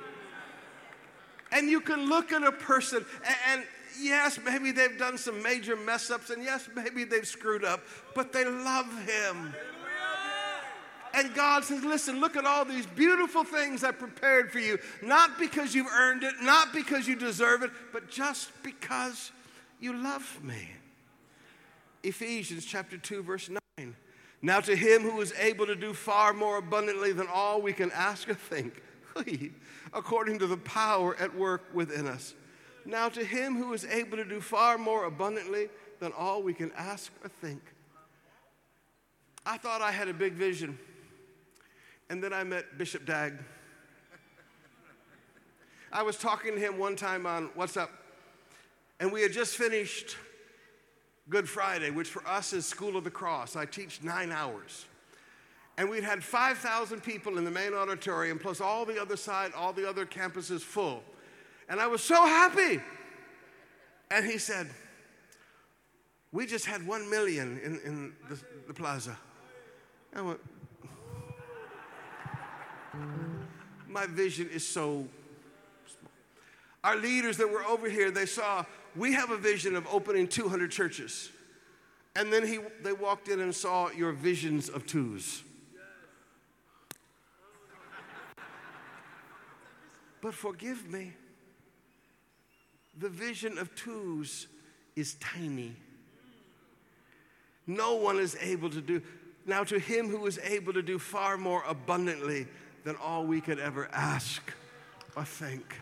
And 1.51 1.69
you 1.69 1.81
can 1.81 2.07
look 2.07 2.31
at 2.31 2.43
a 2.43 2.51
person, 2.51 3.05
a- 3.23 3.49
and, 3.49 3.63
yes, 3.99 4.39
maybe 4.43 4.71
they've 4.71 4.97
done 4.97 5.17
some 5.17 5.41
major 5.41 5.75
mess 5.75 6.11
ups, 6.11 6.29
and 6.29 6.43
yes, 6.43 6.69
maybe 6.75 7.03
they've 7.03 7.27
screwed 7.27 7.63
up, 7.63 7.81
but 8.15 8.31
they 8.31 8.45
love 8.45 8.87
him. 9.07 9.53
And 11.13 11.33
God 11.33 11.63
says, 11.63 11.83
Listen, 11.83 12.19
look 12.19 12.35
at 12.35 12.45
all 12.45 12.65
these 12.65 12.85
beautiful 12.85 13.43
things 13.43 13.83
I 13.83 13.91
prepared 13.91 14.51
for 14.51 14.59
you, 14.59 14.77
not 15.01 15.39
because 15.39 15.73
you've 15.73 15.91
earned 15.91 16.23
it, 16.23 16.35
not 16.41 16.71
because 16.71 17.07
you 17.07 17.15
deserve 17.15 17.63
it, 17.63 17.71
but 17.91 18.09
just 18.09 18.51
because 18.63 19.31
you 19.79 19.93
love 19.93 20.39
me. 20.43 20.69
Ephesians 22.03 22.63
chapter 22.63 22.97
2, 22.97 23.23
verse 23.23 23.49
9. 23.77 23.95
Now 24.41 24.59
to 24.61 24.75
him 24.75 25.01
who 25.01 25.19
is 25.19 25.33
able 25.37 25.65
to 25.65 25.75
do 25.75 25.93
far 25.93 26.31
more 26.31 26.57
abundantly 26.57 27.11
than 27.11 27.27
all 27.27 27.61
we 27.61 27.73
can 27.73 27.91
ask 27.91 28.29
or 28.29 28.35
think, 28.35 28.81
according 29.93 30.39
to 30.39 30.47
the 30.47 30.57
power 30.57 31.15
at 31.17 31.35
work 31.35 31.63
within 31.73 32.07
us. 32.07 32.33
Now 32.85 33.09
to 33.09 33.23
him 33.23 33.55
who 33.55 33.73
is 33.73 33.85
able 33.85 34.17
to 34.17 34.25
do 34.25 34.41
far 34.41 34.77
more 34.77 35.05
abundantly 35.05 35.69
than 35.99 36.11
all 36.13 36.41
we 36.41 36.53
can 36.53 36.71
ask 36.77 37.11
or 37.23 37.29
think. 37.29 37.61
I 39.45 39.57
thought 39.57 39.81
I 39.81 39.91
had 39.91 40.07
a 40.07 40.13
big 40.13 40.33
vision. 40.33 40.77
And 42.09 42.23
then 42.23 42.33
I 42.33 42.43
met 42.43 42.77
Bishop 42.77 43.05
Dag. 43.05 43.33
I 45.91 46.03
was 46.03 46.17
talking 46.17 46.53
to 46.53 46.59
him 46.59 46.77
one 46.77 46.95
time 46.95 47.25
on 47.25 47.49
WhatsApp, 47.49 47.89
and 48.99 49.11
we 49.11 49.21
had 49.21 49.31
just 49.31 49.57
finished 49.57 50.17
Good 51.29 51.49
Friday, 51.49 51.89
which 51.89 52.09
for 52.09 52.25
us 52.27 52.53
is 52.53 52.65
School 52.65 52.95
of 52.95 53.03
the 53.03 53.11
Cross. 53.11 53.55
I 53.55 53.65
teach 53.65 54.01
nine 54.03 54.31
hours. 54.31 54.85
And 55.79 55.89
we'd 55.89 56.03
had 56.03 56.21
5,000 56.21 57.01
people 57.01 57.37
in 57.37 57.45
the 57.45 57.51
main 57.51 57.73
auditorium, 57.73 58.37
plus 58.37 58.59
all 58.59 58.83
the 58.83 59.01
other 59.01 59.15
side, 59.15 59.53
all 59.55 59.71
the 59.71 59.87
other 59.87 60.05
campuses 60.05 60.59
full. 60.59 61.01
And 61.69 61.79
I 61.79 61.87
was 61.87 62.03
so 62.03 62.25
happy. 62.25 62.81
And 64.11 64.25
he 64.25 64.39
said, 64.39 64.69
We 66.33 66.47
just 66.47 66.65
had 66.65 66.85
one 66.85 67.09
million 67.09 67.61
in, 67.63 67.79
in 67.85 68.13
the, 68.27 68.37
the 68.67 68.73
plaza. 68.73 69.15
I 70.13 70.21
went, 70.21 70.41
My 73.87 74.05
vision 74.05 74.49
is 74.51 74.67
so 74.67 75.07
small. 75.87 76.11
Our 76.83 76.97
leaders 76.97 77.37
that 77.37 77.49
were 77.49 77.63
over 77.63 77.89
here, 77.89 78.11
they 78.11 78.25
saw 78.25 78.65
we 78.97 79.13
have 79.13 79.31
a 79.31 79.37
vision 79.37 79.77
of 79.77 79.87
opening 79.89 80.27
200 80.27 80.71
churches. 80.71 81.29
And 82.17 82.33
then 82.33 82.45
he, 82.45 82.59
they 82.83 82.91
walked 82.91 83.29
in 83.29 83.39
and 83.39 83.55
saw 83.55 83.91
your 83.91 84.11
visions 84.11 84.67
of 84.67 84.85
twos. 84.85 85.43
But 90.21 90.33
forgive 90.33 90.91
me, 90.91 91.13
the 92.97 93.09
vision 93.09 93.57
of 93.57 93.73
twos 93.75 94.47
is 94.95 95.15
tiny. 95.15 95.75
No 97.65 97.95
one 97.95 98.17
is 98.17 98.35
able 98.41 98.69
to 98.71 98.81
do. 98.81 99.01
Now, 99.45 99.63
to 99.63 99.79
him 99.79 100.09
who 100.09 100.25
is 100.25 100.39
able 100.39 100.73
to 100.73 100.81
do 100.81 100.99
far 100.99 101.37
more 101.37 101.63
abundantly 101.67 102.47
than 102.83 102.95
all 102.97 103.25
we 103.25 103.41
could 103.41 103.59
ever 103.59 103.89
ask 103.93 104.41
or 105.15 105.23
think. 105.23 105.75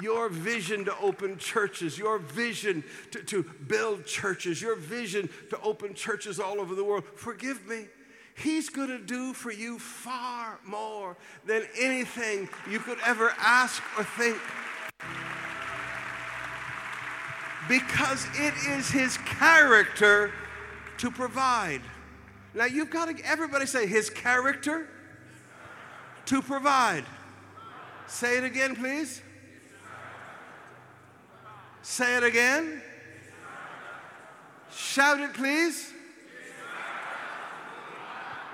Your 0.00 0.28
vision 0.28 0.84
to 0.84 0.96
open 0.98 1.38
churches, 1.38 1.98
your 1.98 2.18
vision 2.18 2.84
to, 3.12 3.22
to 3.24 3.42
build 3.66 4.04
churches, 4.04 4.60
your 4.60 4.76
vision 4.76 5.28
to 5.50 5.60
open 5.62 5.94
churches 5.94 6.38
all 6.38 6.60
over 6.60 6.74
the 6.74 6.84
world. 6.84 7.04
Forgive 7.14 7.66
me. 7.66 7.86
He's 8.36 8.68
going 8.68 8.88
to 8.88 8.98
do 8.98 9.32
for 9.32 9.50
you 9.50 9.78
far 9.78 10.58
more 10.64 11.16
than 11.46 11.66
anything 11.78 12.48
you 12.70 12.78
could 12.78 12.98
ever 13.04 13.32
ask 13.38 13.82
or 13.96 14.04
think. 14.04 14.36
Because 17.66 18.26
it 18.34 18.52
is 18.68 18.90
his 18.90 19.16
character 19.18 20.32
to 20.98 21.10
provide. 21.10 21.80
Now 22.54 22.66
you've 22.66 22.90
got 22.90 23.16
to, 23.16 23.24
everybody 23.26 23.66
say, 23.66 23.86
his 23.86 24.10
character 24.10 24.86
to 26.26 26.42
provide. 26.42 27.04
Say 28.06 28.36
it 28.38 28.44
again, 28.44 28.76
please. 28.76 29.22
Say 31.82 32.16
it 32.16 32.22
again. 32.22 32.82
Shout 34.70 35.20
it, 35.20 35.32
please. 35.32 35.94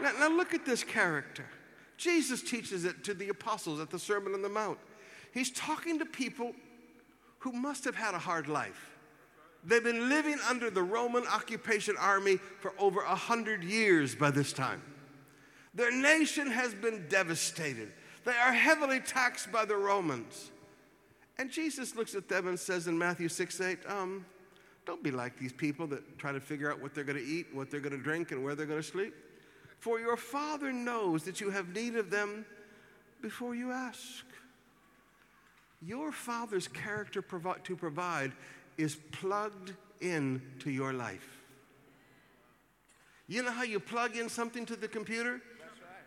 Now, 0.02 0.12
now, 0.18 0.28
look 0.28 0.52
at 0.52 0.66
this 0.66 0.82
character. 0.82 1.46
Jesus 1.96 2.42
teaches 2.42 2.84
it 2.84 3.04
to 3.04 3.14
the 3.14 3.28
apostles 3.28 3.80
at 3.80 3.88
the 3.88 3.98
Sermon 3.98 4.34
on 4.34 4.42
the 4.42 4.48
Mount. 4.48 4.78
He's 5.32 5.52
talking 5.52 6.00
to 6.00 6.04
people 6.04 6.52
who 7.38 7.52
must 7.52 7.84
have 7.84 7.94
had 7.94 8.14
a 8.14 8.18
hard 8.18 8.48
life. 8.48 8.90
They've 9.64 9.82
been 9.82 10.08
living 10.08 10.38
under 10.48 10.70
the 10.70 10.82
Roman 10.82 11.24
occupation 11.28 11.94
army 11.98 12.38
for 12.58 12.72
over 12.80 13.02
a 13.02 13.14
hundred 13.14 13.62
years 13.62 14.16
by 14.16 14.32
this 14.32 14.52
time. 14.52 14.82
Their 15.72 15.92
nation 15.92 16.50
has 16.50 16.74
been 16.74 17.06
devastated. 17.08 17.92
They 18.24 18.32
are 18.32 18.52
heavily 18.52 18.98
taxed 18.98 19.52
by 19.52 19.64
the 19.64 19.76
Romans. 19.76 20.50
And 21.38 21.48
Jesus 21.48 21.94
looks 21.94 22.16
at 22.16 22.28
them 22.28 22.48
and 22.48 22.58
says 22.58 22.88
in 22.88 22.98
Matthew 22.98 23.28
6 23.28 23.60
8, 23.60 23.78
um, 23.88 24.26
don't 24.84 25.02
be 25.02 25.12
like 25.12 25.38
these 25.38 25.52
people 25.52 25.86
that 25.88 26.18
try 26.18 26.32
to 26.32 26.40
figure 26.40 26.70
out 26.70 26.82
what 26.82 26.92
they're 26.92 27.04
going 27.04 27.18
to 27.18 27.24
eat, 27.24 27.46
what 27.52 27.70
they're 27.70 27.80
going 27.80 27.96
to 27.96 28.02
drink, 28.02 28.32
and 28.32 28.42
where 28.42 28.56
they're 28.56 28.66
going 28.66 28.82
to 28.82 28.86
sleep. 28.86 29.14
For 29.82 29.98
your 29.98 30.16
Father 30.16 30.72
knows 30.72 31.24
that 31.24 31.40
you 31.40 31.50
have 31.50 31.74
need 31.74 31.96
of 31.96 32.08
them 32.08 32.46
before 33.20 33.56
you 33.56 33.72
ask. 33.72 34.24
Your 35.84 36.12
Father's 36.12 36.68
character 36.68 37.20
provi- 37.20 37.60
to 37.64 37.74
provide 37.74 38.30
is 38.78 38.94
plugged 39.10 39.72
into 40.00 40.70
your 40.70 40.92
life. 40.92 41.28
You 43.26 43.42
know 43.42 43.50
how 43.50 43.64
you 43.64 43.80
plug 43.80 44.16
in 44.16 44.28
something 44.28 44.64
to 44.66 44.76
the 44.76 44.86
computer 44.86 45.40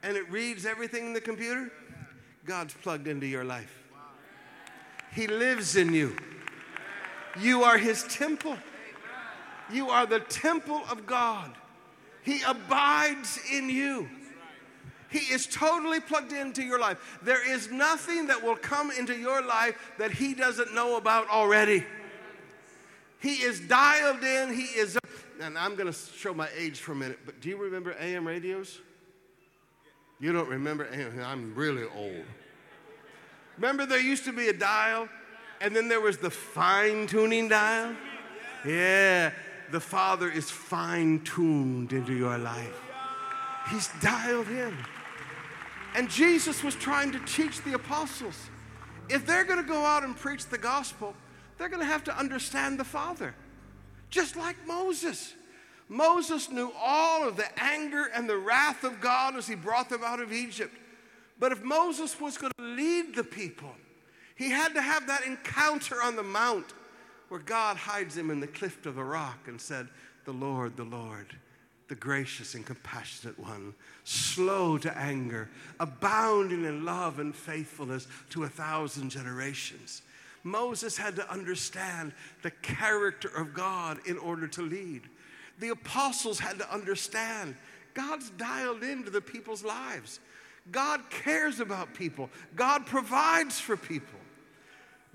and 0.03 0.15
it 0.15 0.31
reads 0.31 0.65
everything 0.65 1.07
in 1.07 1.13
the 1.13 1.19
computer? 1.19 1.69
God's 2.45 2.73
plugged 2.75 3.09
into 3.09 3.25
your 3.25 3.43
life. 3.43 3.83
He 5.11 5.27
lives 5.27 5.75
in 5.75 5.93
you. 5.93 6.15
You 7.41 7.63
are 7.63 7.77
His 7.77 8.03
temple. 8.03 8.55
You 9.69 9.89
are 9.89 10.05
the 10.05 10.21
temple 10.21 10.83
of 10.89 11.05
God. 11.05 11.51
He 12.25 12.41
abides 12.41 13.39
in 13.51 13.69
you. 13.69 14.09
He 15.09 15.31
is 15.33 15.45
totally 15.45 15.99
plugged 15.99 16.33
into 16.33 16.63
your 16.63 16.79
life. 16.79 17.19
There 17.21 17.47
is 17.49 17.71
nothing 17.71 18.27
that 18.27 18.43
will 18.43 18.55
come 18.55 18.91
into 18.91 19.15
your 19.15 19.41
life 19.41 19.93
that 19.99 20.11
He 20.11 20.33
doesn't 20.33 20.73
know 20.73 20.97
about 20.97 21.29
already. 21.29 21.85
He 23.19 23.35
is 23.35 23.59
dialed 23.59 24.23
in. 24.23 24.53
He 24.53 24.63
is, 24.63 24.97
and 25.39 25.57
I'm 25.57 25.75
going 25.75 25.91
to 25.91 25.97
show 25.97 26.33
my 26.33 26.49
age 26.57 26.79
for 26.79 26.91
a 26.91 26.95
minute, 26.95 27.19
but 27.25 27.39
do 27.39 27.49
you 27.49 27.57
remember 27.57 27.95
AM 27.99 28.27
radios? 28.27 28.79
You 30.19 30.33
don't 30.33 30.49
remember 30.49 30.87
AM, 30.91 31.21
I'm 31.23 31.53
really 31.55 31.83
old. 31.95 32.25
Remember, 33.57 33.85
there 33.85 34.01
used 34.01 34.25
to 34.25 34.33
be 34.33 34.47
a 34.47 34.53
dial, 34.53 35.07
and 35.61 35.75
then 35.75 35.87
there 35.87 36.01
was 36.01 36.17
the 36.17 36.29
fine 36.29 37.07
tuning 37.07 37.47
dial? 37.49 37.95
Yeah, 38.65 39.31
the 39.71 39.79
Father 39.79 40.29
is 40.29 40.49
fine 40.49 41.21
tuned 41.23 41.93
into 41.93 42.13
your 42.13 42.37
life. 42.37 42.81
He's 43.69 43.89
dialed 44.01 44.47
in. 44.47 44.75
And 45.95 46.09
Jesus 46.09 46.63
was 46.63 46.75
trying 46.75 47.11
to 47.13 47.19
teach 47.19 47.61
the 47.61 47.73
apostles 47.73 48.49
if 49.09 49.25
they're 49.25 49.43
going 49.43 49.61
to 49.61 49.67
go 49.67 49.85
out 49.85 50.03
and 50.03 50.15
preach 50.15 50.45
the 50.47 50.57
gospel, 50.57 51.13
they're 51.57 51.69
going 51.69 51.81
to 51.81 51.87
have 51.87 52.03
to 52.05 52.17
understand 52.17 52.79
the 52.79 52.83
Father. 52.83 53.35
Just 54.09 54.35
like 54.35 54.55
Moses. 54.67 55.33
Moses 55.87 56.49
knew 56.49 56.71
all 56.81 57.27
of 57.27 57.37
the 57.37 57.47
anger 57.61 58.05
and 58.13 58.27
the 58.27 58.37
wrath 58.37 58.83
of 58.83 58.99
God 58.99 59.35
as 59.35 59.47
he 59.47 59.55
brought 59.55 59.89
them 59.89 60.03
out 60.03 60.19
of 60.19 60.33
Egypt. 60.33 60.73
But 61.39 61.51
if 61.51 61.63
Moses 61.63 62.19
was 62.19 62.37
going 62.37 62.53
to 62.57 62.63
lead 62.63 63.15
the 63.15 63.23
people, 63.23 63.75
he 64.35 64.49
had 64.49 64.73
to 64.73 64.81
have 64.81 65.07
that 65.07 65.25
encounter 65.25 66.01
on 66.01 66.15
the 66.15 66.23
mount 66.23 66.73
where 67.29 67.39
God 67.39 67.77
hides 67.77 68.17
him 68.17 68.29
in 68.29 68.39
the 68.39 68.47
cliff 68.47 68.85
of 68.85 68.97
a 68.97 69.03
rock 69.03 69.47
and 69.47 69.59
said, 69.59 69.87
The 70.25 70.31
Lord, 70.31 70.77
the 70.77 70.83
Lord, 70.83 71.27
the 71.87 71.95
gracious 71.95 72.55
and 72.55 72.65
compassionate 72.65 73.39
one, 73.39 73.73
slow 74.03 74.77
to 74.79 74.97
anger, 74.97 75.49
abounding 75.79 76.65
in 76.65 76.85
love 76.85 77.19
and 77.19 77.35
faithfulness 77.35 78.07
to 78.31 78.43
a 78.43 78.49
thousand 78.49 79.09
generations. 79.09 80.01
Moses 80.43 80.95
had 80.95 81.15
to 81.15 81.31
understand 81.31 82.13
the 82.43 82.51
character 82.51 83.29
of 83.35 83.53
God 83.53 83.99
in 84.05 84.17
order 84.17 84.47
to 84.47 84.61
lead. 84.61 85.01
The 85.59 85.69
apostles 85.69 86.39
had 86.39 86.59
to 86.59 86.73
understand 86.73 87.55
God's 87.95 88.29
dialed 88.31 88.83
into 88.83 89.09
the 89.09 89.21
people's 89.21 89.63
lives. 89.63 90.19
God 90.71 91.01
cares 91.09 91.59
about 91.59 91.93
people, 91.93 92.29
God 92.55 92.85
provides 92.85 93.59
for 93.59 93.77
people. 93.77 94.19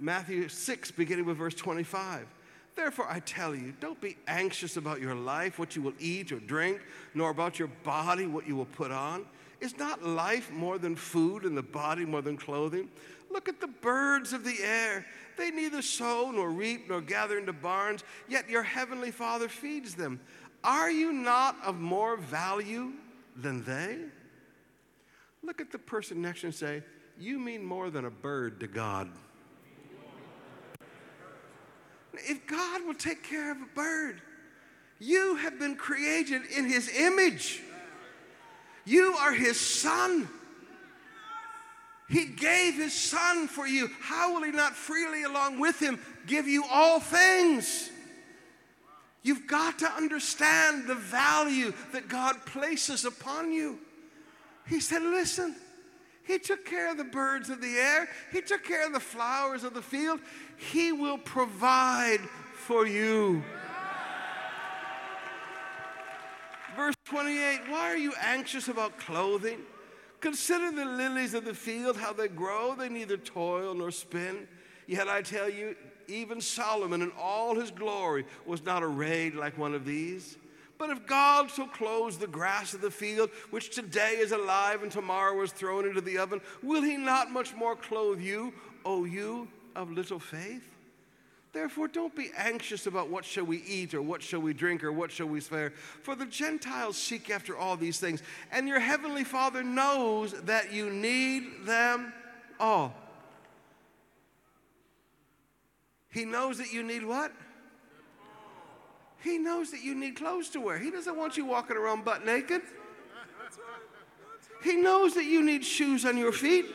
Matthew 0.00 0.48
6, 0.48 0.90
beginning 0.92 1.26
with 1.26 1.36
verse 1.36 1.54
25. 1.54 2.26
Therefore, 2.74 3.06
I 3.10 3.20
tell 3.20 3.54
you, 3.54 3.74
don't 3.80 4.00
be 4.00 4.16
anxious 4.26 4.78
about 4.78 5.00
your 5.00 5.14
life, 5.14 5.58
what 5.58 5.76
you 5.76 5.82
will 5.82 5.92
eat 5.98 6.32
or 6.32 6.40
drink, 6.40 6.80
nor 7.14 7.28
about 7.30 7.58
your 7.58 7.68
body, 7.84 8.26
what 8.26 8.48
you 8.48 8.56
will 8.56 8.64
put 8.64 8.90
on. 8.90 9.26
Is 9.60 9.76
not 9.76 10.02
life 10.02 10.50
more 10.50 10.78
than 10.78 10.96
food 10.96 11.44
and 11.44 11.54
the 11.54 11.62
body 11.62 12.06
more 12.06 12.22
than 12.22 12.38
clothing? 12.38 12.88
Look 13.30 13.48
at 13.48 13.60
the 13.60 13.66
birds 13.66 14.32
of 14.32 14.42
the 14.42 14.56
air. 14.62 15.04
They 15.36 15.50
neither 15.50 15.82
sow 15.82 16.30
nor 16.30 16.50
reap 16.50 16.88
nor 16.88 17.02
gather 17.02 17.38
into 17.38 17.52
barns, 17.52 18.02
yet 18.26 18.48
your 18.48 18.62
heavenly 18.62 19.10
Father 19.10 19.48
feeds 19.48 19.94
them. 19.94 20.18
Are 20.64 20.90
you 20.90 21.12
not 21.12 21.56
of 21.62 21.78
more 21.78 22.16
value 22.16 22.92
than 23.36 23.62
they? 23.64 23.98
Look 25.42 25.60
at 25.60 25.70
the 25.70 25.78
person 25.78 26.22
next 26.22 26.44
and 26.44 26.54
say, 26.54 26.82
You 27.18 27.38
mean 27.38 27.64
more 27.64 27.90
than 27.90 28.06
a 28.06 28.10
bird 28.10 28.60
to 28.60 28.66
God. 28.66 29.10
If 32.14 32.46
God 32.46 32.86
will 32.86 32.94
take 32.94 33.22
care 33.22 33.50
of 33.50 33.58
a 33.58 33.74
bird, 33.74 34.20
you 34.98 35.36
have 35.36 35.58
been 35.58 35.76
created 35.76 36.42
in 36.56 36.68
His 36.68 36.88
image. 36.88 37.62
You 38.84 39.14
are 39.18 39.32
His 39.32 39.58
son. 39.58 40.28
He 42.08 42.26
gave 42.26 42.74
His 42.74 42.92
son 42.92 43.46
for 43.48 43.66
you. 43.66 43.88
How 44.00 44.34
will 44.34 44.42
He 44.42 44.50
not 44.50 44.74
freely, 44.74 45.22
along 45.22 45.60
with 45.60 45.80
Him, 45.80 45.98
give 46.26 46.48
you 46.48 46.64
all 46.70 47.00
things? 47.00 47.90
You've 49.22 49.46
got 49.46 49.78
to 49.80 49.90
understand 49.90 50.86
the 50.86 50.94
value 50.94 51.72
that 51.92 52.08
God 52.08 52.44
places 52.46 53.04
upon 53.04 53.52
you. 53.52 53.78
He 54.66 54.80
said, 54.80 55.02
Listen, 55.02 55.54
He 56.22 56.38
took 56.38 56.64
care 56.64 56.90
of 56.90 56.96
the 56.96 57.04
birds 57.04 57.50
of 57.50 57.60
the 57.60 57.76
air, 57.76 58.08
He 58.32 58.40
took 58.40 58.64
care 58.64 58.86
of 58.86 58.92
the 58.92 59.00
flowers 59.00 59.64
of 59.64 59.74
the 59.74 59.82
field. 59.82 60.20
He 60.56 60.92
will 60.92 61.18
provide 61.18 62.20
for 62.54 62.86
you. 62.86 63.42
Verse 66.76 66.94
28 67.04 67.60
Why 67.68 67.90
are 67.90 67.96
you 67.96 68.12
anxious 68.20 68.68
about 68.68 68.98
clothing? 68.98 69.58
Consider 70.20 70.70
the 70.70 70.84
lilies 70.84 71.34
of 71.34 71.44
the 71.44 71.54
field, 71.54 71.96
how 71.96 72.12
they 72.12 72.28
grow. 72.28 72.74
They 72.74 72.88
neither 72.88 73.16
toil 73.16 73.74
nor 73.74 73.90
spin. 73.90 74.46
Yet 74.86 75.08
I 75.08 75.22
tell 75.22 75.48
you, 75.48 75.76
even 76.08 76.40
Solomon 76.40 77.00
in 77.02 77.12
all 77.18 77.54
his 77.54 77.70
glory 77.70 78.26
was 78.44 78.64
not 78.64 78.82
arrayed 78.82 79.34
like 79.34 79.56
one 79.56 79.74
of 79.74 79.84
these. 79.84 80.36
But 80.80 80.88
if 80.88 81.06
God 81.06 81.50
so 81.50 81.66
clothes 81.66 82.16
the 82.16 82.26
grass 82.26 82.72
of 82.72 82.80
the 82.80 82.90
field, 82.90 83.28
which 83.50 83.74
today 83.74 84.16
is 84.16 84.32
alive 84.32 84.82
and 84.82 84.90
tomorrow 84.90 85.38
is 85.42 85.52
thrown 85.52 85.86
into 85.86 86.00
the 86.00 86.16
oven, 86.16 86.40
will 86.62 86.80
he 86.80 86.96
not 86.96 87.30
much 87.30 87.54
more 87.54 87.76
clothe 87.76 88.18
you, 88.18 88.54
O 88.86 89.04
you 89.04 89.46
of 89.76 89.92
little 89.92 90.18
faith? 90.18 90.66
Therefore, 91.52 91.86
don't 91.86 92.16
be 92.16 92.30
anxious 92.34 92.86
about 92.86 93.10
what 93.10 93.26
shall 93.26 93.44
we 93.44 93.58
eat 93.58 93.92
or 93.92 94.00
what 94.00 94.22
shall 94.22 94.40
we 94.40 94.54
drink 94.54 94.82
or 94.82 94.90
what 94.90 95.12
shall 95.12 95.26
we 95.26 95.42
wear. 95.50 95.74
For 96.00 96.14
the 96.14 96.24
Gentiles 96.24 96.96
seek 96.96 97.28
after 97.28 97.58
all 97.58 97.76
these 97.76 98.00
things, 98.00 98.22
and 98.50 98.66
your 98.66 98.80
heavenly 98.80 99.24
Father 99.24 99.62
knows 99.62 100.32
that 100.44 100.72
you 100.72 100.88
need 100.88 101.66
them 101.66 102.14
all. 102.58 102.94
He 106.10 106.24
knows 106.24 106.56
that 106.56 106.72
you 106.72 106.82
need 106.82 107.04
what? 107.04 107.32
He 109.22 109.38
knows 109.38 109.70
that 109.70 109.82
you 109.82 109.94
need 109.94 110.16
clothes 110.16 110.48
to 110.50 110.60
wear. 110.60 110.78
He 110.78 110.90
doesn't 110.90 111.16
want 111.16 111.36
you 111.36 111.44
walking 111.44 111.76
around 111.76 112.04
butt 112.04 112.24
naked. 112.24 112.62
He 114.62 114.76
knows 114.76 115.14
that 115.14 115.24
you 115.24 115.42
need 115.42 115.64
shoes 115.64 116.04
on 116.04 116.16
your 116.16 116.32
feet. 116.32 116.66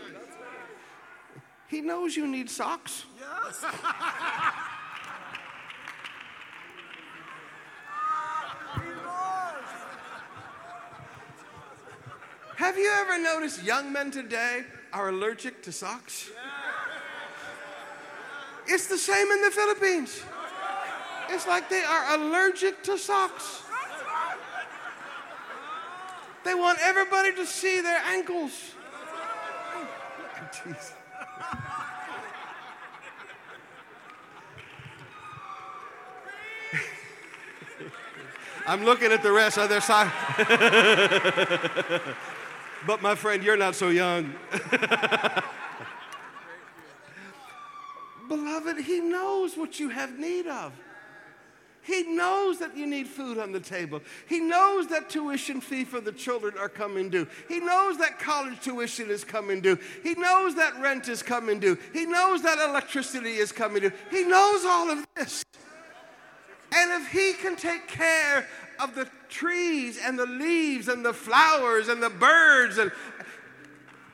He 1.68 1.82
knows 1.82 2.16
you 2.16 2.28
need 2.28 2.50
socks. 2.50 3.06
Have 12.58 12.78
you 12.78 12.92
ever 13.02 13.18
noticed 13.22 13.64
young 13.64 13.92
men 13.92 14.12
today 14.12 14.64
are 14.94 15.10
allergic 15.10 15.62
to 15.64 15.72
socks? 15.72 16.30
It's 18.68 18.88
the 18.88 18.98
same 18.98 19.30
in 19.32 19.42
the 19.42 19.52
Philippines. 19.52 20.24
It's 21.30 21.48
like 21.48 21.70
they 21.70 21.84
are 21.84 22.16
allergic 22.16 22.84
to 22.84 22.98
socks. 22.98 23.64
They 26.44 26.54
want 26.54 26.78
everybody 26.82 27.34
to 27.36 27.46
see 27.46 27.82
their 27.82 28.02
ankles. 28.06 28.76
Jeez. 30.52 30.92
I'm 38.68 38.84
looking 38.84 39.12
at 39.12 39.22
the 39.22 39.32
rest 39.32 39.58
of 39.58 39.70
their 39.70 39.82
side. 39.82 40.12
but 42.88 43.02
my 43.02 43.16
friend, 43.16 43.44
you're 43.44 43.58
not 43.58 43.76
so 43.76 43.90
young. 43.90 44.34
Beloved, 48.28 48.80
He 48.80 49.02
knows 49.02 49.56
what 49.56 49.80
you 49.80 49.90
have 49.90 50.18
need 50.18 50.48
of. 50.48 50.74
He 51.86 52.04
knows 52.04 52.60
that 52.60 52.76
you 52.76 52.88
need 52.88 53.08
food 53.08 53.38
on 53.38 53.52
the 53.52 53.60
table. 53.60 54.02
He 54.28 54.40
knows 54.40 54.88
that 54.88 55.10
tuition 55.10 55.62
fee 55.62 55.86
for 55.86 56.02
the 56.02 56.12
children 56.12 56.56
are 56.58 56.70
coming 56.70 57.10
due. 57.10 57.28
He 57.48 57.60
knows 57.60 57.98
that 58.00 58.20
college 58.20 58.60
tuition 58.62 59.10
is 59.10 59.24
coming 59.24 59.62
due. 59.62 59.78
He 60.02 60.16
knows 60.16 60.56
that 60.56 60.80
rent 60.82 61.08
is 61.10 61.22
coming 61.22 61.60
due. 61.60 61.78
He 61.94 62.06
knows 62.06 62.42
that 62.42 62.58
electricity 62.58 63.36
is 63.36 63.52
coming 63.52 63.84
due. 63.84 63.92
He 64.10 64.24
knows 64.24 64.66
all 64.66 64.90
of 64.90 65.06
this. 65.16 65.46
And 66.74 67.04
if 67.04 67.12
He 67.12 67.34
can 67.34 67.56
take 67.56 67.88
care 67.88 68.48
of 68.80 68.96
the 68.96 69.08
trees 69.30 70.00
and 70.04 70.18
the 70.18 70.26
leaves 70.26 70.88
and 70.88 71.06
the 71.06 71.14
flowers 71.14 71.88
and 71.88 72.02
the 72.02 72.10
birds 72.10 72.78
and 72.78 72.92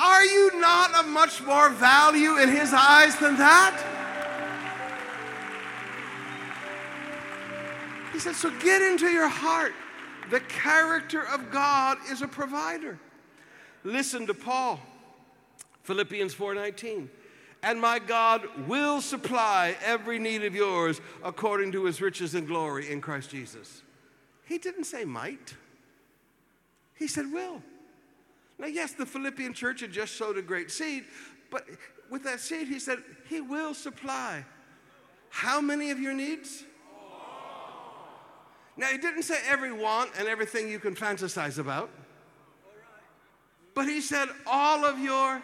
are 0.02 0.26
you 0.26 0.60
not 0.60 0.96
of 0.96 1.08
much 1.08 1.44
more 1.44 1.70
value 1.70 2.38
in 2.38 2.50
his 2.50 2.74
eyes 2.74 3.16
than 3.18 3.38
that? 3.38 3.80
Said, 8.22 8.36
so 8.36 8.52
get 8.60 8.82
into 8.82 9.08
your 9.08 9.28
heart. 9.28 9.74
The 10.30 10.42
character 10.42 11.24
of 11.28 11.52
God 11.52 11.98
is 12.10 12.22
a 12.22 12.28
provider. 12.28 13.00
Listen 13.84 14.28
to 14.28 14.34
Paul, 14.34 14.80
Philippians 15.84 16.34
4:19. 16.36 17.10
And 17.64 17.80
my 17.80 18.00
God 18.00 18.48
will 18.68 19.02
supply 19.02 19.76
every 19.84 20.18
need 20.18 20.44
of 20.44 20.56
yours 20.56 21.00
according 21.24 21.72
to 21.74 21.86
his 21.86 22.02
riches 22.02 22.34
and 22.34 22.48
glory 22.48 22.92
in 22.92 23.02
Christ 23.02 23.30
Jesus. 23.30 23.84
He 24.46 24.58
didn't 24.58 24.86
say 24.86 25.06
might. 25.06 25.56
He 26.96 27.08
said 27.08 27.32
will. 27.32 27.62
Now, 28.58 28.68
yes, 28.68 28.94
the 28.94 29.06
Philippian 29.06 29.54
church 29.54 29.82
had 29.82 29.92
just 29.92 30.18
sowed 30.18 30.38
a 30.38 30.42
great 30.42 30.70
seed, 30.70 31.06
but 31.50 31.68
with 32.12 32.24
that 32.24 32.40
seed, 32.40 32.68
he 32.68 32.80
said, 32.80 33.00
He 33.28 33.42
will 33.42 33.74
supply. 33.74 34.46
How 35.30 35.62
many 35.62 35.90
of 35.90 36.00
your 36.00 36.14
needs? 36.14 36.66
Now, 38.78 38.88
he 38.88 38.98
didn't 38.98 39.24
say 39.24 39.36
every 39.48 39.72
want 39.72 40.12
and 40.18 40.28
everything 40.28 40.70
you 40.70 40.80
can 40.80 40.96
fantasize 40.96 41.58
about, 41.58 41.90
but 43.74 43.86
he 43.86 44.02
said 44.02 44.30
all 44.48 44.86
of 44.86 45.00
your 45.00 45.42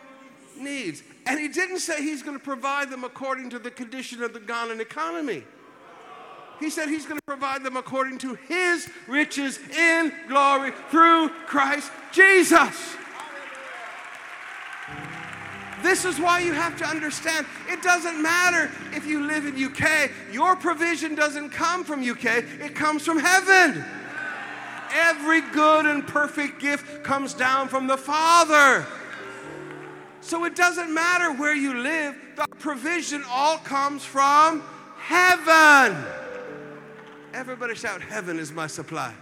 needs. 0.57 1.03
And 1.25 1.39
he 1.39 1.47
didn't 1.47 1.79
say 1.79 2.01
he's 2.01 2.23
going 2.23 2.37
to 2.37 2.43
provide 2.43 2.89
them 2.89 3.03
according 3.03 3.49
to 3.51 3.59
the 3.59 3.71
condition 3.71 4.23
of 4.23 4.33
the 4.33 4.39
Ghanaian 4.39 4.79
economy. 4.79 5.43
He 6.59 6.69
said 6.69 6.89
he's 6.89 7.05
going 7.05 7.19
to 7.19 7.25
provide 7.25 7.63
them 7.63 7.77
according 7.77 8.17
to 8.19 8.33
his 8.33 8.89
riches 9.07 9.59
in 9.69 10.11
glory 10.27 10.71
through 10.89 11.29
Christ 11.45 11.91
Jesus. 12.11 12.95
This 15.83 16.05
is 16.05 16.19
why 16.19 16.39
you 16.39 16.53
have 16.53 16.77
to 16.77 16.85
understand 16.85 17.45
it 17.67 17.81
doesn't 17.81 18.21
matter 18.21 18.71
if 18.93 19.05
you 19.05 19.25
live 19.25 19.45
in 19.45 19.63
UK. 19.63 20.11
Your 20.31 20.55
provision 20.55 21.15
doesn't 21.15 21.49
come 21.49 21.83
from 21.83 22.07
UK, 22.07 22.43
it 22.59 22.75
comes 22.75 23.05
from 23.05 23.19
heaven. 23.19 23.83
Every 24.93 25.41
good 25.41 25.85
and 25.85 26.07
perfect 26.07 26.59
gift 26.59 27.03
comes 27.03 27.33
down 27.33 27.67
from 27.67 27.87
the 27.87 27.97
Father. 27.97 28.85
So 30.21 30.45
it 30.45 30.55
doesn't 30.55 30.93
matter 30.93 31.31
where 31.33 31.55
you 31.55 31.75
live, 31.75 32.15
the 32.35 32.45
provision 32.59 33.23
all 33.29 33.57
comes 33.59 34.03
from 34.03 34.63
heaven. 34.97 35.95
Everybody 37.33 37.75
shout, 37.75 38.01
Heaven 38.01 38.39
is 38.39 38.51
my 38.51 38.67
supply. 38.67 39.13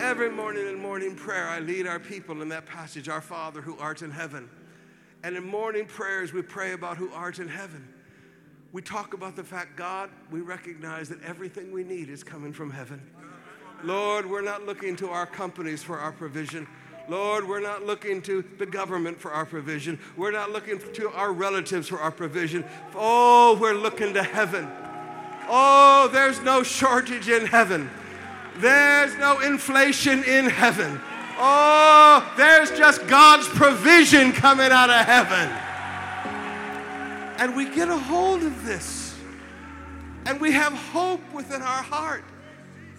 Every 0.00 0.30
morning 0.30 0.68
in 0.68 0.78
morning 0.78 1.16
prayer, 1.16 1.48
I 1.48 1.58
lead 1.58 1.88
our 1.88 1.98
people 1.98 2.40
in 2.40 2.48
that 2.50 2.66
passage, 2.66 3.08
Our 3.08 3.20
Father 3.20 3.60
who 3.60 3.76
art 3.78 4.02
in 4.02 4.12
heaven. 4.12 4.48
And 5.24 5.36
in 5.36 5.44
morning 5.44 5.86
prayers, 5.86 6.32
we 6.32 6.40
pray 6.40 6.72
about 6.72 6.96
who 6.96 7.12
art 7.12 7.40
in 7.40 7.48
heaven. 7.48 7.86
We 8.70 8.80
talk 8.80 9.12
about 9.12 9.34
the 9.34 9.42
fact, 9.42 9.76
God, 9.76 10.08
we 10.30 10.40
recognize 10.40 11.08
that 11.08 11.20
everything 11.24 11.72
we 11.72 11.82
need 11.82 12.10
is 12.10 12.22
coming 12.22 12.52
from 12.52 12.70
heaven. 12.70 13.02
Lord, 13.82 14.24
we're 14.30 14.40
not 14.40 14.64
looking 14.64 14.94
to 14.96 15.08
our 15.08 15.26
companies 15.26 15.82
for 15.82 15.98
our 15.98 16.12
provision. 16.12 16.68
Lord, 17.08 17.48
we're 17.48 17.60
not 17.60 17.84
looking 17.84 18.22
to 18.22 18.44
the 18.58 18.66
government 18.66 19.20
for 19.20 19.32
our 19.32 19.46
provision. 19.46 19.98
We're 20.16 20.30
not 20.30 20.52
looking 20.52 20.78
to 20.92 21.10
our 21.10 21.32
relatives 21.32 21.88
for 21.88 21.98
our 21.98 22.12
provision. 22.12 22.64
Oh, 22.94 23.58
we're 23.60 23.74
looking 23.74 24.14
to 24.14 24.22
heaven. 24.22 24.70
Oh, 25.48 26.08
there's 26.12 26.40
no 26.40 26.62
shortage 26.62 27.28
in 27.28 27.46
heaven. 27.46 27.90
There's 28.60 29.16
no 29.16 29.40
inflation 29.40 30.24
in 30.24 30.46
heaven. 30.46 31.00
Oh, 31.38 32.34
there's 32.36 32.70
just 32.72 33.06
God's 33.06 33.46
provision 33.48 34.32
coming 34.32 34.72
out 34.72 34.90
of 34.90 35.06
heaven. 35.06 35.48
And 37.38 37.54
we 37.54 37.72
get 37.72 37.88
a 37.88 37.96
hold 37.96 38.42
of 38.42 38.66
this. 38.66 39.16
And 40.26 40.40
we 40.40 40.50
have 40.52 40.72
hope 40.72 41.20
within 41.32 41.62
our 41.62 41.82
heart 41.82 42.24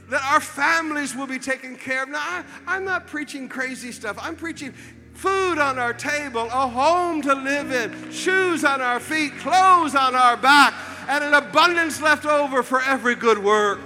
that 0.09 0.23
our 0.23 0.39
families 0.39 1.15
will 1.15 1.27
be 1.27 1.37
taken 1.37 1.75
care 1.75 2.03
of. 2.03 2.09
Now, 2.09 2.43
I, 2.65 2.77
am 2.77 2.85
not 2.85 3.07
preaching 3.07 3.47
crazy 3.47 3.91
stuff. 3.91 4.17
I'm 4.19 4.35
preaching 4.35 4.73
food 5.13 5.59
on 5.59 5.77
our 5.77 5.93
table, 5.93 6.43
a 6.43 6.67
home 6.67 7.21
to 7.21 7.35
live 7.35 7.71
in, 7.71 8.11
shoes 8.11 8.63
on 8.63 8.81
our 8.81 8.99
feet, 8.99 9.37
clothes 9.37 9.93
on 9.93 10.15
our 10.15 10.37
back, 10.37 10.73
and 11.09 11.23
an 11.23 11.33
abundance 11.33 12.01
left 12.01 12.25
over 12.25 12.63
for 12.63 12.81
every 12.81 13.15
good 13.15 13.37
work. 13.37 13.79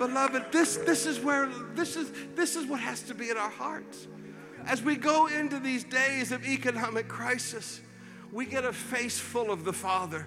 Beloved, 0.00 0.50
this, 0.50 0.78
this 0.78 1.04
is 1.04 1.20
where 1.20 1.50
this 1.74 1.94
is 1.94 2.10
this 2.34 2.56
is 2.56 2.64
what 2.66 2.80
has 2.80 3.02
to 3.02 3.14
be 3.14 3.28
in 3.28 3.36
our 3.36 3.50
hearts. 3.50 4.08
As 4.64 4.82
we 4.82 4.96
go 4.96 5.26
into 5.26 5.58
these 5.58 5.84
days 5.84 6.32
of 6.32 6.42
economic 6.46 7.06
crisis, 7.06 7.82
we 8.32 8.46
get 8.46 8.64
a 8.64 8.72
face 8.72 9.18
full 9.18 9.50
of 9.50 9.64
the 9.66 9.74
Father. 9.74 10.26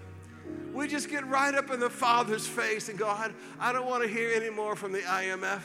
We 0.71 0.87
just 0.87 1.09
get 1.09 1.27
right 1.27 1.55
up 1.55 1.71
in 1.71 1.79
the 1.79 1.89
Father's 1.89 2.45
face 2.45 2.87
and 2.87 2.99
go, 2.99 3.07
I, 3.07 3.31
I 3.59 3.73
don't 3.73 3.87
want 3.87 4.03
to 4.03 4.07
hear 4.07 4.29
any 4.35 4.51
more 4.51 4.75
from 4.75 4.91
the 4.91 4.99
IMF. 4.99 5.61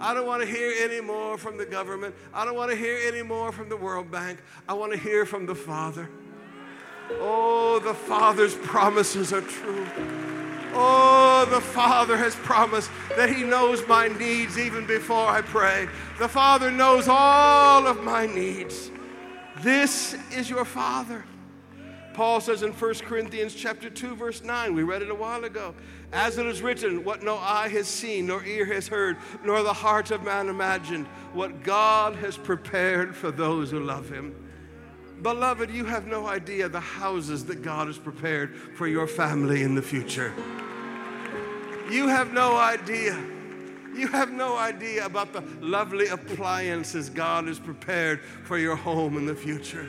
I 0.00 0.14
don't 0.14 0.26
want 0.26 0.42
to 0.42 0.48
hear 0.48 0.74
any 0.76 1.00
more 1.00 1.38
from 1.38 1.58
the 1.58 1.66
government. 1.66 2.16
I 2.34 2.44
don't 2.44 2.56
want 2.56 2.72
to 2.72 2.76
hear 2.76 2.98
any 3.06 3.22
more 3.22 3.52
from 3.52 3.68
the 3.68 3.76
World 3.76 4.10
Bank. 4.10 4.40
I 4.68 4.72
want 4.72 4.90
to 4.90 4.98
hear 4.98 5.24
from 5.24 5.46
the 5.46 5.54
Father. 5.54 6.10
Oh, 7.20 7.78
the 7.84 7.94
Father's 7.94 8.56
promises 8.56 9.32
are 9.32 9.42
true. 9.42 9.86
Oh, 10.80 11.44
the 11.50 11.60
Father 11.60 12.16
has 12.16 12.36
promised 12.36 12.88
that 13.16 13.34
He 13.34 13.42
knows 13.42 13.86
my 13.88 14.06
needs 14.06 14.56
even 14.56 14.86
before 14.86 15.26
I 15.26 15.42
pray. 15.42 15.88
The 16.20 16.28
Father 16.28 16.70
knows 16.70 17.08
all 17.08 17.84
of 17.86 18.04
my 18.04 18.26
needs. 18.26 18.92
This 19.60 20.14
is 20.30 20.48
your 20.48 20.64
Father. 20.64 21.24
Paul 22.14 22.40
says 22.40 22.62
in 22.62 22.70
1 22.70 22.94
Corinthians 22.94 23.56
chapter 23.56 23.90
2 23.90 24.14
verse 24.14 24.44
9, 24.44 24.72
we 24.72 24.84
read 24.84 25.02
it 25.02 25.10
a 25.10 25.14
while 25.14 25.44
ago, 25.44 25.74
as 26.12 26.38
it 26.38 26.46
is 26.46 26.62
written, 26.62 27.02
what 27.02 27.24
no 27.24 27.38
eye 27.38 27.68
has 27.68 27.88
seen, 27.88 28.26
nor 28.26 28.44
ear 28.44 28.64
has 28.66 28.86
heard, 28.86 29.16
nor 29.44 29.64
the 29.64 29.72
heart 29.72 30.12
of 30.12 30.22
man 30.22 30.48
imagined, 30.48 31.06
what 31.32 31.64
God 31.64 32.14
has 32.16 32.36
prepared 32.36 33.16
for 33.16 33.32
those 33.32 33.72
who 33.72 33.80
love 33.80 34.08
him. 34.08 34.32
Beloved, 35.22 35.70
you 35.70 35.84
have 35.84 36.06
no 36.06 36.26
idea 36.26 36.68
the 36.68 36.78
houses 36.78 37.44
that 37.46 37.62
God 37.62 37.88
has 37.88 37.98
prepared 37.98 38.56
for 38.76 38.86
your 38.86 39.08
family 39.08 39.64
in 39.64 39.74
the 39.74 39.82
future. 39.82 40.32
You 41.90 42.08
have 42.08 42.32
no 42.32 42.56
idea. 42.56 43.18
You 43.94 44.08
have 44.08 44.30
no 44.30 44.56
idea 44.56 45.06
about 45.06 45.32
the 45.32 45.42
lovely 45.60 46.08
appliances 46.08 47.08
God 47.08 47.46
has 47.46 47.58
prepared 47.58 48.20
for 48.44 48.58
your 48.58 48.76
home 48.76 49.16
in 49.16 49.26
the 49.26 49.34
future. 49.34 49.88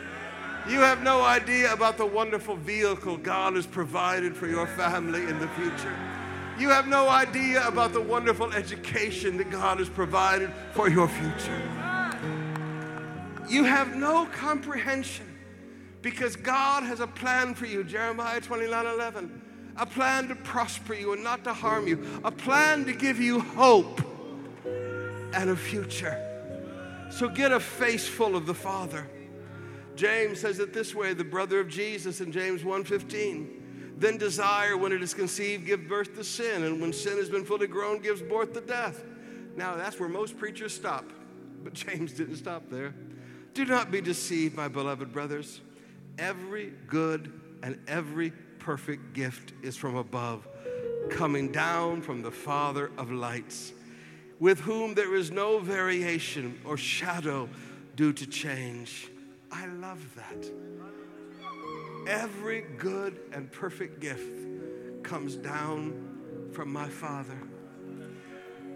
You 0.68 0.80
have 0.80 1.04
no 1.04 1.22
idea 1.22 1.74
about 1.74 1.98
the 1.98 2.06
wonderful 2.06 2.56
vehicle 2.56 3.18
God 3.18 3.56
has 3.56 3.66
provided 3.66 4.36
for 4.36 4.48
your 4.48 4.68
family 4.68 5.24
in 5.24 5.40
the 5.40 5.48
future. 5.50 5.96
You 6.58 6.70
have 6.70 6.88
no 6.88 7.10
idea 7.10 7.68
about 7.68 7.94
the 7.94 8.02
wonderful 8.02 8.52
education 8.54 9.38
that 9.38 9.50
God 9.50 9.80
has 9.80 9.90
provided 9.90 10.52
for 10.74 10.90
your 10.90 11.08
future. 11.08 11.62
You 13.50 13.64
have 13.64 13.96
no 13.96 14.26
comprehension 14.28 15.26
because 16.02 16.36
God 16.36 16.84
has 16.84 17.00
a 17.00 17.08
plan 17.08 17.56
for 17.56 17.66
you, 17.66 17.84
Jeremiah 17.84 18.42
29 18.42 18.86
11. 18.86 19.42
A 19.80 19.86
plan 19.86 20.28
to 20.28 20.36
prosper 20.36 20.94
you 20.94 21.14
and 21.14 21.24
not 21.24 21.46
to 21.46 21.54
harm 21.54 21.88
you, 21.88 22.22
a 22.26 22.32
plan 22.32 22.86
to 22.86 22.94
give 22.94 23.20
you 23.20 23.40
hope 23.40 24.02
and 25.34 25.50
a 25.50 25.56
future. 25.56 26.26
So 27.10 27.30
get 27.30 27.52
a 27.52 27.60
face 27.60 28.08
full 28.08 28.36
of 28.36 28.46
the 28.46 28.54
Father. 28.54 29.08
James 29.96 30.40
says 30.42 30.60
it 30.60 30.74
this 30.74 30.94
way, 30.94 31.14
the 31.14 31.24
brother 31.24 31.60
of 31.60 31.70
Jesus 31.70 32.22
in 32.22 32.32
James 32.32 32.64
1:15. 32.64 33.56
Then 33.98 34.18
desire, 34.18 34.78
when 34.78 34.94
it 34.94 35.02
is 35.02 35.14
conceived, 35.14 35.66
give 35.66 35.88
birth 35.88 36.16
to 36.16 36.24
sin, 36.24 36.64
and 36.64 36.80
when 36.80 36.94
sin 36.94 37.18
has 37.18 37.30
been 37.30 37.44
fully 37.44 37.68
grown, 37.68 38.00
gives 38.00 38.22
birth 38.22 38.54
to 38.54 38.62
death. 38.62 39.04
Now 39.58 39.76
that's 39.76 40.00
where 40.00 40.08
most 40.08 40.38
preachers 40.38 40.74
stop, 40.74 41.06
but 41.64 41.74
James 41.86 42.14
didn't 42.14 42.38
stop 42.38 42.70
there. 42.70 42.94
Do 43.54 43.66
not 43.66 43.92
be 43.92 44.00
deceived, 44.00 44.56
my 44.56 44.68
beloved 44.68 45.12
brothers. 45.12 45.62
Every 46.18 46.74
good 46.88 47.34
and 47.62 47.80
every 47.88 48.32
perfect 48.70 49.14
gift 49.14 49.52
is 49.64 49.76
from 49.76 49.96
above, 49.96 50.48
coming 51.10 51.52
down 51.52 52.04
from 52.04 52.22
the 52.22 52.30
Father 52.30 52.92
of 53.00 53.12
lights, 53.12 53.74
with 54.40 54.60
whom 54.60 54.94
there 54.94 55.16
is 55.16 55.32
no 55.32 55.58
variation 55.58 56.56
or 56.64 56.78
shadow 56.78 57.50
due 57.96 58.14
to 58.14 58.28
change. 58.28 59.10
I 59.52 59.66
love 59.66 60.16
that. 60.16 60.52
Every 62.08 62.62
good 62.78 63.20
and 63.34 63.52
perfect 63.52 64.02
gift 64.02 64.46
comes 65.02 65.36
down 65.36 66.52
from 66.54 66.72
my 66.72 66.90
Father. 66.90 67.42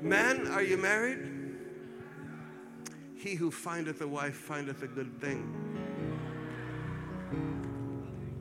Men, 0.01 0.47
are 0.47 0.63
you 0.63 0.77
married? 0.77 1.19
He 3.15 3.35
who 3.35 3.51
findeth 3.51 4.01
a 4.01 4.07
wife 4.07 4.33
findeth 4.33 4.81
a 4.81 4.87
good 4.87 5.21
thing. 5.21 5.92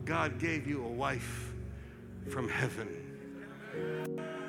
God 0.05 0.39
gave 0.39 0.67
you 0.67 0.83
a 0.83 0.87
wife 0.87 1.51
from 2.29 2.49
heaven. 2.49 2.87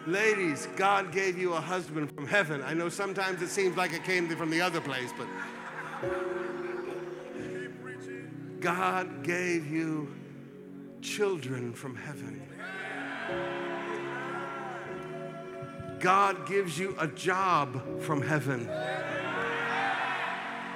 Ladies, 0.06 0.68
God 0.76 1.12
gave 1.12 1.38
you 1.38 1.54
a 1.54 1.60
husband 1.60 2.14
from 2.14 2.26
heaven. 2.26 2.62
I 2.62 2.74
know 2.74 2.88
sometimes 2.88 3.40
it 3.40 3.48
seems 3.48 3.76
like 3.76 3.92
it 3.92 4.04
came 4.04 4.28
from 4.28 4.50
the 4.50 4.60
other 4.60 4.80
place, 4.80 5.10
but 5.16 5.26
God 8.60 9.22
gave 9.22 9.66
you 9.66 10.12
children 11.00 11.72
from 11.72 11.96
heaven. 11.96 12.42
God 16.00 16.46
gives 16.46 16.78
you 16.78 16.94
a 16.98 17.06
job 17.06 18.02
from 18.02 18.20
heaven. 18.20 18.68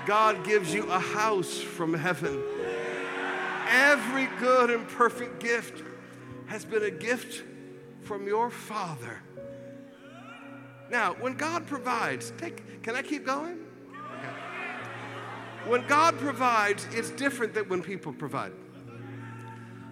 God 0.06 0.42
gives 0.44 0.72
you 0.72 0.90
a 0.90 0.98
house 0.98 1.58
from 1.58 1.92
heaven. 1.92 2.42
Every 3.68 4.26
good 4.38 4.70
and 4.70 4.88
perfect 4.88 5.40
gift 5.40 5.82
has 6.46 6.64
been 6.64 6.82
a 6.82 6.90
gift 6.90 7.44
from 8.02 8.26
your 8.26 8.50
Father. 8.50 9.20
Now, 10.90 11.14
when 11.20 11.34
God 11.34 11.66
provides, 11.66 12.32
take, 12.38 12.82
can 12.82 12.96
I 12.96 13.02
keep 13.02 13.26
going? 13.26 13.58
When 15.66 15.86
God 15.86 16.16
provides, 16.18 16.86
it's 16.92 17.10
different 17.10 17.52
than 17.52 17.68
when 17.68 17.82
people 17.82 18.12
provide. 18.12 18.52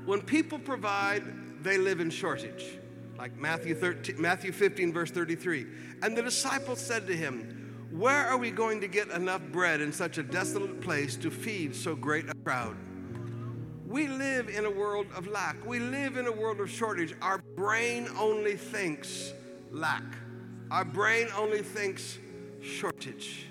When 0.07 0.23
people 0.23 0.59
provide, 0.59 1.63
they 1.63 1.77
live 1.77 2.01
in 2.01 2.09
shortage. 2.09 2.79
Like 3.19 3.37
Matthew, 3.37 3.75
13, 3.75 4.21
Matthew 4.21 4.53
15, 4.53 4.93
verse 4.93 5.11
33. 5.11 5.67
And 6.03 6.17
the 6.17 6.23
disciples 6.23 6.81
said 6.81 7.07
to 7.09 7.17
him, 7.17 7.89
Where 7.91 8.27
are 8.27 8.39
we 8.39 8.51
going 8.51 8.81
to 8.81 8.89
get 8.89 9.09
enough 9.11 9.43
bread 9.53 9.81
in 9.83 9.93
such 9.93 10.17
a 10.17 10.23
desolate 10.23 10.81
place 10.81 11.17
to 11.17 11.31
feed 11.31 11.75
so 11.75 11.95
great 11.95 12.31
a 12.31 12.35
crowd? 12.45 12.77
We 13.87 14.09
live 14.09 14.49
in 14.49 14.65
a 14.65 14.71
world 14.71 15.07
of 15.15 15.29
lack. 15.29 15.65
We 15.65 15.79
live 15.79 16.17
in 16.17 16.27
a 16.27 16.33
world 16.33 16.61
of 16.61 16.69
shortage. 16.69 17.15
Our 17.23 17.39
brain 17.55 18.09
only 18.19 18.57
thinks 18.57 19.33
lack, 19.71 20.03
our 20.71 20.85
brain 20.85 21.29
only 21.37 21.63
thinks 21.63 22.19
shortage. 22.61 23.47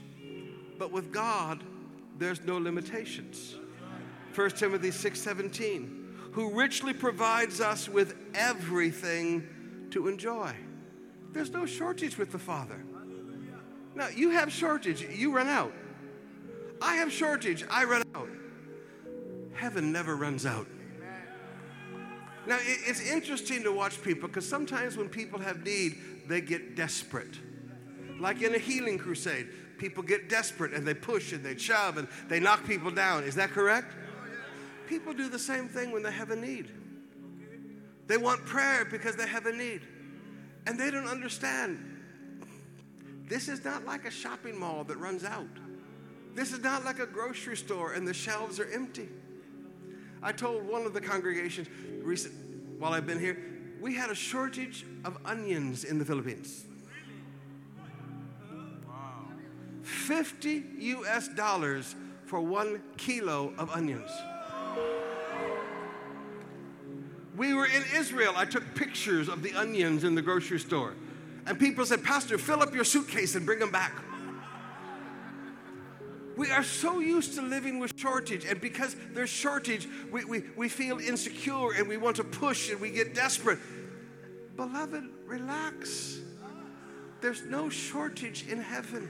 But 0.78 0.91
with 0.91 1.14
God, 1.14 1.64
there's 2.18 2.41
no 2.41 2.57
limitations. 2.57 3.55
1 4.34 4.49
Timothy 4.57 4.91
6:17, 4.91 6.34
who 6.34 6.51
richly 6.51 6.93
provides 6.93 7.62
us 7.62 7.88
with 7.88 8.16
everything 8.34 9.88
to 9.91 10.10
enjoy. 10.10 10.53
There's 11.32 11.51
no 11.51 11.66
shortage 11.66 12.18
with 12.18 12.34
the 12.34 12.39
Father. 12.39 12.84
Now, 13.95 14.10
you 14.10 14.32
have 14.32 14.51
shortage, 14.51 15.01
you 15.01 15.34
run 15.34 15.47
out. 15.47 15.72
I 16.82 16.95
have 16.97 17.12
shortage, 17.12 17.64
I 17.70 17.86
run. 17.86 18.05
Heaven 19.66 19.91
never 19.91 20.16
runs 20.16 20.45
out. 20.45 20.68
Now, 22.45 22.59
it's 22.61 23.01
interesting 23.01 23.63
to 23.63 23.72
watch 23.72 23.99
people 24.03 24.28
because 24.28 24.47
sometimes 24.47 24.95
when 24.95 25.09
people 25.09 25.39
have 25.39 25.66
need, 25.66 25.97
they 26.28 26.39
get 26.39 26.76
desperate. 26.76 27.39
Like 28.20 28.43
in 28.43 28.53
a 28.53 28.59
healing 28.59 28.99
crusade, 28.99 29.47
people 29.80 30.03
get 30.03 30.30
desperate 30.30 30.72
and 30.72 30.88
they 30.88 30.93
push 30.93 31.34
and 31.34 31.43
they 31.43 31.57
shove 31.57 31.97
and 31.97 32.07
they 32.30 32.39
knock 32.39 32.63
people 32.68 32.91
down. 32.91 33.24
Is 33.24 33.34
that 33.34 33.49
correct? 33.49 33.91
People 34.86 35.16
do 35.16 35.30
the 35.30 35.39
same 35.39 35.68
thing 35.68 35.91
when 35.91 36.03
they 36.03 36.11
have 36.11 36.30
a 36.30 36.36
need. 36.36 36.70
They 38.05 38.18
want 38.18 38.45
prayer 38.45 38.86
because 38.86 39.16
they 39.16 39.28
have 39.28 39.47
a 39.47 39.51
need. 39.51 39.82
And 40.68 40.80
they 40.80 40.91
don't 40.91 41.07
understand. 41.07 41.84
This 43.28 43.49
is 43.49 43.66
not 43.66 43.84
like 43.84 44.05
a 44.05 44.11
shopping 44.11 44.59
mall 44.59 44.84
that 44.84 44.97
runs 44.97 45.24
out. 45.24 45.49
This 46.36 46.51
is 46.51 46.59
not 46.59 46.86
like 46.86 46.99
a 46.99 47.07
grocery 47.07 47.57
store 47.57 47.93
and 47.93 48.07
the 48.07 48.13
shelves 48.13 48.59
are 48.59 48.72
empty. 48.72 49.09
I 50.26 50.32
told 50.32 50.67
one 50.67 50.88
of 50.88 50.93
the 50.95 51.01
congregations 51.01 51.67
recent, 52.01 52.34
while 52.80 52.93
I've 52.93 53.05
been 53.05 53.19
here, 53.19 53.38
we 53.80 53.93
had 53.93 54.09
a 54.09 54.15
shortage 54.15 54.84
of 55.05 55.19
onions 55.23 55.84
in 55.84 55.99
the 55.99 56.05
Philippines. 56.05 56.65
50 59.84 60.63
US 60.80 61.28
dollars 61.28 61.95
for 62.26 62.41
one 62.41 62.82
kilo 62.97 63.53
of 63.59 63.69
onions. 63.69 64.09
We 67.38 67.53
were 67.53 67.67
in 67.67 67.84
Israel. 67.95 68.34
I 68.36 68.45
took 68.45 68.63
pictures 68.73 69.30
of 69.30 69.43
the 69.43 69.53
onions 69.53 70.03
in 70.03 70.15
the 70.15 70.23
grocery 70.23 70.59
store. 70.59 70.95
And 71.45 71.59
people 71.59 71.86
said, 71.86 72.03
Pastor, 72.03 72.39
fill 72.39 72.63
up 72.63 72.73
your 72.73 72.84
suitcase 72.84 73.36
and 73.36 73.45
bring 73.45 73.59
them 73.59 73.71
back. 73.71 73.93
We 76.38 76.52
are 76.52 76.64
so 76.64 77.00
used 77.00 77.36
to 77.36 77.42
living 77.42 77.80
with 77.80 77.94
shortage, 77.96 78.46
and 78.46 78.60
because 78.60 78.96
there's 79.14 79.30
shortage, 79.30 79.88
we, 80.12 80.26
we, 80.26 80.44
we 80.58 80.68
feel 80.68 81.00
insecure 81.00 81.72
and 81.72 81.88
we 81.88 81.98
want 81.98 82.18
to 82.18 82.24
push 82.24 82.70
and 82.70 82.82
we 82.82 82.92
get 82.92 83.14
desperate. 83.14 83.60
Beloved, 84.58 85.04
relax. 85.26 86.20
There's 87.22 87.44
no 87.44 87.70
shortage 87.70 88.48
in 88.48 88.62
heaven. 88.62 89.10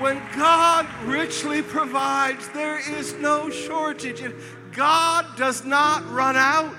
When 0.00 0.20
God 0.36 0.86
richly 1.04 1.62
provides, 1.62 2.48
there 2.50 2.78
is 2.98 3.14
no 3.14 3.50
shortage. 3.50 4.22
God 4.72 5.26
does 5.36 5.64
not 5.64 6.08
run 6.10 6.36
out. 6.36 6.74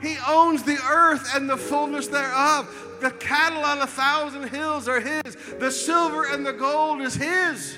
He 0.00 0.16
owns 0.26 0.62
the 0.62 0.78
earth 0.88 1.34
and 1.34 1.48
the 1.48 1.56
fullness 1.56 2.08
thereof. 2.08 2.91
The 3.02 3.10
cattle 3.10 3.64
on 3.64 3.80
a 3.80 3.86
thousand 3.86 4.48
hills 4.48 4.86
are 4.86 5.00
His, 5.00 5.36
the 5.58 5.72
silver 5.72 6.32
and 6.32 6.46
the 6.46 6.52
gold 6.52 7.00
is 7.00 7.16
His. 7.16 7.76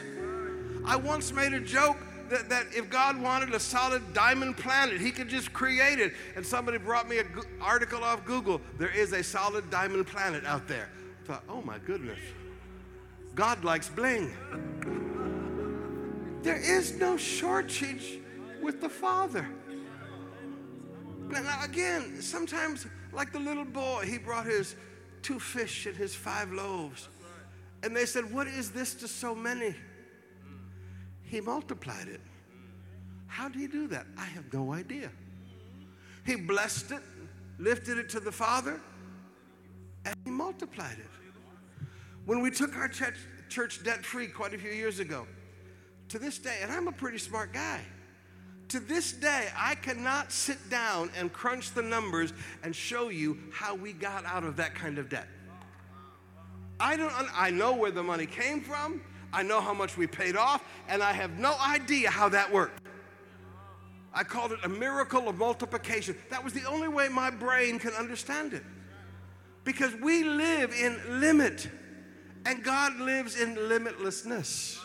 I 0.85 0.97
once 0.97 1.33
made 1.33 1.55
a 1.55 1.61
joke 1.61 1.97
that, 2.29 2.51
that 2.51 2.67
if 2.77 2.91
God 2.91 3.19
wanted 3.19 3.55
a 3.55 3.59
solid 3.59 4.03
diamond 4.13 4.59
planet, 4.59 5.01
He 5.01 5.11
could 5.11 5.29
just 5.29 5.51
create 5.55 5.99
it. 5.99 6.13
And 6.37 6.45
somebody 6.45 6.77
brought 6.77 7.09
me 7.09 7.21
an 7.21 7.29
article 7.59 8.05
off 8.05 8.27
Google. 8.27 8.61
There 8.77 8.91
is 8.91 9.15
a 9.15 9.23
solid 9.23 9.71
diamond 9.71 10.07
planet 10.07 10.45
out 10.45 10.69
there. 10.69 10.91
I 11.23 11.27
thought, 11.27 11.45
oh 11.49 11.63
my 11.63 11.79
goodness. 11.79 12.19
God 13.35 13.65
likes 13.65 13.89
bling. 13.89 14.31
There 16.43 16.61
is 16.61 16.99
no 16.99 17.17
shortage 17.17 18.19
with 18.63 18.83
the 18.83 18.91
Father. 18.91 19.49
Now, 21.31 21.65
again, 21.65 22.21
sometimes, 22.21 22.87
like 23.11 23.33
the 23.33 23.41
little 23.41 23.65
boy, 23.65 24.05
he 24.07 24.19
brought 24.19 24.45
his 24.45 24.77
two 25.25 25.41
fish 25.41 25.87
and 25.87 25.97
his 25.97 26.15
five 26.15 26.53
loaves. 26.53 27.09
And 27.83 27.97
they 27.97 28.07
said, 28.07 28.33
What 28.33 28.47
is 28.47 28.71
this 28.71 28.95
to 28.97 29.09
so 29.09 29.35
many? 29.35 29.75
He 31.25 31.41
multiplied 31.41 32.07
it. 32.07 32.21
How 33.27 33.49
did 33.49 33.61
he 33.61 33.67
do 33.67 33.89
that? 33.89 34.07
I 34.17 34.27
have 34.27 34.53
no 34.53 34.73
idea. 34.73 35.11
He 36.25 36.37
blessed 36.37 36.93
it, 36.93 37.03
lifted 37.59 37.99
it 37.99 38.09
to 38.11 38.21
the 38.21 38.31
Father, 38.31 38.81
and 40.05 40.15
he 40.25 40.31
multiplied 40.31 40.99
it. 40.99 41.87
When 42.27 42.41
we 42.41 42.51
took 42.51 42.77
our 42.77 42.89
church, 42.89 43.17
church 43.49 43.83
debt 43.83 44.05
free 44.05 44.29
quite 44.29 44.55
a 44.55 44.59
few 44.59 44.71
years 44.71 45.01
ago, 45.01 45.27
to 46.09 46.19
this 46.19 46.39
day, 46.39 46.59
and 46.63 46.71
I'm 46.71 46.87
a 46.87 46.93
pretty 46.93 47.19
smart 47.19 47.53
guy, 47.53 47.81
to 48.69 48.81
this 48.81 49.13
day, 49.13 49.49
I 49.57 49.75
cannot 49.75 50.33
sit 50.33 50.71
down 50.71 51.11
and 51.17 51.33
crunch 51.33 51.73
the 51.73 51.83
numbers 51.83 52.33
and 52.63 52.75
show 52.75 53.09
you 53.09 53.39
how 53.53 53.75
we 53.75 53.93
got 53.93 54.25
out 54.25 54.45
of 54.45 54.57
that 54.57 54.75
kind 54.75 54.99
of 54.99 55.09
debt. 55.09 55.29
I 56.81 56.97
don't 56.97 57.13
I 57.35 57.51
know 57.51 57.75
where 57.75 57.91
the 57.91 58.03
money 58.03 58.27
came 58.27 58.61
from. 58.61 59.01
I 59.33 59.43
know 59.43 59.61
how 59.61 59.75
much 59.75 59.97
we 59.97 60.07
paid 60.07 60.37
off, 60.37 60.63
and 60.89 61.03
I 61.03 61.13
have 61.13 61.39
no 61.39 61.57
idea 61.59 62.09
how 62.09 62.29
that 62.29 62.53
worked. 62.53 62.81
I 64.13 64.23
called 64.23 64.53
it 64.53 64.61
a 64.63 64.69
miracle 64.69 65.29
of 65.29 65.37
multiplication. 65.37 66.17
That 66.31 66.45
was 66.45 66.53
the 66.53 66.65
only 66.65 66.87
way 66.87 67.09
my 67.09 67.31
brain 67.31 67.81
can 67.81 67.93
understand 67.95 68.55
it. 68.55 68.63
Because 69.65 69.93
we 69.97 70.23
live 70.23 70.73
in 70.73 71.21
limit. 71.21 71.69
And 72.47 72.63
God 72.63 72.97
lives 73.01 73.41
in 73.41 73.57
limitlessness. 73.57 74.84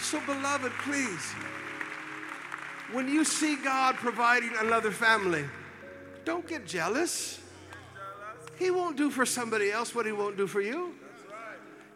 So, 0.00 0.20
beloved, 0.24 0.72
please, 0.84 1.32
when 2.92 3.08
you 3.08 3.24
see 3.24 3.56
God 3.56 3.96
providing 3.96 4.52
another 4.60 4.90
family, 4.90 5.44
don't 6.24 6.46
get 6.46 6.66
jealous. 6.66 7.40
He 8.58 8.70
won't 8.70 8.96
do 8.96 9.10
for 9.10 9.26
somebody 9.26 9.70
else 9.70 9.94
what 9.94 10.06
he 10.06 10.12
won't 10.12 10.36
do 10.36 10.46
for 10.46 10.60
you. 10.60 10.94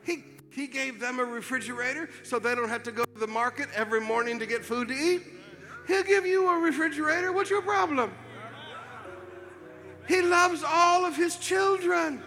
He, 0.05 0.25
he 0.51 0.67
gave 0.67 1.01
them 1.01 1.21
a 1.21 1.25
refrigerator 1.25 2.11
so 2.23 2.39
they 2.39 2.55
don't 2.55 2.69
have 2.69 2.83
to 2.85 2.93
go 2.93 3.05
to 3.05 3.21
the 3.21 3.27
market 3.27 3.69
every 3.75 4.01
morning 4.01 4.39
to 4.39 4.47
get 4.47 4.65
food 4.65 4.89
to 4.89 4.95
eat. 4.95 5.23
He'll 5.87 6.05
give 6.05 6.27
you 6.27 6.49
a 6.49 6.59
refrigerator. 6.59 7.33
What's 7.33 7.51
your 7.51 7.63
problem? 7.63 8.13
He 10.09 10.23
loves 10.23 10.63
all 10.67 11.05
of 11.05 11.17
his 11.17 11.37
children. 11.37 12.23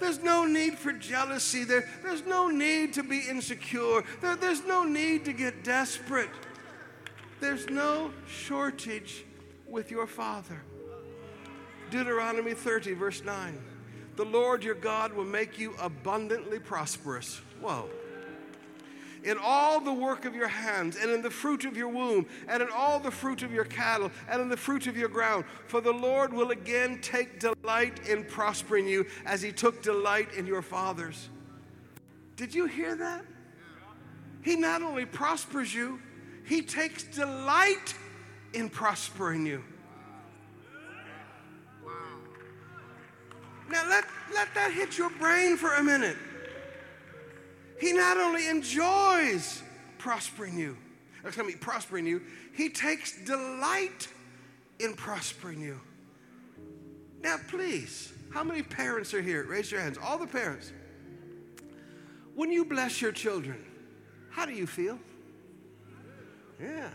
There's 0.00 0.22
no 0.22 0.44
need 0.44 0.78
for 0.78 0.92
jealousy. 0.92 1.64
There, 1.64 1.88
there's 2.02 2.24
no 2.24 2.48
need 2.48 2.94
to 2.94 3.02
be 3.02 3.20
insecure. 3.28 4.02
There, 4.20 4.36
there's 4.36 4.64
no 4.64 4.84
need 4.84 5.24
to 5.26 5.32
get 5.32 5.64
desperate. 5.64 6.30
There's 7.40 7.68
no 7.68 8.10
shortage 8.26 9.24
with 9.66 9.90
your 9.90 10.06
Father. 10.06 10.62
Deuteronomy 11.90 12.54
30, 12.54 12.94
verse 12.94 13.22
9. 13.22 13.62
The 14.16 14.24
Lord 14.24 14.62
your 14.62 14.74
God 14.74 15.12
will 15.12 15.24
make 15.24 15.58
you 15.58 15.74
abundantly 15.80 16.58
prosperous. 16.58 17.40
Whoa 17.60 17.88
in 19.24 19.38
all 19.42 19.80
the 19.80 19.92
work 19.92 20.26
of 20.26 20.34
your 20.34 20.48
hands, 20.48 20.96
and 20.96 21.10
in 21.10 21.22
the 21.22 21.30
fruit 21.30 21.64
of 21.64 21.76
your 21.76 21.88
womb, 21.88 22.26
and 22.46 22.62
in 22.62 22.68
all 22.70 23.00
the 23.00 23.10
fruit 23.10 23.42
of 23.42 23.52
your 23.52 23.64
cattle, 23.64 24.10
and 24.28 24.40
in 24.40 24.48
the 24.48 24.56
fruit 24.56 24.86
of 24.86 24.96
your 24.96 25.08
ground. 25.08 25.44
For 25.66 25.80
the 25.80 25.92
Lord 25.92 26.32
will 26.32 26.50
again 26.50 27.00
take 27.00 27.40
delight 27.40 28.06
in 28.06 28.24
prospering 28.24 28.86
you 28.86 29.06
as 29.24 29.40
he 29.40 29.50
took 29.50 29.82
delight 29.82 30.34
in 30.34 30.46
your 30.46 30.62
fathers. 30.62 31.30
Did 32.36 32.54
you 32.54 32.66
hear 32.66 32.94
that? 32.96 33.24
He 34.42 34.56
not 34.56 34.82
only 34.82 35.06
prospers 35.06 35.74
you, 35.74 36.00
he 36.44 36.60
takes 36.60 37.04
delight 37.04 37.94
in 38.52 38.68
prospering 38.68 39.46
you. 39.46 39.64
Now 43.70 43.88
let, 43.88 44.04
let 44.34 44.54
that 44.54 44.72
hit 44.72 44.98
your 44.98 45.10
brain 45.10 45.56
for 45.56 45.74
a 45.74 45.82
minute. 45.82 46.16
He 47.80 47.92
not 47.92 48.16
only 48.16 48.48
enjoys 48.48 49.62
prospering 49.98 50.58
you, 50.58 50.76
excuse 51.24 51.46
me, 51.46 51.54
prospering 51.54 52.06
you, 52.06 52.22
he 52.52 52.68
takes 52.68 53.24
delight 53.24 54.08
in 54.78 54.94
prospering 54.94 55.60
you. 55.60 55.80
Now, 57.22 57.36
please, 57.48 58.12
how 58.32 58.44
many 58.44 58.62
parents 58.62 59.14
are 59.14 59.22
here? 59.22 59.44
Raise 59.44 59.70
your 59.72 59.80
hands. 59.80 59.98
All 60.02 60.18
the 60.18 60.26
parents. 60.26 60.72
When 62.34 62.52
you 62.52 62.64
bless 62.64 63.00
your 63.00 63.12
children, 63.12 63.64
how 64.30 64.44
do 64.44 64.52
you 64.52 64.66
feel? 64.66 64.98
Yeah. 66.60 66.90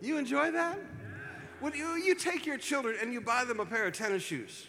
You 0.00 0.18
enjoy 0.18 0.50
that? 0.50 0.78
When 1.60 1.74
you, 1.74 1.94
you 1.94 2.14
take 2.14 2.44
your 2.44 2.58
children 2.58 2.96
and 3.00 3.12
you 3.12 3.20
buy 3.20 3.44
them 3.44 3.60
a 3.60 3.66
pair 3.66 3.86
of 3.86 3.92
tennis 3.92 4.22
shoes, 4.22 4.66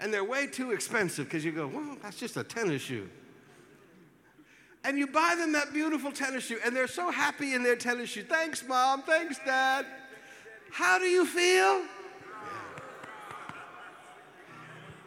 and 0.00 0.12
they're 0.12 0.24
way 0.24 0.46
too 0.46 0.72
expensive 0.72 1.24
because 1.26 1.44
you 1.44 1.52
go, 1.52 1.66
well, 1.66 1.96
that's 2.02 2.18
just 2.18 2.36
a 2.36 2.44
tennis 2.44 2.82
shoe 2.82 3.08
and 4.84 4.98
you 4.98 5.06
buy 5.06 5.34
them 5.36 5.52
that 5.52 5.72
beautiful 5.72 6.10
tennis 6.10 6.44
shoe, 6.44 6.58
and 6.64 6.74
they're 6.74 6.86
so 6.86 7.10
happy 7.10 7.54
in 7.54 7.62
their 7.62 7.76
tennis 7.76 8.10
shoe. 8.10 8.22
Thanks, 8.22 8.66
mom. 8.66 9.02
Thanks, 9.02 9.38
dad. 9.44 9.86
How 10.72 10.98
do 10.98 11.04
you 11.04 11.26
feel? 11.26 11.82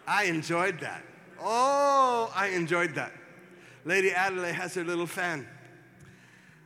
I 0.07 0.25
enjoyed 0.25 0.79
that. 0.81 1.03
Oh, 1.39 2.31
I 2.35 2.47
enjoyed 2.49 2.95
that. 2.95 3.11
Lady 3.85 4.11
Adelaide 4.11 4.53
has 4.53 4.75
her 4.75 4.83
little 4.83 5.07
fan. 5.07 5.47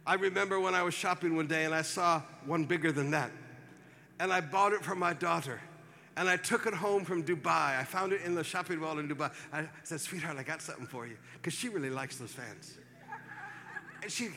I 0.05 0.15
remember 0.15 0.59
when 0.59 0.75
I 0.75 0.83
was 0.83 0.93
shopping 0.93 1.35
one 1.35 1.47
day 1.47 1.65
and 1.65 1.73
I 1.73 1.81
saw 1.81 2.21
one 2.45 2.65
bigger 2.65 2.91
than 2.91 3.11
that. 3.11 3.31
And 4.19 4.31
I 4.31 4.41
bought 4.41 4.73
it 4.73 4.83
for 4.83 4.95
my 4.95 5.13
daughter. 5.13 5.59
And 6.15 6.27
I 6.27 6.37
took 6.37 6.65
it 6.65 6.73
home 6.73 7.05
from 7.05 7.23
Dubai. 7.23 7.77
I 7.77 7.83
found 7.83 8.11
it 8.11 8.21
in 8.21 8.33
the 8.33 8.43
shopping 8.43 8.79
mall 8.79 8.97
in 8.97 9.07
Dubai. 9.07 9.31
I 9.53 9.67
said, 9.83 10.01
Sweetheart, 10.01 10.37
I 10.37 10.43
got 10.43 10.61
something 10.61 10.87
for 10.87 11.05
you. 11.05 11.17
Because 11.33 11.53
she 11.53 11.69
really 11.69 11.91
likes 11.91 12.17
those 12.17 12.31
fans. 12.31 12.77
And 14.01 14.11
she, 14.11 14.29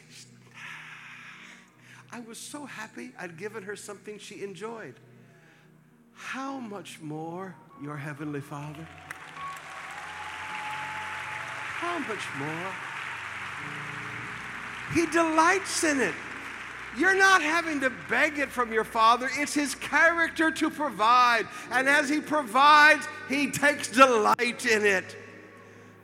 I 2.13 2.21
was 2.21 2.39
so 2.39 2.65
happy 2.65 3.13
I'd 3.19 3.37
given 3.37 3.63
her 3.63 3.77
something 3.77 4.19
she 4.19 4.43
enjoyed. 4.43 4.95
How 6.15 6.59
much 6.59 7.01
more 7.01 7.55
your 7.83 7.97
Heavenly 7.97 8.41
Father? 8.41 8.87
How 11.81 11.99
much 12.01 12.21
more? 12.39 12.73
He 14.93 15.07
delights 15.11 15.85
in 15.85 16.01
it. 16.01 16.15
You're 16.99 17.17
not 17.17 17.43
having 17.43 17.81
to 17.81 17.91
beg 18.09 18.39
it 18.39 18.51
from 18.51 18.73
your 18.73 18.85
Father. 18.85 19.31
It's 19.33 19.55
His 19.55 19.75
character 19.77 20.51
to 20.51 20.71
provide. 20.71 21.47
And 21.71 21.89
as 21.89 22.09
He 22.09 22.21
provides, 22.21 23.07
He 23.29 23.51
takes 23.51 23.89
delight 23.89 24.67
in 24.67 24.85
it. 24.85 25.17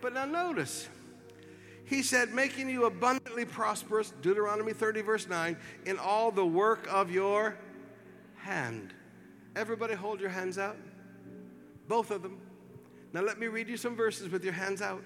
But 0.01 0.15
now 0.15 0.25
notice, 0.25 0.89
He 1.87 2.03
said, 2.03 2.35
making 2.35 2.69
you 2.69 2.87
abundantly 2.87 3.45
prosperous, 3.45 4.13
Deuteronomy 4.21 4.73
30, 4.73 5.03
verse 5.03 5.29
9, 5.29 5.57
in 5.87 5.99
all 5.99 6.33
the 6.33 6.45
work 6.45 6.89
of 6.91 7.13
your 7.13 7.57
hand. 8.37 8.93
Everybody 9.55 9.95
hold 9.95 10.21
your 10.21 10.31
hands 10.31 10.59
out. 10.59 10.77
Both 11.87 12.11
of 12.11 12.23
them. 12.23 12.41
Now 13.13 13.23
let 13.23 13.39
me 13.39 13.47
read 13.47 13.69
you 13.69 13.77
some 13.77 13.95
verses 13.95 14.29
with 14.31 14.43
your 14.43 14.53
hands 14.53 14.83
out. 14.83 15.05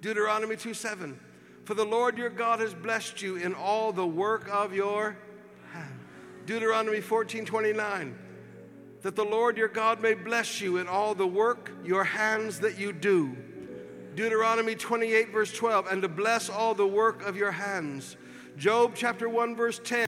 Deuteronomy 0.00 0.56
2 0.56 0.74
7. 0.74 1.18
For 1.64 1.74
the 1.74 1.84
Lord 1.84 2.18
your 2.18 2.30
God 2.30 2.60
has 2.60 2.74
blessed 2.74 3.22
you 3.22 3.36
in 3.36 3.54
all 3.54 3.92
the 3.92 4.06
work 4.06 4.48
of 4.50 4.74
your 4.74 5.16
hand. 5.72 6.00
Deuteronomy 6.46 7.00
14 7.00 7.44
29. 7.44 8.18
That 9.02 9.14
the 9.14 9.24
Lord 9.24 9.56
your 9.56 9.68
God 9.68 10.00
may 10.00 10.14
bless 10.14 10.60
you 10.60 10.78
in 10.78 10.88
all 10.88 11.14
the 11.14 11.26
work, 11.26 11.70
your 11.84 12.02
hands 12.02 12.58
that 12.60 12.76
you 12.76 12.92
do. 12.92 13.36
Deuteronomy 14.16 14.74
28, 14.74 15.30
verse 15.30 15.52
12. 15.52 15.86
And 15.88 16.02
to 16.02 16.08
bless 16.08 16.48
all 16.48 16.74
the 16.74 16.86
work 16.86 17.24
of 17.24 17.36
your 17.36 17.52
hands. 17.52 18.16
Job 18.56 18.92
chapter 18.96 19.28
1, 19.28 19.54
verse 19.54 19.78
10. 19.84 20.06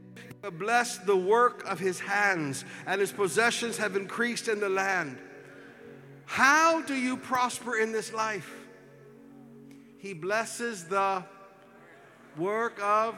Bless 0.53 0.99
the 0.99 1.17
work 1.17 1.65
of 1.67 1.79
his 1.79 2.01
hands, 2.01 2.65
and 2.87 3.01
his 3.01 3.13
possessions 3.13 3.77
have 3.77 3.97
increased 3.97 4.49
in 4.49 4.61
the 4.61 4.69
land. 4.69 5.19
How 6.25 6.81
do 6.83 6.95
you 6.95 7.17
prosper 7.17 7.77
in 7.77 7.93
this 7.93 8.13
life? 8.13 8.51
He 9.99 10.15
blesses 10.15 10.85
the 10.85 11.25
work 12.37 12.81
of. 12.81 13.15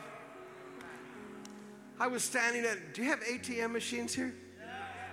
I 2.01 2.07
was 2.07 2.25
standing 2.25 2.65
at, 2.65 2.95
do 2.95 3.03
you 3.03 3.11
have 3.11 3.21
ATM 3.21 3.71
machines 3.73 4.15
here? 4.15 4.35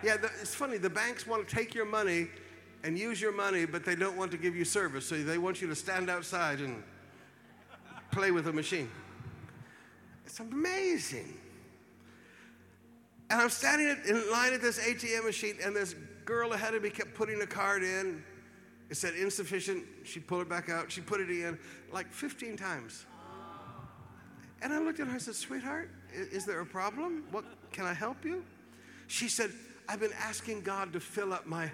Yeah, 0.01 0.17
the, 0.17 0.30
it's 0.41 0.55
funny. 0.55 0.78
The 0.78 0.89
banks 0.89 1.28
want 1.28 1.47
to 1.47 1.55
take 1.55 1.75
your 1.75 1.86
money 1.86 2.30
and 2.84 2.97
use 2.97 3.19
your 3.19 3.32
money, 3.32 3.65
but 3.65 3.86
they 3.86 3.95
don't 3.95 4.17
want 4.17 4.32
to 4.32 4.38
give 4.38 4.55
you 4.55 4.65
service. 4.65 5.05
So 5.07 5.21
they 5.23 5.38
want 5.38 5.61
you 5.61 5.67
to 5.67 5.75
stand 5.75 6.09
outside 6.09 6.59
and 6.59 6.84
play 8.11 8.32
with 8.32 8.47
a 8.47 8.53
machine. 8.53 8.89
It's 10.25 10.39
amazing. 10.39 11.34
And 13.30 13.41
I'm 13.41 13.49
standing 13.49 13.95
in 14.07 14.32
line 14.32 14.53
at 14.53 14.61
this 14.61 14.80
ATM 14.80 15.25
machine, 15.25 15.55
and 15.63 15.75
this 15.75 15.95
girl 16.25 16.53
ahead 16.53 16.75
of 16.75 16.84
me 16.84 16.89
kept 16.89 17.13
putting 17.13 17.41
a 17.41 17.47
card 17.47 17.84
in. 17.84 18.23
It 18.89 18.95
said 18.95 19.15
insufficient. 19.15 19.84
She 20.03 20.19
pulled 20.19 20.43
it 20.43 20.49
back 20.49 20.69
out. 20.69 20.91
She 20.91 21.01
put 21.01 21.19
it 21.19 21.30
in 21.30 21.57
like 21.91 22.11
15 22.11 22.55
times. 22.55 23.05
And 24.61 24.73
I 24.73 24.80
looked 24.80 24.99
at 24.99 25.07
her 25.07 25.13
and 25.13 25.21
said, 25.21 25.36
Sweetheart, 25.36 25.89
is 26.13 26.45
there 26.45 26.61
a 26.61 26.65
problem? 26.65 27.25
What 27.32 27.45
can 27.71 27.86
I 27.86 27.93
help 27.93 28.25
you? 28.25 28.43
She 29.07 29.30
said, 29.30 29.51
I've 29.88 29.99
been 29.99 30.13
asking 30.19 30.61
God 30.61 30.93
to 30.93 30.99
fill 30.99 31.34
up 31.34 31.45
my, 31.45 31.69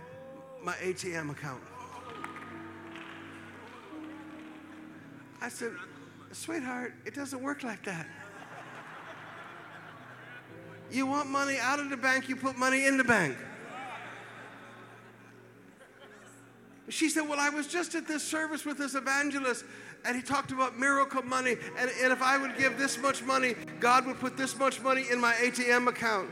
my 0.64 0.74
ATM 0.74 1.30
account. 1.32 1.62
I 5.42 5.50
said, 5.50 5.74
Sweetheart, 6.32 6.94
it 7.06 7.14
doesn't 7.14 7.42
work 7.42 7.64
like 7.64 7.84
that. 7.84 8.08
You 10.90 11.06
want 11.06 11.30
money 11.30 11.58
out 11.60 11.80
of 11.80 11.90
the 11.90 11.98
bank, 11.98 12.30
you 12.30 12.36
put 12.36 12.58
money 12.58 12.86
in 12.86 12.98
the 12.98 13.04
bank. 13.04 13.36
She 16.90 17.10
said, 17.10 17.28
Well, 17.28 17.40
I 17.40 17.50
was 17.50 17.68
just 17.68 17.96
at 17.96 18.08
this 18.08 18.24
service 18.24 18.66
with 18.66 18.78
this 18.78 18.96
evangelist, 18.96 19.66
and 20.06 20.16
he 20.16 20.22
talked 20.22 20.52
about 20.52 20.78
miracle 20.78 21.24
money. 21.24 21.56
And, 21.78 21.90
and 22.02 22.14
if 22.14 22.22
I 22.22 22.38
would 22.38 22.58
give 22.58 22.78
this 22.78 22.98
much 22.98 23.24
money, 23.24 23.56
God 23.80 24.06
would 24.06 24.20
put 24.20 24.38
this 24.38 24.58
much 24.58 24.82
money 24.82 25.06
in 25.12 25.20
my 25.20 25.34
ATM 25.34 25.88
account. 25.88 26.30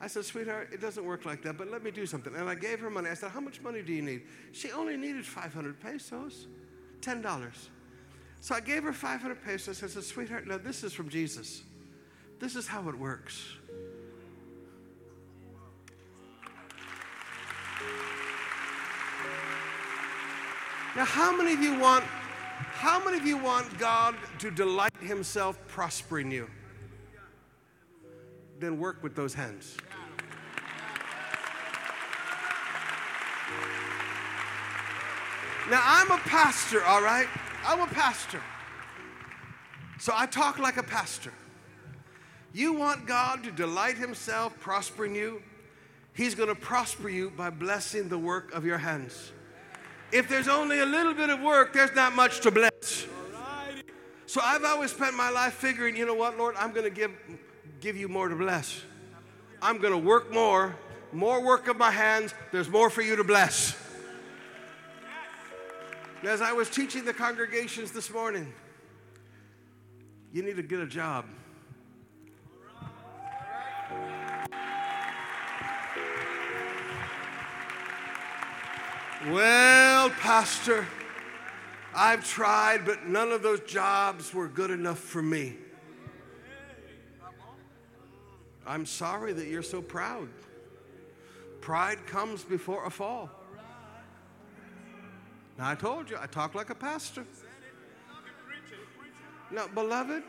I 0.00 0.06
said, 0.06 0.24
Sweetheart, 0.24 0.70
it 0.72 0.80
doesn't 0.80 1.04
work 1.04 1.24
like 1.24 1.42
that, 1.42 1.56
but 1.56 1.70
let 1.70 1.82
me 1.82 1.90
do 1.90 2.06
something. 2.06 2.34
And 2.34 2.48
I 2.48 2.54
gave 2.54 2.80
her 2.80 2.90
money. 2.90 3.08
I 3.08 3.14
said, 3.14 3.30
How 3.30 3.40
much 3.40 3.60
money 3.60 3.82
do 3.82 3.92
you 3.92 4.02
need? 4.02 4.22
She 4.52 4.70
only 4.72 4.96
needed 4.96 5.24
500 5.24 5.80
pesos, 5.80 6.46
$10. 7.00 7.54
So 8.40 8.54
I 8.54 8.60
gave 8.60 8.82
her 8.82 8.92
500 8.92 9.42
pesos. 9.42 9.82
I 9.82 9.86
said, 9.86 10.04
Sweetheart, 10.04 10.46
now 10.46 10.58
this 10.58 10.84
is 10.84 10.92
from 10.92 11.08
Jesus. 11.08 11.62
This 12.38 12.56
is 12.56 12.66
how 12.66 12.88
it 12.88 12.98
works. 12.98 13.46
Now, 20.96 21.04
how 21.04 21.36
many 21.36 21.54
of 21.54 21.60
you 21.60 21.78
want 21.78 22.04
how 22.84 23.02
many 23.04 23.16
of 23.16 23.26
you 23.26 23.36
want 23.36 23.78
God 23.78 24.14
to 24.38 24.50
delight 24.50 24.96
himself 25.00 25.58
prospering 25.66 26.30
you? 26.30 26.48
Then 28.64 28.78
work 28.78 29.02
with 29.02 29.14
those 29.14 29.34
hands. 29.34 29.76
Now, 35.70 35.82
I'm 35.84 36.10
a 36.10 36.16
pastor, 36.16 36.82
all 36.82 37.02
right? 37.02 37.28
I'm 37.66 37.82
a 37.82 37.86
pastor. 37.86 38.40
So 39.98 40.14
I 40.16 40.24
talk 40.24 40.58
like 40.58 40.78
a 40.78 40.82
pastor. 40.82 41.34
You 42.54 42.72
want 42.72 43.06
God 43.06 43.44
to 43.44 43.50
delight 43.50 43.98
himself 43.98 44.58
prospering 44.60 45.14
you? 45.14 45.42
He's 46.14 46.34
going 46.34 46.48
to 46.48 46.54
prosper 46.54 47.10
you 47.10 47.28
by 47.36 47.50
blessing 47.50 48.08
the 48.08 48.16
work 48.16 48.54
of 48.54 48.64
your 48.64 48.78
hands. 48.78 49.32
If 50.10 50.26
there's 50.26 50.48
only 50.48 50.78
a 50.78 50.86
little 50.86 51.12
bit 51.12 51.28
of 51.28 51.42
work, 51.42 51.74
there's 51.74 51.94
not 51.94 52.14
much 52.14 52.40
to 52.40 52.50
bless. 52.50 53.06
So 54.24 54.40
I've 54.42 54.64
always 54.64 54.90
spent 54.90 55.14
my 55.14 55.28
life 55.28 55.52
figuring, 55.52 55.98
you 55.98 56.06
know 56.06 56.14
what, 56.14 56.38
Lord, 56.38 56.54
I'm 56.58 56.72
going 56.72 56.84
to 56.84 56.90
give, 56.90 57.10
give 57.84 57.98
you 57.98 58.08
more 58.08 58.30
to 58.30 58.34
bless. 58.34 58.80
I'm 59.60 59.76
going 59.76 59.92
to 59.92 59.98
work 59.98 60.32
more, 60.32 60.74
more 61.12 61.44
work 61.44 61.68
of 61.68 61.76
my 61.76 61.90
hands, 61.90 62.32
there's 62.50 62.70
more 62.70 62.88
for 62.88 63.02
you 63.02 63.14
to 63.16 63.24
bless. 63.24 63.76
As 66.22 66.40
I 66.40 66.54
was 66.54 66.70
teaching 66.70 67.04
the 67.04 67.12
congregations 67.12 67.92
this 67.92 68.10
morning, 68.10 68.50
you 70.32 70.42
need 70.42 70.56
to 70.56 70.62
get 70.62 70.80
a 70.80 70.86
job. 70.86 71.26
Well, 79.26 80.08
Pastor, 80.08 80.86
I've 81.94 82.26
tried, 82.26 82.86
but 82.86 83.06
none 83.06 83.30
of 83.30 83.42
those 83.42 83.60
jobs 83.60 84.32
were 84.32 84.48
good 84.48 84.70
enough 84.70 85.00
for 85.00 85.20
me. 85.20 85.58
I'm 88.66 88.86
sorry 88.86 89.32
that 89.32 89.46
you're 89.46 89.62
so 89.62 89.82
proud. 89.82 90.28
Pride 91.60 92.06
comes 92.06 92.42
before 92.42 92.86
a 92.86 92.90
fall. 92.90 93.30
Now, 95.58 95.70
I 95.70 95.74
told 95.74 96.10
you, 96.10 96.16
I 96.20 96.26
talk 96.26 96.54
like 96.54 96.70
a 96.70 96.74
pastor. 96.74 97.24
Now, 99.50 99.68
beloved, 99.68 100.22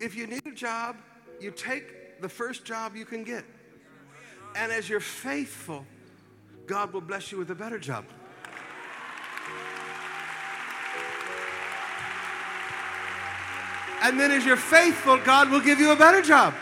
if 0.00 0.14
you 0.14 0.26
need 0.26 0.46
a 0.46 0.52
job, 0.52 0.96
you 1.40 1.50
take 1.50 2.20
the 2.20 2.28
first 2.28 2.64
job 2.64 2.94
you 2.94 3.04
can 3.04 3.24
get. 3.24 3.44
And 4.54 4.70
as 4.72 4.88
you're 4.88 5.00
faithful, 5.00 5.86
God 6.66 6.92
will 6.92 7.00
bless 7.00 7.32
you 7.32 7.38
with 7.38 7.50
a 7.50 7.54
better 7.54 7.78
job. 7.78 8.04
And 14.02 14.18
then 14.18 14.30
as 14.30 14.44
you're 14.44 14.56
faithful, 14.56 15.18
God 15.18 15.50
will 15.50 15.60
give 15.60 15.78
you 15.78 15.92
a 15.92 15.96
better 15.96 16.22
job. 16.22 16.54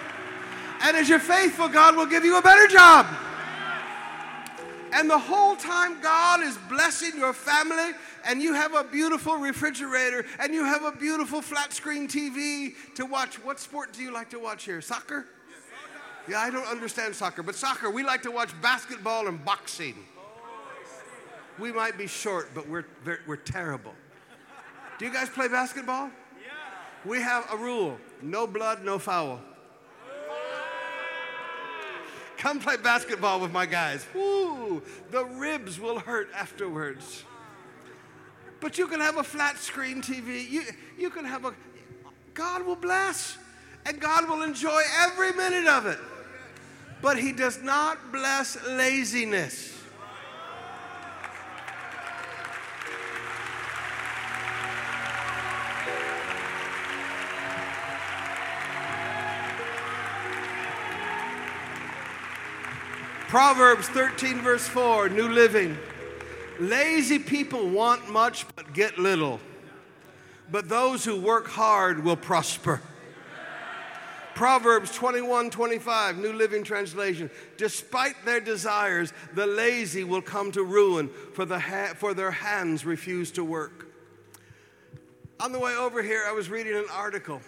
And 0.83 0.97
as 0.97 1.09
you're 1.09 1.18
faithful, 1.18 1.68
God 1.68 1.97
will 1.97 2.07
give 2.07 2.24
you 2.24 2.39
a 2.39 2.43
better 2.43 2.66
job. 2.66 3.07
And 4.93 5.11
the 5.11 5.18
whole 5.18 5.55
time, 5.55 6.01
God 6.01 6.43
is 6.43 6.57
blessing 6.68 7.12
your 7.16 7.33
family, 7.33 7.93
and 8.24 8.41
you 8.41 8.55
have 8.55 8.74
a 8.74 8.85
beautiful 8.85 9.37
refrigerator, 9.37 10.24
and 10.41 10.55
you 10.55 10.64
have 10.64 10.83
a 10.85 10.93
beautiful 10.93 11.43
flat 11.43 11.72
screen 11.72 12.09
TV 12.09 12.74
to 12.95 13.05
watch. 13.05 13.37
What 13.45 13.61
sport 13.61 13.93
do 13.93 14.03
you 14.03 14.12
like 14.12 14.31
to 14.31 14.39
watch 14.39 14.64
here? 14.64 14.81
Soccer? 14.81 15.26
Yeah, 16.26 16.41
I 16.41 16.51
don't 16.51 16.66
understand 16.66 17.14
soccer, 17.14 17.43
but 17.43 17.55
soccer, 17.55 17.91
we 17.91 18.03
like 18.03 18.22
to 18.22 18.31
watch 18.31 18.51
basketball 18.61 19.29
and 19.29 19.43
boxing. 19.45 19.95
We 21.59 21.72
might 21.72 21.99
be 21.99 22.07
short, 22.07 22.51
but 22.55 22.68
we're, 22.68 22.87
we're 23.26 23.37
terrible. 23.37 23.95
Do 24.99 25.07
you 25.07 25.12
guys 25.12 25.29
play 25.29 25.49
basketball? 25.49 26.11
We 27.05 27.20
have 27.20 27.47
a 27.53 27.57
rule 27.57 27.99
no 28.20 28.47
blood, 28.47 28.85
no 28.85 28.99
foul. 28.99 29.41
Come 32.39 32.61
play 32.61 32.76
basketball 32.76 33.41
with 33.41 33.53
my 33.53 33.66
guys. 33.66 34.07
Woo, 34.14 34.82
the 35.11 35.24
ribs 35.24 35.78
will 35.78 35.99
hurt 35.99 36.30
afterwards. 36.34 37.24
But 38.61 38.78
you 38.78 38.86
can 38.89 39.01
have 39.01 39.18
a 39.18 39.22
flat 39.24 39.59
screen 39.59 40.01
TV. 40.01 40.49
You, 40.49 40.62
you 40.97 41.11
can 41.11 41.24
have 41.24 41.45
a, 41.45 41.55
God 42.34 42.64
will 42.64 42.76
bless, 42.76 43.36
and 43.84 44.01
God 44.01 44.28
will 44.28 44.43
enjoy 44.43 44.80
every 45.03 45.32
minute 45.32 45.66
of 45.66 45.86
it 45.86 45.99
but 47.01 47.18
he 47.18 47.32
does 47.32 47.62
not 47.62 48.12
bless 48.12 48.57
laziness. 48.66 49.78
Proverbs 63.29 63.87
13, 63.89 64.41
verse 64.41 64.66
4, 64.66 65.11
New 65.11 65.29
Living. 65.29 65.76
Lazy 66.59 67.18
people 67.18 67.68
want 67.68 68.11
much 68.11 68.47
but 68.57 68.72
get 68.72 68.99
little, 68.99 69.39
but 70.51 70.70
those 70.70 71.05
who 71.05 71.20
work 71.20 71.47
hard 71.47 72.03
will 72.03 72.16
prosper. 72.16 72.81
Proverbs 74.35 74.95
21 74.95 75.51
25, 75.51 76.16
New 76.16 76.33
Living 76.33 76.64
Translation. 76.64 77.31
Despite 77.59 78.24
their 78.24 78.41
desires, 78.41 79.12
the 79.35 79.47
lazy 79.47 80.05
will 80.05 80.22
come 80.22 80.51
to 80.53 80.62
ruin, 80.62 81.11
for, 81.35 81.45
the 81.45 81.59
ha- 81.59 81.93
for 81.95 82.14
their 82.14 82.31
hands 82.31 82.87
refuse 82.87 83.31
to 83.33 83.45
work. 83.45 83.89
On 85.39 85.53
the 85.53 85.59
way 85.59 85.74
over 85.74 86.03
here, 86.03 86.24
I 86.26 86.33
was 86.33 86.49
reading 86.49 86.76
an 86.76 86.87
article 86.91 87.43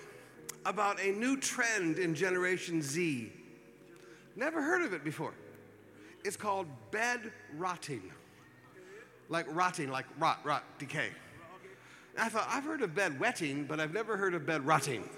about 0.67 1.01
a 1.01 1.13
new 1.13 1.39
trend 1.39 1.99
in 1.99 2.15
Generation 2.15 2.83
Z. 2.83 3.33
Never 4.37 4.61
heard 4.61 4.83
of 4.83 4.93
it 4.93 5.05
before. 5.05 5.33
It's 6.25 6.37
called 6.37 6.67
bed 6.91 7.33
rotting. 7.57 8.11
Like 9.29 9.47
rotting, 9.49 9.91
like 9.91 10.07
rot, 10.19 10.41
rot, 10.45 10.65
decay. 10.79 11.11
And 12.17 12.25
I 12.25 12.29
thought, 12.29 12.49
I've 12.51 12.65
heard 12.65 12.83
of 12.83 12.95
bed 12.95 13.19
wetting, 13.21 13.65
but 13.65 13.81
I've 13.81 13.95
never 13.95 14.17
heard 14.17 14.35
of 14.35 14.45
bed 14.45 14.67
rotting. 14.67 15.09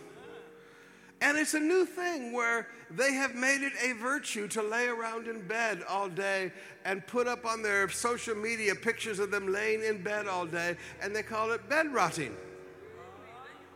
And 1.23 1.39
it's 1.39 1.55
a 1.55 1.61
new 1.61 1.87
thing 1.87 2.33
where 2.33 2.67
they 2.91 3.13
have 3.13 3.37
made 3.37 3.63
it 3.63 3.73
a 3.81 3.93
virtue 3.93 4.49
to 4.49 4.63
lay 4.63 4.89
around 4.89 5.29
in 5.29 5.47
bed 5.47 5.85
all 5.89 6.09
day 6.09 6.53
and 6.85 7.07
put 7.07 7.29
up 7.29 7.47
on 7.47 7.63
their 7.63 7.89
social 7.89 8.35
media 8.35 8.75
pictures 8.75 9.21
of 9.21 9.31
them 9.31 9.47
laying 9.47 9.85
in 9.85 10.03
bed 10.03 10.27
all 10.27 10.47
day, 10.47 10.77
and 11.01 11.15
they 11.15 11.23
call 11.23 11.53
it 11.53 11.69
bed 11.69 11.95
rotting. 11.95 12.37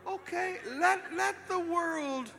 Okay, 0.05 0.57
let, 0.77 1.01
let 1.15 1.47
the 1.47 1.59
world 1.59 2.31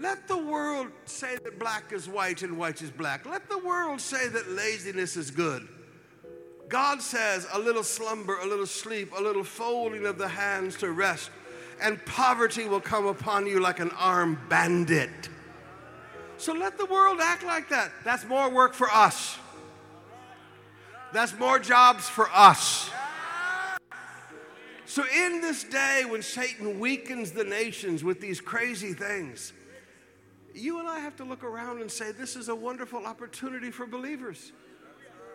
let 0.00 0.28
the 0.28 0.38
world 0.38 0.88
say 1.06 1.36
that 1.42 1.58
black 1.58 1.92
is 1.92 2.08
white 2.08 2.42
and 2.42 2.56
white 2.56 2.82
is 2.82 2.90
black. 2.90 3.26
Let 3.26 3.48
the 3.48 3.58
world 3.58 4.00
say 4.00 4.28
that 4.28 4.50
laziness 4.50 5.16
is 5.16 5.30
good. 5.30 5.66
God 6.68 7.02
says 7.02 7.46
a 7.52 7.58
little 7.58 7.82
slumber, 7.82 8.38
a 8.38 8.46
little 8.46 8.66
sleep, 8.66 9.12
a 9.16 9.20
little 9.20 9.42
folding 9.42 10.06
of 10.06 10.18
the 10.18 10.28
hands 10.28 10.76
to 10.76 10.90
rest, 10.92 11.30
and 11.80 12.04
poverty 12.04 12.68
will 12.68 12.80
come 12.80 13.06
upon 13.06 13.46
you 13.46 13.58
like 13.58 13.80
an 13.80 13.90
armed 13.98 14.38
bandit. 14.48 15.30
So 16.36 16.52
let 16.52 16.78
the 16.78 16.86
world 16.86 17.18
act 17.20 17.42
like 17.42 17.68
that. 17.70 17.90
That's 18.04 18.24
more 18.24 18.48
work 18.50 18.74
for 18.74 18.88
us. 18.90 19.38
That's 21.12 21.36
more 21.38 21.58
jobs 21.58 22.08
for 22.08 22.28
us. 22.32 22.90
So, 24.84 25.04
in 25.04 25.42
this 25.42 25.64
day 25.64 26.04
when 26.08 26.22
Satan 26.22 26.80
weakens 26.80 27.32
the 27.32 27.44
nations 27.44 28.02
with 28.02 28.20
these 28.20 28.40
crazy 28.40 28.94
things, 28.94 29.52
you 30.58 30.78
and 30.78 30.88
I 30.88 31.00
have 31.00 31.16
to 31.16 31.24
look 31.24 31.44
around 31.44 31.80
and 31.80 31.90
say, 31.90 32.12
This 32.12 32.36
is 32.36 32.48
a 32.48 32.54
wonderful 32.54 33.06
opportunity 33.06 33.70
for 33.70 33.86
believers. 33.86 34.52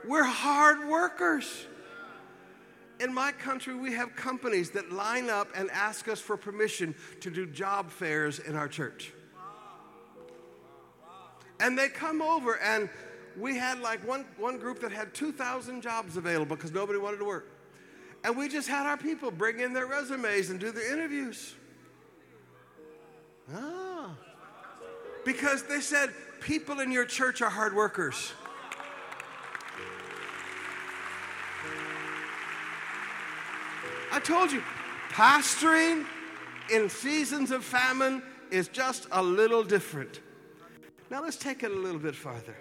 We're 0.05 0.24
hard 0.24 0.88
workers. 0.88 1.67
In 2.99 3.13
my 3.13 3.32
country, 3.32 3.76
we 3.76 3.93
have 3.93 4.15
companies 4.15 4.69
that 4.71 4.91
line 4.91 5.30
up 5.30 5.47
and 5.55 5.69
ask 5.71 6.07
us 6.07 6.19
for 6.19 6.38
permission 6.38 6.95
to 7.21 7.32
do 7.32 7.45
job 7.45 7.89
fairs 7.89 8.39
in 8.39 8.55
our 8.55 8.67
church. 8.67 9.13
And 11.59 11.78
they 11.78 11.89
come 11.89 12.21
over, 12.21 12.59
and 12.59 12.89
we 13.38 13.57
had 13.57 13.80
like 13.80 14.05
one, 14.07 14.26
one 14.38 14.57
group 14.57 14.80
that 14.82 14.91
had 14.91 15.13
2,000 15.13 15.82
jobs 15.82 16.17
available 16.17 16.55
because 16.55 16.71
nobody 16.71 16.99
wanted 16.99 17.17
to 17.17 17.26
work. 17.26 17.49
And 18.24 18.38
we 18.38 18.47
just 18.47 18.67
had 18.67 18.86
our 18.86 18.97
people 18.97 19.32
bring 19.32 19.59
in 19.59 19.74
their 19.74 19.88
resumes 19.88 20.49
and 20.49 20.59
do 20.59 20.71
the 20.71 20.91
interviews. 20.91 21.55
Ah. 23.53 23.92
Because 25.26 25.63
they 25.63 25.80
said, 25.80 26.11
people 26.41 26.80
in 26.80 26.91
your 26.91 27.05
church 27.05 27.41
are 27.41 27.49
hard 27.49 27.76
workers. 27.76 28.34
I 34.11 34.19
told 34.19 34.51
you, 34.51 34.61
pastoring 35.09 36.05
in 36.71 36.89
seasons 36.89 37.51
of 37.51 37.63
famine 37.63 38.21
is 38.51 38.67
just 38.67 39.07
a 39.11 39.24
little 39.24 39.63
different. 39.63 40.19
Now 41.09 41.24
let's 41.24 41.38
take 41.38 41.63
it 41.63 41.71
a 41.71 41.76
little 41.76 41.99
bit 41.99 42.15
farther. 42.15 42.55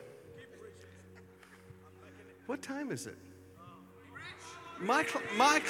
What 2.46 2.62
time 2.62 2.90
is 2.90 3.06
it? 3.06 3.16
My, 4.80 5.06
my, 5.36 5.60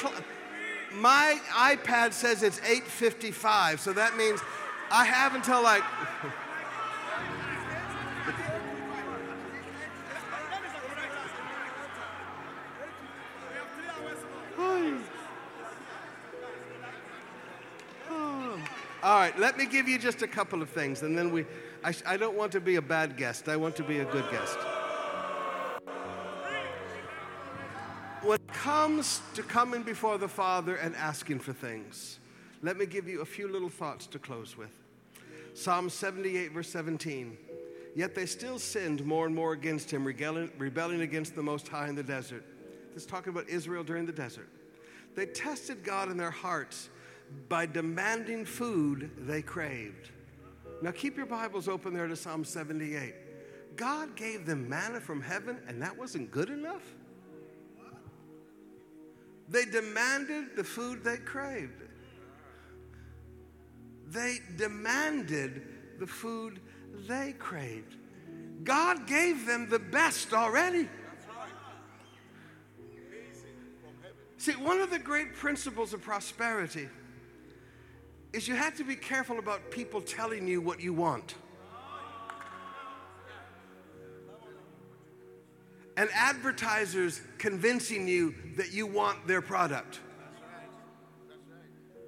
my 0.94 1.38
iPad 1.50 2.12
says 2.12 2.42
it's 2.42 2.60
8:55, 2.60 3.78
so 3.78 3.92
that 3.92 4.16
means 4.16 4.40
I 4.90 5.04
have 5.04 5.34
until 5.34 5.62
like. 5.62 5.82
All 18.10 19.18
right, 19.18 19.36
let 19.38 19.56
me 19.58 19.66
give 19.66 19.88
you 19.88 19.98
just 19.98 20.22
a 20.22 20.28
couple 20.28 20.62
of 20.62 20.70
things, 20.70 21.02
and 21.02 21.16
then 21.16 21.32
we. 21.32 21.44
I, 21.84 21.92
I 22.06 22.16
don't 22.16 22.36
want 22.36 22.52
to 22.52 22.60
be 22.60 22.76
a 22.76 22.82
bad 22.82 23.16
guest. 23.16 23.48
I 23.48 23.56
want 23.56 23.74
to 23.76 23.82
be 23.82 23.98
a 23.98 24.04
good 24.04 24.30
guest. 24.30 24.56
When 28.22 28.36
it 28.36 28.52
comes 28.52 29.20
to 29.34 29.42
coming 29.42 29.82
before 29.82 30.16
the 30.16 30.28
Father 30.28 30.76
and 30.76 30.94
asking 30.94 31.40
for 31.40 31.52
things, 31.52 32.20
let 32.62 32.76
me 32.76 32.86
give 32.86 33.08
you 33.08 33.20
a 33.20 33.24
few 33.24 33.48
little 33.48 33.68
thoughts 33.68 34.06
to 34.08 34.20
close 34.20 34.56
with. 34.56 34.70
Psalm 35.54 35.90
78, 35.90 36.52
verse 36.52 36.68
17. 36.68 37.36
Yet 37.96 38.14
they 38.14 38.26
still 38.26 38.60
sinned 38.60 39.04
more 39.04 39.26
and 39.26 39.34
more 39.34 39.52
against 39.52 39.90
him, 39.90 40.04
rebelling, 40.04 40.52
rebelling 40.56 41.00
against 41.00 41.34
the 41.34 41.42
Most 41.42 41.66
High 41.66 41.88
in 41.88 41.96
the 41.96 42.02
desert. 42.04 42.44
Is 42.94 43.06
talking 43.06 43.32
about 43.32 43.48
Israel 43.48 43.82
during 43.82 44.06
the 44.06 44.12
desert. 44.12 44.48
They 45.14 45.26
tested 45.26 45.82
God 45.82 46.10
in 46.10 46.16
their 46.16 46.30
hearts 46.30 46.90
by 47.48 47.66
demanding 47.66 48.44
food 48.44 49.10
they 49.18 49.42
craved. 49.42 50.10
Now 50.82 50.90
keep 50.90 51.16
your 51.16 51.26
Bibles 51.26 51.68
open 51.68 51.94
there 51.94 52.06
to 52.06 52.16
Psalm 52.16 52.44
78. 52.44 53.14
God 53.76 54.16
gave 54.16 54.44
them 54.44 54.68
manna 54.68 55.00
from 55.00 55.22
heaven, 55.22 55.58
and 55.66 55.80
that 55.80 55.96
wasn't 55.96 56.30
good 56.30 56.50
enough? 56.50 56.82
They 59.48 59.64
demanded 59.64 60.56
the 60.56 60.64
food 60.64 61.04
they 61.04 61.16
craved. 61.16 61.82
They 64.08 64.38
demanded 64.56 65.62
the 65.98 66.06
food 66.06 66.60
they 67.06 67.34
craved. 67.38 67.96
God 68.64 69.06
gave 69.06 69.46
them 69.46 69.68
the 69.68 69.78
best 69.78 70.32
already. 70.32 70.88
See, 74.42 74.56
one 74.56 74.80
of 74.80 74.90
the 74.90 74.98
great 74.98 75.36
principles 75.36 75.94
of 75.94 76.02
prosperity 76.02 76.88
is 78.32 78.48
you 78.48 78.56
have 78.56 78.76
to 78.78 78.82
be 78.82 78.96
careful 78.96 79.38
about 79.38 79.70
people 79.70 80.00
telling 80.00 80.48
you 80.48 80.60
what 80.60 80.80
you 80.80 80.92
want. 80.92 81.36
And 85.96 86.10
advertisers 86.12 87.20
convincing 87.38 88.08
you 88.08 88.34
that 88.56 88.72
you 88.72 88.84
want 88.84 89.28
their 89.28 89.42
product. 89.42 90.00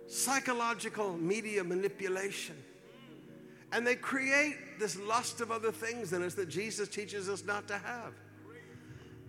Psychological 0.09 1.16
media 1.16 1.62
manipulation. 1.62 2.57
And 3.70 3.87
they 3.87 3.95
create 3.95 4.57
this 4.80 4.99
lust 4.99 5.41
of 5.41 5.53
other 5.53 5.70
things 5.70 6.12
in 6.12 6.24
us 6.24 6.35
that 6.35 6.49
Jesus 6.49 6.89
teaches 6.89 7.28
us 7.28 7.45
not 7.45 7.68
to 7.68 7.78
have. 7.78 8.12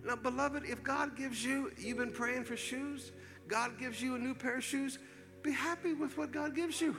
Now, 0.06 0.14
beloved, 0.14 0.62
if 0.64 0.84
God 0.84 1.16
gives 1.16 1.44
you, 1.44 1.72
you've 1.76 1.98
been 1.98 2.12
praying 2.12 2.44
for 2.44 2.56
shoes, 2.56 3.10
God 3.48 3.76
gives 3.76 4.00
you 4.00 4.14
a 4.14 4.18
new 4.18 4.34
pair 4.34 4.58
of 4.58 4.64
shoes, 4.64 5.00
be 5.42 5.50
happy 5.50 5.94
with 5.94 6.16
what 6.16 6.30
God 6.30 6.54
gives 6.54 6.80
you. 6.80 6.94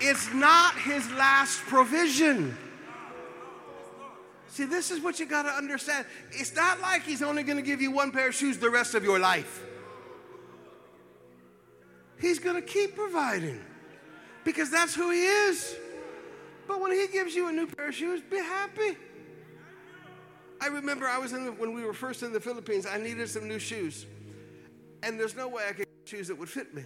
It's 0.00 0.32
not 0.32 0.76
his 0.78 1.08
last 1.12 1.60
provision. 1.60 2.56
See, 4.48 4.64
this 4.64 4.90
is 4.90 5.00
what 5.00 5.20
you 5.20 5.26
got 5.26 5.42
to 5.42 5.50
understand. 5.50 6.06
It's 6.30 6.54
not 6.54 6.80
like 6.80 7.02
he's 7.02 7.22
only 7.22 7.42
going 7.42 7.58
to 7.58 7.62
give 7.62 7.82
you 7.82 7.90
one 7.90 8.12
pair 8.12 8.28
of 8.28 8.34
shoes 8.34 8.56
the 8.58 8.70
rest 8.70 8.94
of 8.94 9.04
your 9.04 9.18
life. 9.18 9.62
He's 12.18 12.38
going 12.38 12.56
to 12.56 12.62
keep 12.62 12.96
providing 12.96 13.60
because 14.44 14.70
that's 14.70 14.94
who 14.94 15.10
he 15.10 15.24
is. 15.24 15.76
But 16.66 16.80
when 16.80 16.92
he 16.92 17.06
gives 17.08 17.34
you 17.34 17.48
a 17.48 17.52
new 17.52 17.66
pair 17.66 17.88
of 17.88 17.94
shoes, 17.94 18.20
be 18.30 18.38
happy. 18.38 18.96
I 20.60 20.68
remember 20.68 21.08
I 21.08 21.18
was 21.18 21.32
in 21.32 21.44
the, 21.44 21.52
when 21.52 21.74
we 21.74 21.84
were 21.84 21.92
first 21.92 22.22
in 22.22 22.32
the 22.32 22.40
Philippines, 22.40 22.86
I 22.86 22.96
needed 22.96 23.28
some 23.28 23.48
new 23.48 23.58
shoes. 23.58 24.06
And 25.02 25.18
there's 25.18 25.34
no 25.34 25.48
way 25.48 25.64
I 25.68 25.72
could 25.72 25.86
get 25.86 26.08
shoes 26.08 26.28
that 26.28 26.38
would 26.38 26.48
fit 26.48 26.72
me. 26.72 26.84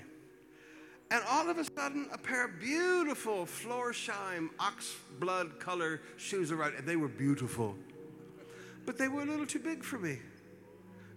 And 1.10 1.22
all 1.28 1.48
of 1.48 1.58
a 1.58 1.64
sudden, 1.64 2.08
a 2.12 2.18
pair 2.18 2.46
of 2.46 2.58
beautiful 2.58 3.44
Florsheim 3.44 4.48
ox 4.58 4.96
blood 5.20 5.60
color 5.60 6.00
shoes 6.16 6.50
arrived. 6.50 6.78
And 6.78 6.88
they 6.88 6.96
were 6.96 7.08
beautiful. 7.08 7.76
But 8.86 8.98
they 8.98 9.08
were 9.08 9.22
a 9.22 9.26
little 9.26 9.46
too 9.46 9.58
big 9.58 9.84
for 9.84 9.98
me. 9.98 10.18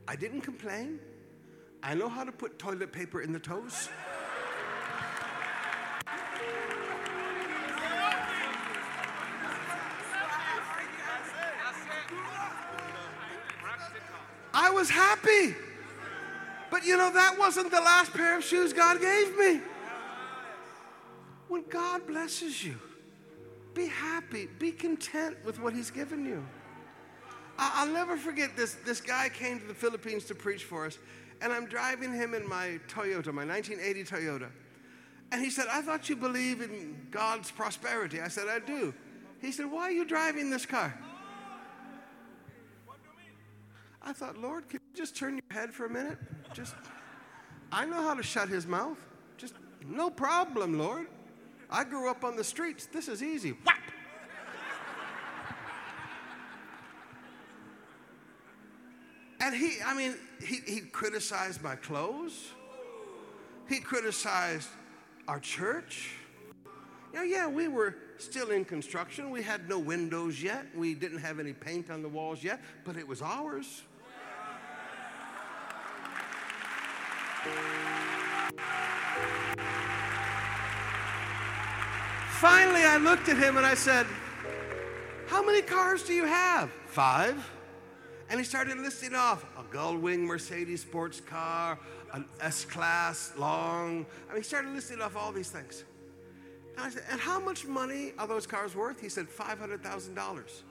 I 0.08 0.16
didn't 0.16 0.42
complain. 0.42 1.00
I 1.82 1.96
know 1.96 2.10
how 2.10 2.24
to 2.24 2.32
put 2.32 2.60
toilet 2.60 2.92
paper 2.92 3.22
in 3.22 3.32
the 3.32 3.40
toes. 3.40 3.90
Was 14.68 14.90
happy. 14.90 15.56
But 16.70 16.86
you 16.86 16.98
know, 16.98 17.12
that 17.14 17.38
wasn't 17.40 17.72
the 17.72 17.82
last 17.82 18.14
pair 18.14 18.38
of 18.38 18.44
shoes 18.44 18.74
God 18.74 19.00
gave 19.00 19.38
me. 19.38 19.62
When 21.48 21.64
God 21.70 22.06
blesses 22.06 22.64
you, 22.64 22.76
be 23.74 23.88
happy, 23.88 24.48
be 24.60 24.72
content 24.72 25.38
with 25.46 25.60
what 25.62 25.74
He's 25.74 25.90
given 25.90 26.26
you. 26.26 26.46
I- 27.58 27.86
will 27.86 27.94
never 27.94 28.18
forget 28.18 28.56
this. 28.56 28.76
This 28.86 29.02
guy 29.02 29.30
came 29.30 29.60
to 29.60 29.66
the 29.66 29.74
Philippines 29.74 30.26
to 30.26 30.36
preach 30.36 30.64
for 30.64 30.86
us, 30.86 30.98
and 31.42 31.52
I'm 31.52 31.66
driving 31.66 32.14
him 32.14 32.34
in 32.34 32.48
my 32.48 32.80
Toyota, 32.88 33.34
my 33.34 33.46
1980 33.46 34.04
Toyota. 34.04 34.50
And 35.32 35.42
he 35.42 35.50
said, 35.50 35.68
I 35.70 35.82
thought 35.82 36.10
you 36.10 36.16
believe 36.16 36.62
in 36.62 37.08
God's 37.12 37.52
prosperity. 37.52 38.22
I 38.22 38.30
said, 38.30 38.48
I 38.48 38.60
do. 38.60 38.94
He 39.42 39.52
said, 39.52 39.66
Why 39.66 39.84
are 39.84 39.92
you 39.92 40.06
driving 40.06 40.50
this 40.50 40.66
car? 40.66 40.98
I 44.02 44.14
thought, 44.14 44.38
Lord, 44.38 44.70
can 44.70 44.80
you 44.84 44.98
just 44.98 45.16
turn 45.16 45.34
your 45.36 45.60
head 45.60 45.74
for 45.74 45.86
a 45.86 45.90
minute? 45.90 46.18
Just, 46.54 46.74
I 47.72 47.86
know 47.86 48.02
how 48.02 48.14
to 48.14 48.24
shut 48.24 48.50
his 48.50 48.66
mouth. 48.66 48.98
Just, 49.38 49.54
no 49.86 50.10
problem, 50.10 50.78
Lord. 50.78 51.08
I 51.70 51.84
grew 51.84 52.10
up 52.10 52.24
on 52.24 52.36
the 52.36 52.44
streets. 52.44 52.88
This 52.88 53.08
is 53.08 53.22
easy. 53.22 53.52
Whap! 53.52 53.78
And 59.42 59.56
he, 59.56 59.78
I 59.86 59.94
mean, 59.96 60.16
he, 60.44 60.60
he 60.66 60.82
criticized 60.82 61.62
my 61.62 61.76
clothes. 61.76 62.52
He 63.68 63.80
criticized 63.80 64.70
our 65.28 65.40
church. 65.40 66.12
You 67.14 67.20
know, 67.20 67.24
yeah, 67.24 67.48
we 67.48 67.68
were 67.68 67.96
still 68.18 68.52
in 68.52 68.66
construction. 68.66 69.30
We 69.30 69.42
had 69.42 69.70
no 69.70 69.80
windows 69.80 70.42
yet. 70.42 70.66
We 70.76 70.94
didn't 70.94 71.20
have 71.20 71.40
any 71.40 71.54
paint 71.54 71.90
on 71.90 72.02
the 72.02 72.10
walls 72.10 72.44
yet, 72.44 72.62
but 72.84 72.98
it 72.98 73.08
was 73.08 73.22
ours. 73.22 73.84
Finally, 82.40 82.84
I 82.84 82.98
looked 83.02 83.30
at 83.30 83.38
him 83.38 83.56
and 83.56 83.66
I 83.66 83.76
said, 83.76 84.06
How 85.28 85.46
many 85.46 85.62
cars 85.62 86.04
do 86.04 86.14
you 86.14 86.26
have? 86.26 86.70
Five. 86.88 87.50
And 88.30 88.40
he 88.40 88.46
started 88.46 88.78
listing 88.78 89.16
off 89.16 89.46
a 89.58 89.64
Gullwing 89.64 90.20
Mercedes 90.20 90.82
sports 90.82 91.22
car, 91.22 91.80
an 92.14 92.26
S 92.42 92.66
Class 92.66 93.32
long. 93.38 94.06
I 94.30 94.34
mean, 94.34 94.42
he 94.42 94.44
started 94.44 94.74
listing 94.74 95.02
off 95.02 95.16
all 95.16 95.32
these 95.32 95.50
things. 95.50 95.86
And 96.76 96.86
I 96.86 96.90
said, 96.90 97.04
And 97.10 97.22
how 97.22 97.40
much 97.40 97.66
money 97.66 98.12
are 98.20 98.28
those 98.28 98.46
cars 98.46 98.76
worth? 98.76 99.00
He 99.00 99.08
said, 99.08 99.28
$500,000. 99.30 100.62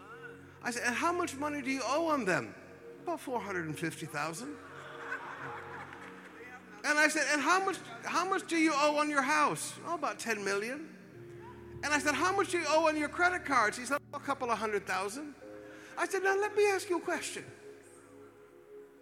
I 0.63 0.71
said, 0.71 0.83
And 0.85 0.95
how 0.95 1.13
much 1.13 1.35
money 1.37 1.63
do 1.63 1.71
you 1.71 1.81
owe 1.87 2.09
on 2.09 2.27
them? 2.27 2.55
About 3.05 3.21
450000 3.21 4.55
And 6.85 6.99
I 6.99 7.09
said, 7.09 7.25
And 7.33 7.41
how 7.41 7.65
much, 7.65 7.77
how 8.05 8.29
much 8.29 8.47
do 8.47 8.57
you 8.57 8.73
owe 8.75 8.99
on 8.99 9.11
your 9.11 9.23
house? 9.23 9.75
Oh, 9.87 9.95
about 9.95 10.19
10 10.19 10.45
million. 10.45 10.89
And 11.85 11.93
I 11.93 11.99
said, 11.99 12.15
How 12.15 12.35
much 12.35 12.51
do 12.51 12.59
you 12.59 12.65
owe 12.69 12.89
on 12.89 12.97
your 12.97 13.09
credit 13.09 13.45
cards? 13.45 13.77
He 13.77 13.85
said, 13.85 13.99
A 14.15 14.19
couple 14.19 14.51
of 14.51 14.59
hundred 14.59 14.87
thousand. 14.87 15.35
I 15.97 16.07
said, 16.07 16.23
Now 16.23 16.37
let 16.39 16.57
me 16.57 16.67
ask 16.69 16.89
you 16.89 16.99
a 16.99 17.01
question. 17.01 17.45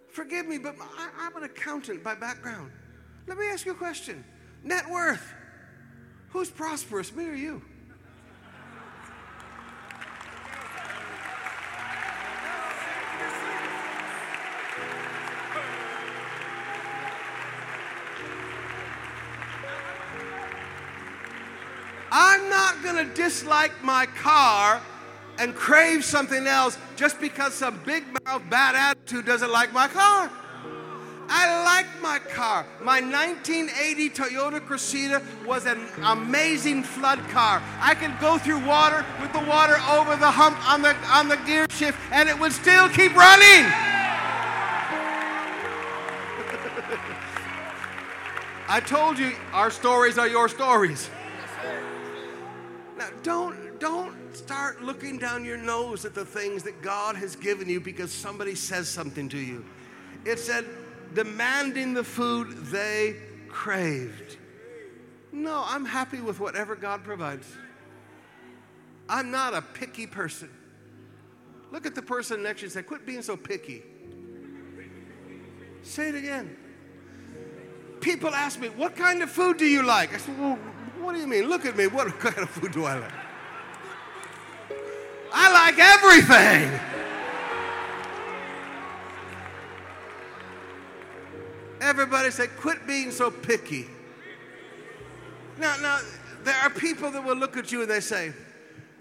Forgive 0.09 0.47
me, 0.47 0.57
but 0.57 0.75
I, 0.79 1.27
am 1.27 1.35
an 1.35 1.43
accountant 1.43 2.03
by 2.03 2.15
background. 2.15 2.71
Let 3.27 3.37
me 3.37 3.47
ask 3.49 3.65
you 3.65 3.73
a 3.73 3.75
question. 3.75 4.23
Net 4.63 4.89
worth. 4.89 5.33
Who's 6.29 6.49
prosperous, 6.49 7.13
me 7.13 7.27
or 7.27 7.33
you? 7.33 7.61
I'm 22.19 22.49
not 22.49 22.81
going 22.81 22.95
to 22.95 23.13
dislike 23.13 23.83
my 23.83 24.07
car 24.07 24.81
and 25.37 25.53
crave 25.53 26.03
something 26.03 26.47
else 26.47 26.75
just 26.95 27.21
because 27.21 27.53
some 27.53 27.79
big 27.85 28.05
mouth, 28.25 28.41
bad 28.49 28.73
attitude 28.73 29.23
doesn't 29.27 29.51
like 29.51 29.71
my 29.71 29.87
car. 29.87 30.31
I 31.29 31.63
like 31.63 31.85
my 32.01 32.17
car. 32.17 32.65
My 32.81 33.01
1980 33.01 34.09
Toyota 34.09 34.59
Cressida 34.59 35.21
was 35.45 35.67
an 35.67 35.79
amazing 36.05 36.81
flood 36.81 37.19
car. 37.29 37.61
I 37.79 37.93
could 37.93 38.19
go 38.19 38.39
through 38.39 38.65
water 38.65 39.05
with 39.21 39.31
the 39.31 39.41
water 39.41 39.75
over 39.87 40.15
the 40.15 40.31
hump 40.31 40.57
on 40.67 40.81
the, 40.81 40.95
on 41.13 41.27
the 41.27 41.37
gear 41.45 41.67
shift 41.69 41.99
and 42.11 42.27
it 42.27 42.39
would 42.39 42.51
still 42.51 42.89
keep 42.89 43.15
running. 43.15 43.45
I 48.67 48.79
told 48.83 49.19
you 49.19 49.33
our 49.53 49.69
stories 49.69 50.17
are 50.17 50.27
your 50.27 50.49
stories. 50.49 51.11
Now, 52.97 53.09
don't, 53.21 53.79
don't 53.79 54.35
start 54.35 54.81
looking 54.81 55.19
down 55.19 55.45
your 55.45 55.57
nose 55.57 56.03
at 56.03 56.15
the 56.15 56.25
things 56.25 56.63
that 56.63 56.81
God 56.81 57.15
has 57.15 57.35
given 57.35 57.69
you 57.69 57.79
because 57.79 58.11
somebody 58.11 58.55
says 58.55 58.87
something 58.89 59.29
to 59.29 59.37
you. 59.37 59.63
It 60.25 60.39
said, 60.39 60.65
demanding 61.13 61.93
the 61.93 62.03
food 62.03 62.51
they 62.67 63.15
craved. 63.49 64.37
No, 65.31 65.63
I'm 65.67 65.85
happy 65.85 66.21
with 66.21 66.39
whatever 66.39 66.75
God 66.75 67.03
provides. 67.03 67.47
I'm 69.07 69.31
not 69.31 69.53
a 69.53 69.61
picky 69.61 70.07
person. 70.07 70.49
Look 71.71 71.85
at 71.85 71.95
the 71.95 72.01
person 72.01 72.43
next 72.43 72.61
to 72.61 72.63
you 72.63 72.67
and 72.67 72.73
say, 72.73 72.81
Quit 72.81 73.05
being 73.05 73.21
so 73.21 73.37
picky. 73.37 73.83
Say 75.83 76.09
it 76.09 76.15
again. 76.15 76.55
People 78.01 78.29
ask 78.29 78.59
me, 78.59 78.69
What 78.69 78.95
kind 78.95 79.21
of 79.21 79.29
food 79.29 79.57
do 79.57 79.65
you 79.65 79.83
like? 79.83 80.13
I 80.13 80.17
said, 80.17 80.39
Well, 80.39 80.57
what 81.01 81.13
do 81.13 81.19
you 81.19 81.27
mean? 81.27 81.49
Look 81.49 81.65
at 81.65 81.75
me. 81.75 81.87
What 81.87 82.07
kind 82.19 82.37
of 82.37 82.49
food 82.49 82.71
do 82.71 82.85
I 82.85 82.99
like? 82.99 83.11
I 85.33 85.51
like 85.51 85.79
everything. 85.79 86.79
Everybody 91.81 92.31
said, 92.31 92.49
quit 92.57 92.87
being 92.87 93.11
so 93.11 93.29
picky. 93.29 93.87
Now, 95.59 95.75
now, 95.81 95.99
there 96.43 96.55
are 96.55 96.69
people 96.69 97.11
that 97.11 97.23
will 97.23 97.35
look 97.35 97.57
at 97.57 97.71
you 97.71 97.81
and 97.81 97.89
they 97.89 97.99
say, 97.99 98.33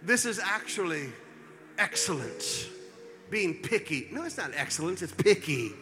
this 0.02 0.24
is 0.24 0.38
actually 0.38 1.08
excellence. 1.78 2.66
Being 3.30 3.54
picky. 3.54 4.08
No, 4.12 4.24
it's 4.24 4.36
not 4.36 4.52
excellence, 4.54 5.02
it's 5.02 5.12
picky. 5.12 5.72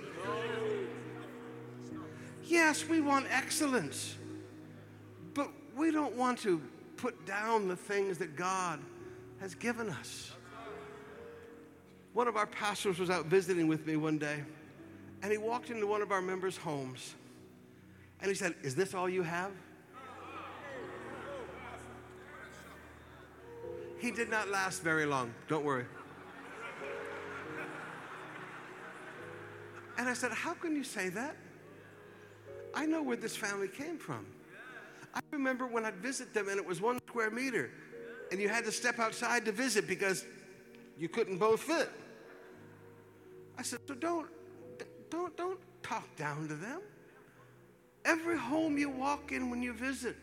Yes, 2.47 2.87
we 2.89 3.01
want 3.01 3.27
excellence, 3.31 4.17
we 5.77 5.91
don't 5.91 6.15
want 6.17 6.39
to 6.41 6.61
put 6.97 7.27
down 7.27 7.69
the 7.69 7.77
things 7.77 8.19
that 8.19 8.37
God 8.37 8.81
has 9.41 9.55
given 9.55 9.91
us. 9.91 10.33
One 12.13 12.29
of 12.29 12.37
our 12.37 12.47
pastors 12.47 12.99
was 12.99 13.11
out 13.11 13.27
visiting 13.27 13.67
with 13.67 13.87
me 13.87 13.97
one 13.97 14.19
day, 14.19 14.43
and 15.23 15.33
he 15.33 15.39
walked 15.39 15.71
into 15.71 15.87
one 15.87 16.01
of 16.01 16.13
our 16.13 16.23
members' 16.23 16.57
homes, 16.57 17.15
and 18.21 18.29
he 18.29 18.35
said, 18.35 18.55
Is 18.63 18.75
this 18.75 18.95
all 18.95 19.09
you 19.09 19.23
have? 19.23 19.51
He 23.99 24.11
did 24.11 24.29
not 24.29 24.49
last 24.49 24.83
very 24.83 25.07
long, 25.07 25.33
don't 25.49 25.65
worry. 25.65 25.87
And 29.97 30.09
I 30.09 30.15
said, 30.15 30.31
How 30.31 30.55
can 30.55 30.77
you 30.77 30.85
say 30.85 31.09
that? 31.11 31.37
I 32.75 32.87
know 32.87 33.03
where 33.03 33.17
this 33.17 33.37
family 33.37 33.69
came 33.69 33.97
from. 33.97 34.27
I 35.15 35.21
remember 35.31 35.67
when 35.67 35.85
I'd 35.85 35.97
visit 35.97 36.35
them 36.35 36.49
and 36.49 36.59
it 36.59 36.67
was 36.67 36.81
one 36.81 36.99
square 37.07 37.31
meter, 37.31 37.71
and 38.33 38.41
you 38.41 38.49
had 38.49 38.65
to 38.65 38.73
step 38.73 38.99
outside 38.99 39.45
to 39.45 39.53
visit 39.53 39.87
because 39.87 40.25
you 40.99 41.09
couldn't 41.09 41.39
both 41.39 41.63
fit. 41.63 41.89
I 43.57 43.63
said, 43.63 43.79
so 43.87 43.95
don't, 43.95 44.27
don't, 45.11 45.37
don't 45.37 45.61
talk 45.83 46.05
down 46.17 46.49
to 46.49 46.55
them. 46.55 46.81
Every 48.05 48.37
home 48.37 48.77
you 48.77 48.91
walk 48.91 49.31
in 49.31 49.51
when 49.51 49.63
you 49.63 49.73
visit, 49.73 50.17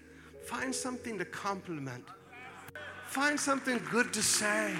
find 0.45 0.75
something 0.75 1.17
to 1.17 1.25
compliment. 1.25 2.05
Find 3.07 3.39
something 3.39 3.81
good 3.89 4.11
to 4.13 4.21
say. 4.21 4.73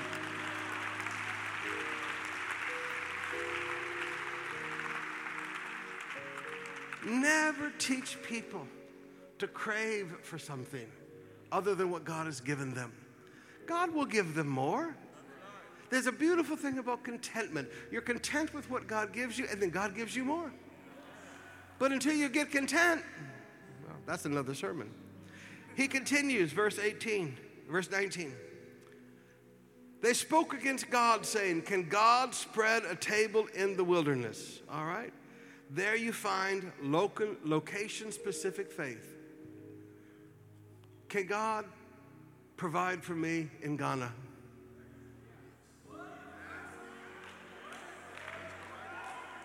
Never 7.05 7.72
teach 7.80 8.22
people 8.22 8.68
to 9.42 9.48
crave 9.48 10.16
for 10.22 10.38
something 10.38 10.88
other 11.52 11.74
than 11.74 11.89
what 11.89 12.06
God 12.06 12.28
has 12.28 12.39
given 12.39 12.74
them. 12.74 12.94
God 13.66 13.92
will 13.92 14.06
give 14.06 14.36
them 14.36 14.48
more. 14.48 14.96
There's 15.89 16.06
a 16.06 16.12
beautiful 16.12 16.56
thing 16.56 16.78
about 16.78 17.04
contentment. 17.04 17.68
You're 17.92 18.04
content 18.04 18.54
with 18.54 18.70
what 18.70 18.88
God 18.88 19.12
gives 19.12 19.39
you, 19.39 19.48
and 19.52 19.60
then 19.60 19.72
God 19.72 19.96
gives 19.96 20.16
you 20.16 20.24
more. 20.24 20.54
But 21.80 21.92
until 21.92 22.14
you 22.14 22.30
get 22.30 22.52
content, 22.52 23.02
well, 23.88 23.98
that's 24.06 24.26
another 24.26 24.54
sermon. 24.54 24.92
He 25.76 25.88
continues, 25.88 26.52
verse 26.52 26.78
18, 26.78 27.36
verse 27.68 27.89
19. 27.89 28.34
They 30.02 30.14
spoke 30.14 30.54
against 30.54 30.92
God, 30.92 31.26
saying, 31.26 31.64
Can 31.64 31.89
God 31.89 32.36
spread 32.36 32.84
a 32.86 32.96
table 32.96 33.48
in 33.56 33.76
the 33.76 33.84
wilderness? 33.84 34.62
All 34.72 34.86
right. 34.86 35.14
There 35.72 35.96
you 35.96 36.14
find 36.14 36.72
location 36.84 38.12
specific 38.12 38.72
faith. 38.72 39.18
Can 41.12 41.26
God 41.26 41.66
provide 42.55 43.03
for 43.03 43.14
me 43.14 43.49
in 43.62 43.76
Ghana? 43.76 44.14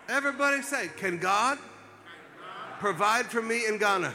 Everybody 0.09 0.63
say, 0.63 0.89
Can 0.97 1.19
God 1.19 1.59
provide 2.79 3.27
for 3.27 3.43
me 3.43 3.67
in 3.67 3.79
Ghana? 3.79 4.15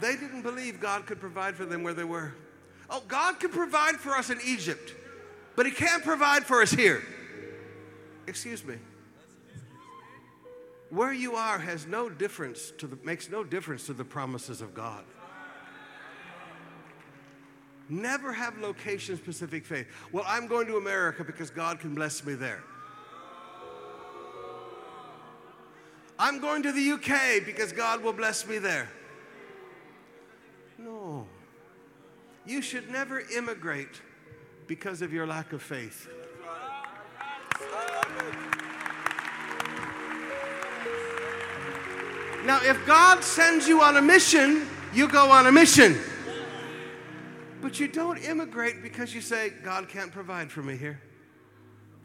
They 0.00 0.16
didn't 0.16 0.40
believe 0.40 0.80
God 0.80 1.04
could 1.04 1.20
provide 1.20 1.56
for 1.56 1.66
them 1.66 1.82
where 1.82 1.92
they 1.92 2.04
were. 2.04 2.32
Oh, 2.88 3.02
God 3.06 3.38
can 3.38 3.50
provide 3.50 3.96
for 3.96 4.12
us 4.12 4.30
in 4.30 4.38
Egypt, 4.42 4.94
but 5.56 5.66
He 5.66 5.72
can't 5.72 6.02
provide 6.02 6.46
for 6.46 6.62
us 6.62 6.70
here. 6.70 7.02
Excuse 8.26 8.64
me. 8.64 8.76
Where 10.88 11.12
you 11.12 11.34
are 11.34 11.58
has 11.58 11.86
no 11.86 12.08
difference 12.08 12.72
to 12.78 12.86
the, 12.86 12.96
makes 13.04 13.28
no 13.28 13.44
difference 13.44 13.84
to 13.88 13.92
the 13.92 14.06
promises 14.06 14.62
of 14.62 14.72
God. 14.72 15.04
Never 17.90 18.32
have 18.32 18.56
location 18.58 19.16
specific 19.16 19.66
faith. 19.66 19.88
Well, 20.12 20.24
I'm 20.26 20.46
going 20.46 20.68
to 20.68 20.76
America 20.76 21.24
because 21.24 21.50
God 21.50 21.80
can 21.80 21.92
bless 21.92 22.24
me 22.24 22.34
there. 22.34 22.62
I'm 26.16 26.38
going 26.38 26.62
to 26.62 26.70
the 26.70 26.92
UK 26.92 27.44
because 27.44 27.72
God 27.72 28.04
will 28.04 28.12
bless 28.12 28.46
me 28.46 28.58
there. 28.58 28.88
No. 30.78 31.26
You 32.46 32.62
should 32.62 32.90
never 32.90 33.20
immigrate 33.36 34.00
because 34.68 35.02
of 35.02 35.12
your 35.12 35.26
lack 35.26 35.52
of 35.52 35.60
faith. 35.60 36.08
Now, 42.44 42.60
if 42.62 42.86
God 42.86 43.24
sends 43.24 43.66
you 43.66 43.82
on 43.82 43.96
a 43.96 44.02
mission, 44.02 44.66
you 44.94 45.08
go 45.08 45.30
on 45.30 45.46
a 45.48 45.52
mission. 45.52 45.98
But 47.60 47.78
you 47.78 47.88
don't 47.88 48.18
immigrate 48.18 48.82
because 48.82 49.14
you 49.14 49.20
say, 49.20 49.52
God 49.62 49.88
can't 49.88 50.10
provide 50.10 50.50
for 50.50 50.62
me 50.62 50.76
here. 50.76 51.00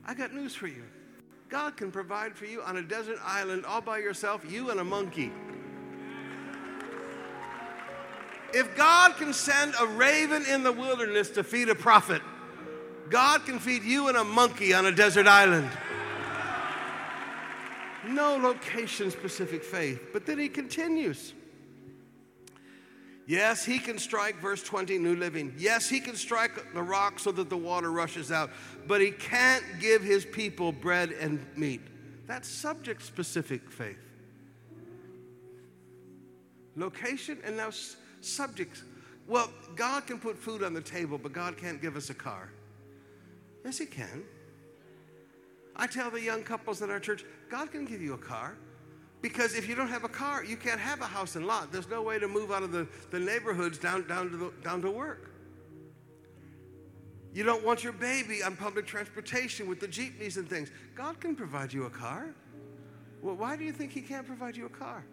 I 0.06 0.14
got 0.14 0.34
news 0.34 0.54
for 0.54 0.68
you. 0.68 0.84
God 1.50 1.78
can 1.78 1.92
provide 1.92 2.36
for 2.36 2.46
you 2.46 2.62
on 2.62 2.78
a 2.78 2.82
desert 2.82 3.18
island 3.24 3.66
all 3.66 3.82
by 3.82 4.00
yourself, 4.00 4.50
you 4.50 4.72
and 4.72 4.80
a 4.80 4.84
monkey. 4.84 5.32
If 8.54 8.76
God 8.76 9.16
can 9.18 9.34
send 9.34 9.74
a 9.80 9.86
raven 9.86 10.46
in 10.46 10.64
the 10.64 10.72
wilderness 10.72 11.30
to 11.32 11.44
feed 11.44 11.70
a 11.70 11.76
prophet, 11.76 12.22
God 13.10 13.46
can 13.46 13.60
feed 13.60 13.84
you 13.84 14.08
and 14.08 14.18
a 14.18 14.24
monkey 14.24 14.74
on 14.74 14.86
a 14.86 14.92
desert 14.92 15.28
island. 15.28 15.70
No 18.08 18.38
location 18.38 19.12
specific 19.12 19.64
faith. 19.64 20.10
But 20.14 20.26
then 20.26 20.40
he 20.40 20.48
continues. 20.48 21.34
Yes, 23.28 23.66
he 23.66 23.80
can 23.80 23.98
strike, 23.98 24.40
verse 24.40 24.62
20, 24.62 25.00
New 25.00 25.16
Living. 25.16 25.54
Yes, 25.58 25.90
he 25.90 26.00
can 26.00 26.16
strike 26.16 26.74
the 26.74 26.82
rock 26.84 27.20
so 27.20 27.32
that 27.32 27.50
the 27.50 27.58
water 27.58 27.92
rushes 27.92 28.32
out, 28.32 28.52
but 28.88 29.02
he 29.02 29.12
can't 29.12 29.64
give 29.80 30.04
his 30.04 30.26
people 30.26 30.72
bread 30.72 31.12
and 31.12 31.44
meat. 31.56 31.82
That's 32.28 32.48
subject 32.48 33.02
specific 33.02 33.70
faith. 33.70 33.98
Location 36.76 37.40
and 37.44 37.58
now 37.58 37.70
subjects. 38.22 38.84
Well, 39.28 39.50
God 39.76 40.06
can 40.06 40.20
put 40.20 40.38
food 40.38 40.62
on 40.62 40.74
the 40.74 40.82
table, 40.82 41.18
but 41.18 41.34
God 41.34 41.58
can't 41.58 41.82
give 41.82 41.96
us 41.96 42.10
a 42.10 42.14
car. 42.14 42.52
Yes, 43.64 43.80
He 43.80 43.86
can. 43.86 44.24
I 45.76 45.88
tell 45.88 46.12
the 46.12 46.22
young 46.22 46.44
couples 46.44 46.82
in 46.82 46.92
our 46.92 47.00
church, 47.00 47.26
God 47.50 47.72
can 47.72 47.86
give 47.86 48.02
you 48.02 48.14
a 48.14 48.18
car. 48.18 48.56
Because 49.26 49.56
if 49.56 49.68
you 49.68 49.74
don't 49.74 49.88
have 49.88 50.04
a 50.04 50.08
car, 50.08 50.44
you 50.44 50.56
can't 50.56 50.80
have 50.80 51.02
a 51.02 51.08
house 51.08 51.36
and 51.36 51.48
lot. 51.48 51.72
There's 51.72 51.90
no 51.90 52.04
way 52.04 52.20
to 52.20 52.28
move 52.28 52.52
out 52.52 52.62
of 52.62 52.72
the, 52.72 52.88
the 53.10 53.18
neighborhoods 53.18 53.80
down, 53.80 54.08
down, 54.08 54.30
to 54.30 54.38
the, 54.38 54.52
down 54.64 54.84
to 54.84 54.92
work. 54.92 55.32
You 57.34 57.44
don't 57.44 57.66
want 57.66 57.84
your 57.84 57.92
baby 57.92 58.44
on 58.44 58.56
public 58.56 58.86
transportation 58.86 59.68
with 59.68 59.80
the 59.80 59.88
jeepneys 59.88 60.38
and 60.38 60.48
things. 60.48 60.70
God 60.94 61.20
can 61.20 61.36
provide 61.36 61.74
you 61.74 61.86
a 61.86 61.90
car. 61.90 62.36
Well, 63.24 63.34
why 63.34 63.58
do 63.58 63.64
you 63.64 63.72
think 63.72 63.94
He 63.94 64.02
can't 64.02 64.28
provide 64.28 64.56
you 64.56 64.68
a 64.68 64.70
car? 64.70 65.04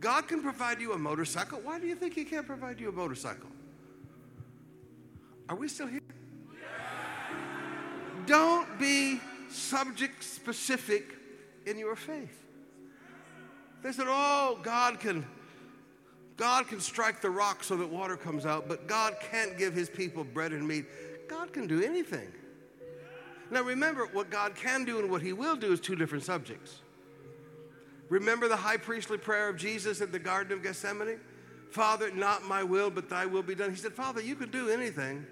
God 0.00 0.26
can 0.26 0.42
provide 0.42 0.80
you 0.80 0.94
a 0.94 0.98
motorcycle. 0.98 1.60
Why 1.62 1.78
do 1.78 1.86
you 1.86 1.94
think 1.94 2.14
He 2.14 2.24
can't 2.24 2.48
provide 2.48 2.80
you 2.80 2.88
a 2.88 2.92
motorcycle? 2.92 3.50
Are 5.48 5.54
we 5.54 5.68
still 5.68 5.86
here? 5.86 6.00
Don't 8.26 8.76
be 8.76 9.20
subject 9.50 10.24
specific 10.24 11.14
in 11.64 11.78
your 11.78 11.94
faith. 11.94 12.43
They 13.84 13.92
said, 13.92 14.06
"Oh, 14.08 14.58
God 14.62 14.98
can 14.98 15.26
God 16.36 16.66
can 16.66 16.80
strike 16.80 17.20
the 17.20 17.30
rock 17.30 17.62
so 17.62 17.76
that 17.76 17.86
water 17.86 18.16
comes 18.16 18.44
out, 18.46 18.66
but 18.66 18.88
God 18.88 19.14
can't 19.30 19.56
give 19.56 19.74
his 19.74 19.88
people 19.88 20.24
bread 20.24 20.52
and 20.52 20.66
meat. 20.66 20.86
God 21.28 21.52
can 21.52 21.66
do 21.66 21.82
anything." 21.82 22.32
Now 23.50 23.60
remember, 23.60 24.06
what 24.06 24.30
God 24.30 24.56
can 24.56 24.84
do 24.84 24.98
and 24.98 25.10
what 25.10 25.20
he 25.20 25.34
will 25.34 25.54
do 25.54 25.70
is 25.70 25.80
two 25.80 25.94
different 25.94 26.24
subjects. 26.24 26.80
Remember 28.08 28.48
the 28.48 28.56
high 28.56 28.78
priestly 28.78 29.18
prayer 29.18 29.50
of 29.50 29.58
Jesus 29.58 30.00
in 30.00 30.10
the 30.10 30.18
Garden 30.18 30.54
of 30.54 30.62
Gethsemane? 30.62 31.20
Father, 31.70 32.10
not 32.10 32.42
my 32.42 32.62
will, 32.62 32.88
but 32.88 33.10
thy 33.10 33.26
will 33.26 33.42
be 33.42 33.54
done. 33.54 33.68
He 33.68 33.76
said, 33.76 33.92
Father, 33.92 34.22
you 34.22 34.34
can 34.34 34.50
do 34.50 34.70
anything, 34.70 35.26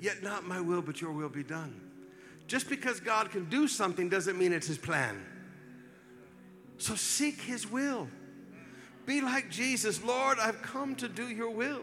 yet 0.00 0.22
not 0.22 0.46
my 0.46 0.60
will, 0.60 0.80
but 0.80 1.00
your 1.00 1.12
will 1.12 1.28
be 1.28 1.42
done. 1.42 1.78
Just 2.46 2.70
because 2.70 3.00
God 3.00 3.30
can 3.30 3.44
do 3.50 3.68
something 3.68 4.08
doesn't 4.08 4.38
mean 4.38 4.52
it's 4.52 4.66
his 4.66 4.78
plan. 4.78 5.26
So 6.82 6.96
seek 6.96 7.40
his 7.40 7.70
will. 7.70 8.08
Be 9.06 9.20
like 9.20 9.48
Jesus. 9.48 10.02
Lord, 10.02 10.38
I've 10.40 10.62
come 10.62 10.96
to 10.96 11.08
do 11.08 11.28
your 11.28 11.50
will. 11.50 11.82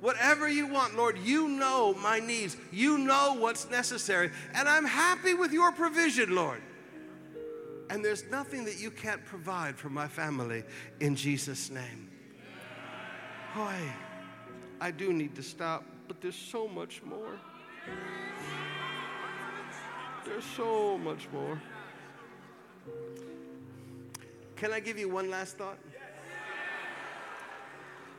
Whatever 0.00 0.48
you 0.48 0.66
want, 0.66 0.96
Lord, 0.96 1.18
you 1.18 1.46
know 1.46 1.92
my 1.92 2.20
needs. 2.20 2.56
You 2.72 2.96
know 2.96 3.36
what's 3.38 3.68
necessary. 3.68 4.30
And 4.54 4.66
I'm 4.66 4.86
happy 4.86 5.34
with 5.34 5.52
your 5.52 5.72
provision, 5.72 6.34
Lord. 6.34 6.62
And 7.90 8.02
there's 8.02 8.24
nothing 8.30 8.64
that 8.64 8.80
you 8.80 8.90
can't 8.90 9.22
provide 9.26 9.76
for 9.76 9.90
my 9.90 10.08
family 10.08 10.64
in 11.00 11.16
Jesus' 11.16 11.68
name. 11.68 12.10
Boy, 13.54 13.76
I 14.80 14.90
do 14.90 15.12
need 15.12 15.34
to 15.34 15.42
stop, 15.42 15.84
but 16.08 16.22
there's 16.22 16.34
so 16.34 16.66
much 16.66 17.02
more. 17.02 17.38
There's 20.24 20.46
so 20.56 20.96
much 20.96 21.28
more. 21.30 21.60
Can 24.64 24.72
I 24.72 24.80
give 24.80 24.98
you 24.98 25.10
one 25.10 25.28
last 25.28 25.58
thought? 25.58 25.76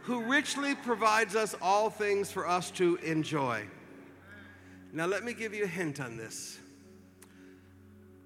Who 0.03 0.25
richly 0.25 0.75
provides 0.75 1.35
us 1.35 1.55
all 1.59 1.89
things 1.89 2.29
for 2.29 2.47
us 2.47 2.69
to 2.73 2.97
enjoy. 2.97 3.63
Now, 4.93 5.07
let 5.07 5.23
me 5.23 5.33
give 5.33 5.55
you 5.55 5.63
a 5.63 5.67
hint 5.67 5.99
on 5.99 6.17
this. 6.17 6.59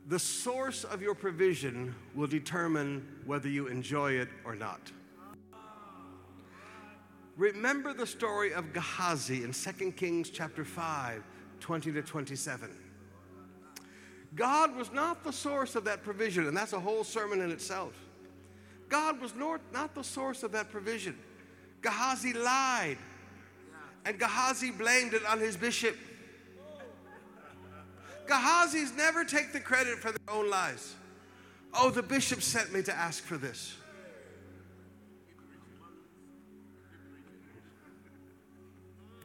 The 0.07 0.19
source 0.19 0.83
of 0.83 1.01
your 1.01 1.15
provision 1.15 1.95
will 2.13 2.27
determine 2.27 3.07
whether 3.25 3.47
you 3.47 3.67
enjoy 3.67 4.11
it 4.15 4.27
or 4.43 4.53
not. 4.53 4.91
Remember 7.37 7.93
the 7.93 8.05
story 8.05 8.53
of 8.53 8.73
Gehazi 8.73 9.45
in 9.45 9.53
2 9.53 9.93
Kings 9.93 10.29
chapter 10.29 10.65
5, 10.65 11.23
20 11.61 11.93
to 11.93 12.01
27. 12.01 12.69
God 14.35 14.75
was 14.75 14.91
not 14.91 15.23
the 15.23 15.31
source 15.31 15.77
of 15.77 15.85
that 15.85 16.03
provision, 16.03 16.47
and 16.47 16.57
that's 16.57 16.73
a 16.73 16.79
whole 16.81 17.05
sermon 17.05 17.39
in 17.39 17.49
itself. 17.49 17.93
God 18.89 19.21
was 19.21 19.33
not 19.35 19.95
the 19.95 20.03
source 20.03 20.43
of 20.43 20.51
that 20.51 20.71
provision. 20.71 21.17
Gehazi 21.81 22.33
lied, 22.33 22.97
and 24.05 24.19
Gehazi 24.19 24.71
blamed 24.71 25.13
it 25.13 25.25
on 25.25 25.39
his 25.39 25.55
bishop. 25.55 25.95
Gehazis 28.27 28.95
never 28.95 29.23
take 29.23 29.53
the 29.53 29.59
credit 29.59 29.99
for 29.99 30.11
their 30.11 30.35
own 30.35 30.49
lies. 30.49 30.95
Oh, 31.73 31.89
the 31.89 32.03
bishop 32.03 32.41
sent 32.41 32.73
me 32.73 32.81
to 32.83 32.93
ask 32.93 33.23
for 33.23 33.37
this. 33.37 33.75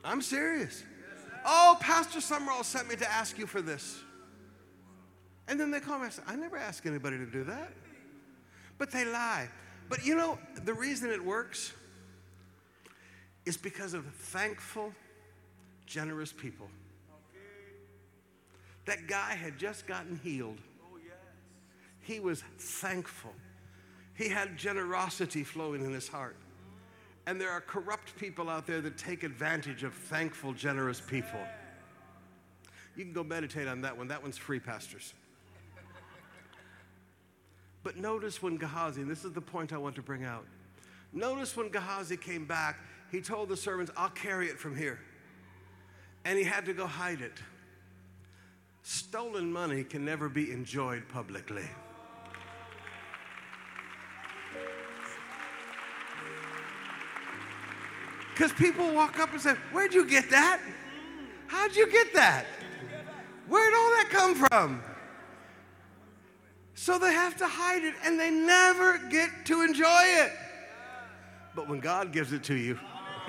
I'm 0.04 0.22
serious. 0.22 0.82
Oh, 1.44 1.76
Pastor 1.80 2.20
Sumrall 2.20 2.64
sent 2.64 2.88
me 2.88 2.96
to 2.96 3.10
ask 3.10 3.38
you 3.38 3.46
for 3.46 3.60
this. 3.60 3.98
And 5.48 5.60
then 5.60 5.70
they 5.70 5.80
call 5.80 5.98
me 5.98 6.04
and 6.04 6.12
say, 6.12 6.22
I 6.26 6.36
never 6.36 6.56
ask 6.56 6.86
anybody 6.86 7.18
to 7.18 7.26
do 7.26 7.44
that. 7.44 7.72
But 8.78 8.90
they 8.90 9.04
lie. 9.04 9.48
But 9.88 10.04
you 10.04 10.16
know, 10.16 10.38
the 10.64 10.74
reason 10.74 11.10
it 11.10 11.24
works 11.24 11.72
is 13.44 13.56
because 13.56 13.94
of 13.94 14.06
thankful, 14.06 14.92
generous 15.86 16.32
people. 16.32 16.68
That 18.86 19.06
guy 19.06 19.34
had 19.34 19.58
just 19.58 19.86
gotten 19.86 20.20
healed. 20.22 20.58
Oh, 20.82 20.98
he 22.00 22.20
was 22.20 22.42
thankful. 22.58 23.32
He 24.14 24.28
had 24.28 24.56
generosity 24.56 25.42
flowing 25.42 25.84
in 25.84 25.92
his 25.92 26.06
heart. 26.06 26.36
Mm-hmm. 26.36 27.30
And 27.30 27.40
there 27.40 27.50
are 27.50 27.60
corrupt 27.60 28.16
people 28.16 28.48
out 28.48 28.66
there 28.66 28.80
that 28.82 28.98
take 28.98 29.22
advantage 29.22 29.84
of 29.84 29.94
thankful, 29.94 30.52
generous 30.52 31.00
people. 31.00 31.40
You 32.96 33.04
can 33.04 33.12
go 33.12 33.24
meditate 33.24 33.66
on 33.66 33.80
that 33.80 33.96
one. 33.96 34.08
That 34.08 34.22
one's 34.22 34.38
free, 34.38 34.60
pastors. 34.60 35.14
But 37.84 37.98
notice 37.98 38.42
when 38.42 38.56
Gehazi, 38.56 39.02
and 39.02 39.10
this 39.10 39.24
is 39.24 39.32
the 39.32 39.42
point 39.42 39.72
I 39.72 39.76
want 39.76 39.94
to 39.96 40.02
bring 40.02 40.24
out. 40.24 40.46
Notice 41.12 41.56
when 41.56 41.68
Gehazi 41.68 42.16
came 42.16 42.46
back, 42.46 42.78
he 43.12 43.20
told 43.20 43.50
the 43.50 43.56
servants, 43.56 43.92
I'll 43.96 44.08
carry 44.08 44.48
it 44.48 44.58
from 44.58 44.74
here. 44.74 44.98
And 46.24 46.38
he 46.38 46.44
had 46.44 46.64
to 46.64 46.72
go 46.72 46.86
hide 46.86 47.20
it. 47.20 47.38
Stolen 48.82 49.52
money 49.52 49.84
can 49.84 50.04
never 50.04 50.28
be 50.28 50.50
enjoyed 50.50 51.06
publicly. 51.08 51.68
Because 58.32 58.52
people 58.54 58.92
walk 58.92 59.20
up 59.20 59.30
and 59.32 59.40
say, 59.40 59.54
Where'd 59.72 59.94
you 59.94 60.08
get 60.08 60.28
that? 60.30 60.60
How'd 61.46 61.76
you 61.76 61.88
get 61.90 62.12
that? 62.14 62.46
Where'd 63.46 63.74
all 63.74 63.90
that 63.90 64.08
come 64.10 64.34
from? 64.34 64.82
So 66.74 66.98
they 66.98 67.12
have 67.12 67.36
to 67.38 67.46
hide 67.46 67.84
it 67.84 67.94
and 68.04 68.18
they 68.18 68.30
never 68.30 68.98
get 68.98 69.30
to 69.46 69.62
enjoy 69.62 70.02
it. 70.04 70.32
But 71.54 71.68
when 71.68 71.80
God 71.80 72.12
gives 72.12 72.32
it 72.32 72.42
to 72.44 72.54
you, 72.54 72.78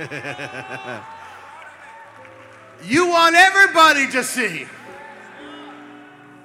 you 2.84 3.08
want 3.08 3.36
everybody 3.36 4.10
to 4.12 4.24
see. 4.24 4.66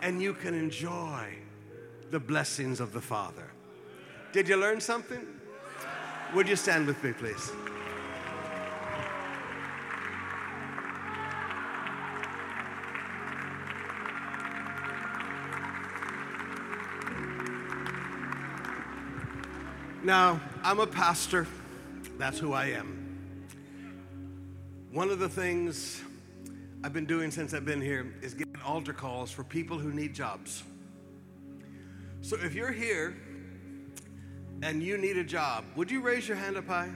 And 0.03 0.21
you 0.21 0.35
can 0.35 0.55
enjoy 0.55 1.35
the 2.11 2.21
blessings 2.21 2.81
of 2.81 2.93
the 2.93 3.01
Father. 3.01 3.51
Did 4.33 4.49
you 4.49 4.57
learn 4.57 4.81
something? 4.81 5.27
Would 6.35 6.49
you 6.49 6.57
stand 6.57 6.87
with 6.87 7.03
me, 7.03 7.13
please? 7.13 7.51
Now, 20.03 20.41
I'm 20.63 20.81
a 20.81 20.87
pastor. 20.87 21.47
That's 22.19 22.39
who 22.39 22.55
I 22.55 22.67
am. 22.67 22.97
One 24.93 25.11
of 25.11 25.19
the 25.19 25.29
things 25.29 26.03
I've 26.83 26.95
been 26.95 27.05
doing 27.05 27.31
since 27.31 27.53
I've 27.53 27.67
been 27.67 27.83
here 27.83 28.15
is 28.23 28.33
getting 28.33 28.57
altar 28.65 28.95
calls 28.95 29.31
for 29.31 29.45
people 29.45 29.79
who 29.79 29.93
need 29.93 30.15
jobs. 30.15 30.65
So 32.23 32.37
if 32.37 32.55
you're 32.55 32.73
here 32.73 33.15
and 34.63 34.83
you 34.83 34.97
need 34.97 35.19
a 35.19 35.25
job, 35.25 35.65
would 35.77 35.91
you 35.91 36.01
raise 36.01 36.27
your 36.27 36.37
hand 36.37 36.57
up 36.57 36.67
high? 36.67 36.91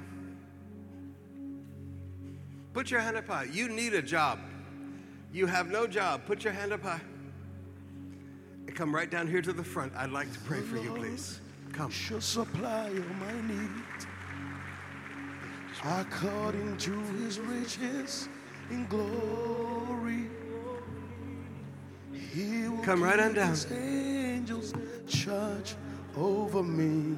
Put 2.72 2.90
your 2.90 3.00
hand 3.00 3.18
up 3.18 3.28
high. 3.28 3.44
You 3.44 3.68
need 3.68 3.92
a 3.92 4.02
job. 4.02 4.38
You 5.30 5.46
have 5.46 5.70
no 5.70 5.86
job. 5.86 6.22
Put 6.26 6.42
your 6.42 6.54
hand 6.54 6.72
up 6.72 6.82
high. 6.82 7.00
Come 8.74 8.94
right 8.94 9.10
down 9.10 9.28
here 9.28 9.42
to 9.42 9.52
the 9.52 9.62
front. 9.62 9.92
I'd 9.94 10.10
like 10.10 10.32
to 10.32 10.38
pray 10.40 10.60
for 10.60 10.78
you, 10.78 10.94
please. 10.94 11.38
Come. 11.74 11.90
shall 11.90 12.20
supply 12.20 12.88
all 12.88 13.14
my 13.18 13.40
needs 13.48 14.06
according 15.84 16.76
to 16.76 16.92
his 17.18 17.40
riches 17.40 18.28
in 18.70 18.86
glory. 18.86 20.28
He 22.12 22.68
will 22.68 22.82
Come 22.82 23.02
right 23.02 23.18
on 23.18 23.34
down. 23.34 23.50
His 23.50 23.66
angels 23.72 24.72
charge 25.08 25.74
over 26.16 26.62
me. 26.62 27.16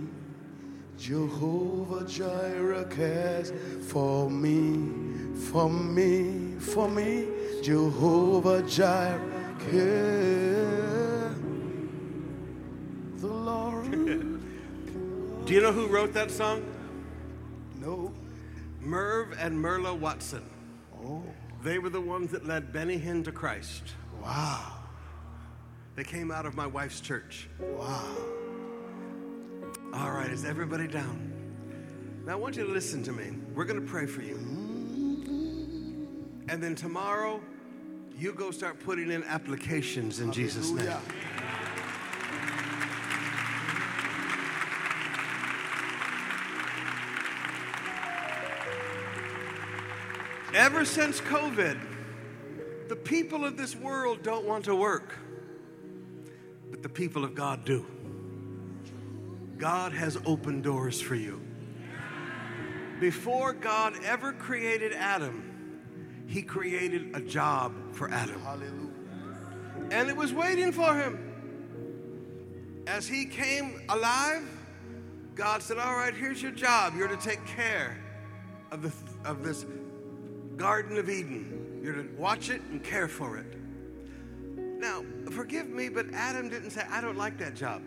Jehovah 0.98 2.06
Jireh 2.06 2.86
cares 2.86 3.52
for 3.88 4.30
me, 4.30 4.90
for 5.50 5.68
me, 5.68 6.56
for 6.58 6.88
me. 6.88 7.28
Jehovah 7.62 8.62
Jireh 8.62 9.20
cares. 9.70 11.36
The 13.18 13.26
Lord. 13.26 14.32
Do 15.46 15.54
you 15.54 15.60
know 15.62 15.72
who 15.72 15.86
wrote 15.86 16.12
that 16.14 16.30
song? 16.30 16.64
no. 17.76 18.12
Merv 18.80 19.36
and 19.40 19.60
Merla 19.60 19.94
Watson. 19.94 20.44
Oh, 21.04 21.22
They 21.64 21.78
were 21.80 21.88
the 21.88 22.00
ones 22.00 22.30
that 22.30 22.46
led 22.46 22.72
Benny 22.72 22.98
Hinn 22.98 23.24
to 23.24 23.32
Christ. 23.32 23.82
wow. 24.22 24.72
They 25.96 26.04
came 26.04 26.30
out 26.30 26.46
of 26.46 26.54
my 26.54 26.66
wife's 26.66 27.00
church. 27.00 27.48
Wow. 27.58 28.16
All 29.94 30.10
right, 30.10 30.30
is 30.30 30.44
everybody 30.44 30.86
down? 30.86 31.32
Now 32.26 32.32
I 32.32 32.36
want 32.36 32.56
you 32.56 32.66
to 32.66 32.70
listen 32.72 33.02
to 33.04 33.12
me. 33.12 33.38
We're 33.54 33.64
going 33.64 33.80
to 33.80 33.86
pray 33.86 34.04
for 34.06 34.20
you. 34.22 34.34
Mm-hmm. 34.34 36.04
And 36.50 36.62
then 36.62 36.74
tomorrow, 36.74 37.40
you 38.18 38.32
go 38.34 38.50
start 38.50 38.78
putting 38.80 39.10
in 39.10 39.24
applications 39.24 40.20
in 40.20 40.32
Jesus' 40.32 40.70
name. 40.70 40.86
Ever 50.56 50.86
since 50.86 51.20
COVID, 51.20 51.78
the 52.88 52.96
people 52.96 53.44
of 53.44 53.58
this 53.58 53.76
world 53.76 54.22
don't 54.22 54.46
want 54.46 54.64
to 54.64 54.74
work, 54.74 55.14
but 56.70 56.82
the 56.82 56.88
people 56.88 57.24
of 57.24 57.34
God 57.34 57.66
do. 57.66 57.84
God 59.58 59.92
has 59.92 60.16
opened 60.24 60.62
doors 60.62 60.98
for 60.98 61.14
you. 61.14 61.42
Before 63.00 63.52
God 63.52 64.02
ever 64.02 64.32
created 64.32 64.94
Adam, 64.94 66.24
he 66.26 66.40
created 66.40 67.14
a 67.14 67.20
job 67.20 67.74
for 67.92 68.10
Adam. 68.10 68.40
Hallelujah. 68.40 68.94
And 69.90 70.08
it 70.08 70.16
was 70.16 70.32
waiting 70.32 70.72
for 70.72 70.94
him. 70.94 72.82
As 72.86 73.06
he 73.06 73.26
came 73.26 73.82
alive, 73.90 74.42
God 75.34 75.62
said, 75.62 75.76
All 75.76 75.96
right, 75.96 76.14
here's 76.14 76.40
your 76.40 76.52
job. 76.52 76.94
You're 76.96 77.08
to 77.08 77.16
take 77.18 77.44
care 77.44 77.98
of, 78.70 78.80
the, 78.80 79.28
of 79.28 79.44
this 79.44 79.66
Garden 80.56 80.96
of 80.98 81.08
Eden. 81.08 81.80
You're 81.82 81.94
to 81.94 82.08
watch 82.16 82.50
it 82.50 82.62
and 82.70 82.82
care 82.82 83.08
for 83.08 83.36
it. 83.36 83.46
Now, 84.56 85.04
forgive 85.30 85.68
me, 85.68 85.88
but 85.88 86.06
Adam 86.12 86.48
didn't 86.48 86.70
say, 86.70 86.82
I 86.90 87.00
don't 87.00 87.16
like 87.16 87.38
that 87.38 87.54
job. 87.54 87.82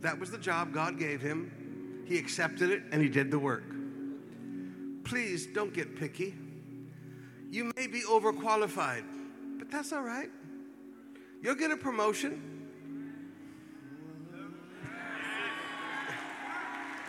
That 0.00 0.18
was 0.18 0.30
the 0.30 0.38
job 0.38 0.72
God 0.72 0.98
gave 0.98 1.20
him. 1.20 2.04
He 2.06 2.18
accepted 2.18 2.70
it 2.70 2.82
and 2.90 3.00
he 3.00 3.08
did 3.08 3.30
the 3.30 3.38
work. 3.38 3.64
Please 5.04 5.46
don't 5.46 5.72
get 5.72 5.96
picky. 5.96 6.34
You 7.50 7.72
may 7.76 7.86
be 7.86 8.00
overqualified, 8.02 9.04
but 9.58 9.70
that's 9.70 9.92
all 9.92 10.02
right. 10.02 10.30
You'll 11.42 11.54
get 11.54 11.70
a 11.70 11.76
promotion. 11.76 12.40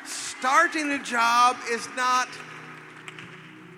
Starting 0.05 0.91
a 0.91 0.99
job 0.99 1.55
is 1.69 1.87
not 1.95 2.27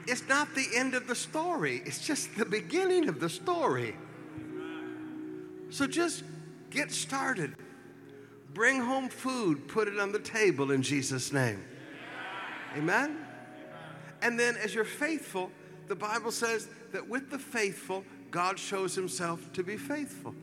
it's 0.07 0.27
not 0.27 0.53
the 0.53 0.67
end 0.75 0.93
of 0.93 1.07
the 1.07 1.15
story. 1.15 1.81
It's 1.85 2.05
just 2.05 2.35
the 2.37 2.45
beginning 2.45 3.09
of 3.09 3.19
the 3.19 3.29
story. 3.29 3.95
So 5.69 5.87
just 5.87 6.23
get 6.69 6.91
started. 6.91 7.55
Bring 8.53 8.79
home 8.79 9.09
food, 9.09 9.67
put 9.67 9.87
it 9.87 9.99
on 9.99 10.11
the 10.11 10.19
table 10.19 10.71
in 10.71 10.81
Jesus 10.81 11.33
name. 11.33 11.63
Amen. 12.77 13.17
And 14.21 14.39
then 14.39 14.55
as 14.57 14.73
you're 14.73 14.85
faithful, 14.85 15.51
the 15.87 15.95
Bible 15.95 16.31
says 16.31 16.67
that 16.91 17.07
with 17.07 17.29
the 17.29 17.39
faithful, 17.39 18.03
God 18.31 18.57
shows 18.57 18.95
himself 18.95 19.51
to 19.53 19.63
be 19.63 19.77
faithful. 19.77 20.33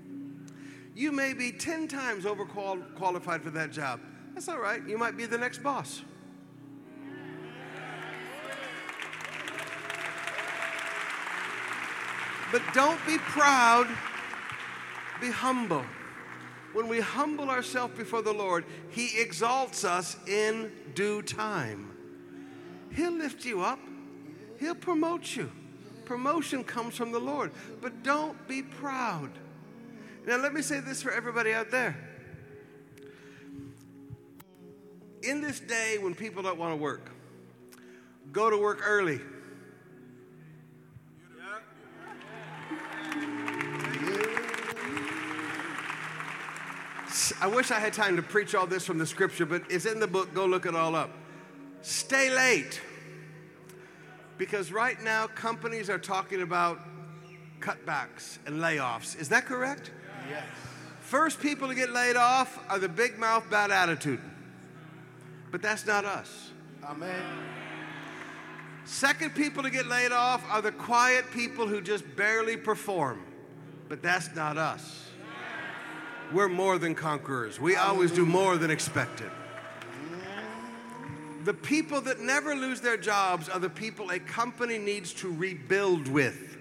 You 0.94 1.10
may 1.12 1.32
be 1.32 1.52
10 1.52 1.88
times 1.88 2.24
overqualified 2.24 3.42
for 3.42 3.50
that 3.50 3.72
job. 3.72 4.00
That's 4.34 4.48
all 4.48 4.58
right. 4.60 4.86
You 4.86 4.98
might 4.98 5.16
be 5.16 5.26
the 5.26 5.38
next 5.38 5.62
boss. 5.62 6.02
But 12.53 12.62
don't 12.74 13.05
be 13.07 13.16
proud, 13.16 13.88
be 15.20 15.30
humble. 15.30 15.84
When 16.74 16.86
we 16.86 17.00
humble 17.00 17.50
ourselves 17.50 17.96
before 17.96 18.22
the 18.22 18.32
Lord, 18.32 18.64
He 18.90 19.20
exalts 19.20 19.84
us 19.84 20.16
in 20.28 20.70
due 20.94 21.22
time. 21.22 21.90
He'll 22.94 23.12
lift 23.12 23.44
you 23.46 23.62
up, 23.62 23.80
He'll 24.61 24.74
promote 24.74 25.34
you. 25.34 25.50
Promotion 26.05 26.62
comes 26.62 26.94
from 26.94 27.11
the 27.11 27.18
Lord. 27.18 27.53
But 27.80 28.03
don't 28.03 28.46
be 28.46 28.62
proud. 28.62 29.30
Now, 30.26 30.36
let 30.36 30.53
me 30.53 30.61
say 30.62 30.80
this 30.80 31.03
for 31.03 31.11
everybody 31.11 31.53
out 31.53 31.70
there. 31.70 31.96
In 35.22 35.40
this 35.40 35.59
day 35.61 35.98
when 35.98 36.14
people 36.14 36.42
don't 36.42 36.59
want 36.59 36.72
to 36.72 36.76
work, 36.76 37.11
go 38.30 38.50
to 38.50 38.59
work 38.59 38.80
early. 38.84 39.20
I 47.40 47.46
wish 47.46 47.70
I 47.70 47.78
had 47.78 47.92
time 47.92 48.16
to 48.16 48.22
preach 48.22 48.54
all 48.54 48.66
this 48.66 48.86
from 48.86 48.98
the 48.98 49.06
scripture, 49.06 49.44
but 49.44 49.62
it's 49.68 49.86
in 49.86 50.00
the 50.00 50.06
book. 50.06 50.32
Go 50.34 50.46
look 50.46 50.66
it 50.66 50.74
all 50.74 50.94
up. 50.94 51.10
Stay 51.82 52.34
late. 52.34 52.80
Because 54.38 54.72
right 54.72 55.00
now, 55.02 55.26
companies 55.26 55.90
are 55.90 55.98
talking 55.98 56.42
about 56.42 56.78
cutbacks 57.60 58.38
and 58.46 58.60
layoffs. 58.60 59.20
Is 59.20 59.28
that 59.28 59.46
correct? 59.46 59.90
Yes. 60.28 60.44
First 61.00 61.40
people 61.40 61.68
to 61.68 61.74
get 61.74 61.90
laid 61.90 62.16
off 62.16 62.58
are 62.68 62.78
the 62.78 62.88
big 62.88 63.18
mouth, 63.18 63.48
bad 63.50 63.70
attitude. 63.70 64.20
But 65.50 65.60
that's 65.60 65.86
not 65.86 66.04
us. 66.04 66.50
Amen. 66.82 67.22
Second 68.84 69.34
people 69.34 69.62
to 69.62 69.70
get 69.70 69.86
laid 69.86 70.12
off 70.12 70.42
are 70.50 70.62
the 70.62 70.72
quiet 70.72 71.30
people 71.30 71.66
who 71.66 71.80
just 71.80 72.04
barely 72.16 72.56
perform. 72.56 73.22
But 73.88 74.02
that's 74.02 74.34
not 74.34 74.56
us. 74.56 75.10
We're 76.32 76.48
more 76.48 76.78
than 76.78 76.94
conquerors. 76.94 77.60
We 77.60 77.76
always 77.76 78.10
do 78.10 78.24
more 78.24 78.56
than 78.56 78.70
expected. 78.70 79.30
The 81.44 81.54
people 81.54 82.00
that 82.02 82.20
never 82.20 82.54
lose 82.54 82.80
their 82.80 82.96
jobs 82.96 83.48
are 83.48 83.58
the 83.58 83.68
people 83.68 84.10
a 84.10 84.18
company 84.20 84.78
needs 84.78 85.12
to 85.14 85.32
rebuild 85.32 86.08
with. 86.08 86.56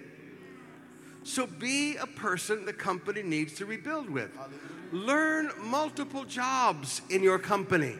So 1.22 1.46
be 1.46 1.96
a 1.96 2.06
person 2.06 2.66
the 2.66 2.72
company 2.72 3.22
needs 3.22 3.54
to 3.54 3.66
rebuild 3.66 4.10
with. 4.10 4.36
Learn 4.90 5.52
multiple 5.58 6.24
jobs 6.24 7.00
in 7.10 7.22
your 7.22 7.38
company. 7.38 7.94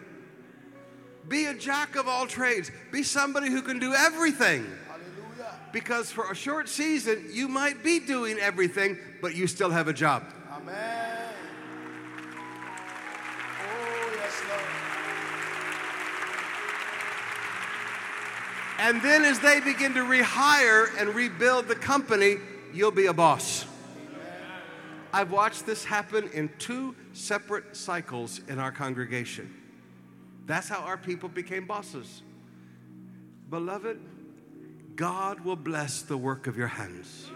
Be 1.28 1.46
a 1.46 1.54
jack 1.54 1.94
of 1.94 2.08
all 2.08 2.26
trades. 2.26 2.72
Be 2.90 3.04
somebody 3.04 3.48
who 3.48 3.62
can 3.62 3.78
do 3.78 3.94
everything. 3.94 4.66
Hallelujah. 4.88 5.54
Because 5.72 6.10
for 6.10 6.30
a 6.32 6.34
short 6.34 6.68
season, 6.68 7.28
you 7.30 7.46
might 7.46 7.84
be 7.84 8.00
doing 8.00 8.38
everything, 8.38 8.98
but 9.22 9.36
you 9.36 9.46
still 9.46 9.70
have 9.70 9.86
a 9.86 9.92
job. 9.92 10.24
Amen. 10.50 11.11
And 18.83 19.01
then 19.01 19.24
as 19.24 19.39
they 19.39 19.61
begin 19.61 19.95
to 19.95 20.01
rehire 20.01 20.89
and 21.01 21.14
rebuild 21.14 21.68
the 21.68 21.76
company, 21.76 22.39
you'll 22.74 22.91
be 22.91 23.07
a 23.07 23.12
boss. 23.12 23.64
I've 25.12 25.30
watched 25.30 25.66
this 25.66 25.85
happen 25.85 26.28
in 26.33 26.51
two 26.59 26.97
separate 27.12 27.76
cycles 27.76 28.41
in 28.49 28.59
our 28.59 28.72
congregation. 28.72 29.55
That's 30.47 30.68
how 30.68 30.80
our 30.80 30.97
people 30.97 31.28
became 31.28 31.64
bosses. 31.64 32.22
Beloved, 33.51 34.01
God 34.97 35.39
will 35.45 35.55
bless 35.55 36.03
the 36.03 36.16
work 36.16 36.49
of 36.49 36.57
your 36.57 36.66
hands. 36.66 37.30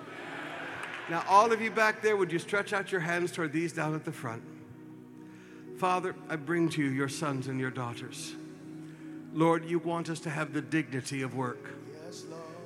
Now, 1.08 1.22
all 1.28 1.52
of 1.52 1.60
you 1.60 1.70
back 1.70 2.02
there, 2.02 2.16
would 2.16 2.32
you 2.32 2.40
stretch 2.40 2.72
out 2.72 2.90
your 2.90 3.02
hands 3.02 3.30
toward 3.30 3.52
these 3.52 3.72
down 3.72 3.94
at 3.94 4.04
the 4.04 4.10
front? 4.10 4.42
Father, 5.78 6.16
I 6.28 6.34
bring 6.34 6.68
to 6.70 6.82
you 6.82 6.88
your 6.88 7.08
sons 7.08 7.46
and 7.46 7.60
your 7.60 7.70
daughters. 7.70 8.34
Lord, 9.36 9.66
you 9.66 9.78
want 9.78 10.08
us 10.08 10.18
to 10.20 10.30
have 10.30 10.54
the 10.54 10.62
dignity 10.62 11.20
of 11.20 11.36
work, 11.36 11.68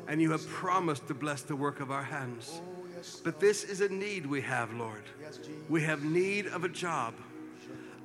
and 0.07 0.23
you 0.23 0.31
have 0.31 0.47
promised 0.47 1.09
to 1.09 1.15
bless 1.15 1.43
the 1.43 1.57
work 1.57 1.81
of 1.81 1.91
our 1.91 2.05
hands. 2.05 2.61
Oh. 2.63 3.21
But 3.25 3.41
this 3.41 3.65
is 3.65 3.81
a 3.81 3.89
need 3.89 4.25
we 4.25 4.41
have, 4.43 4.73
Lord. 4.73 5.03
We 5.69 5.83
have 5.83 6.05
need 6.05 6.47
of 6.47 6.63
a 6.63 6.69
job. 6.69 7.15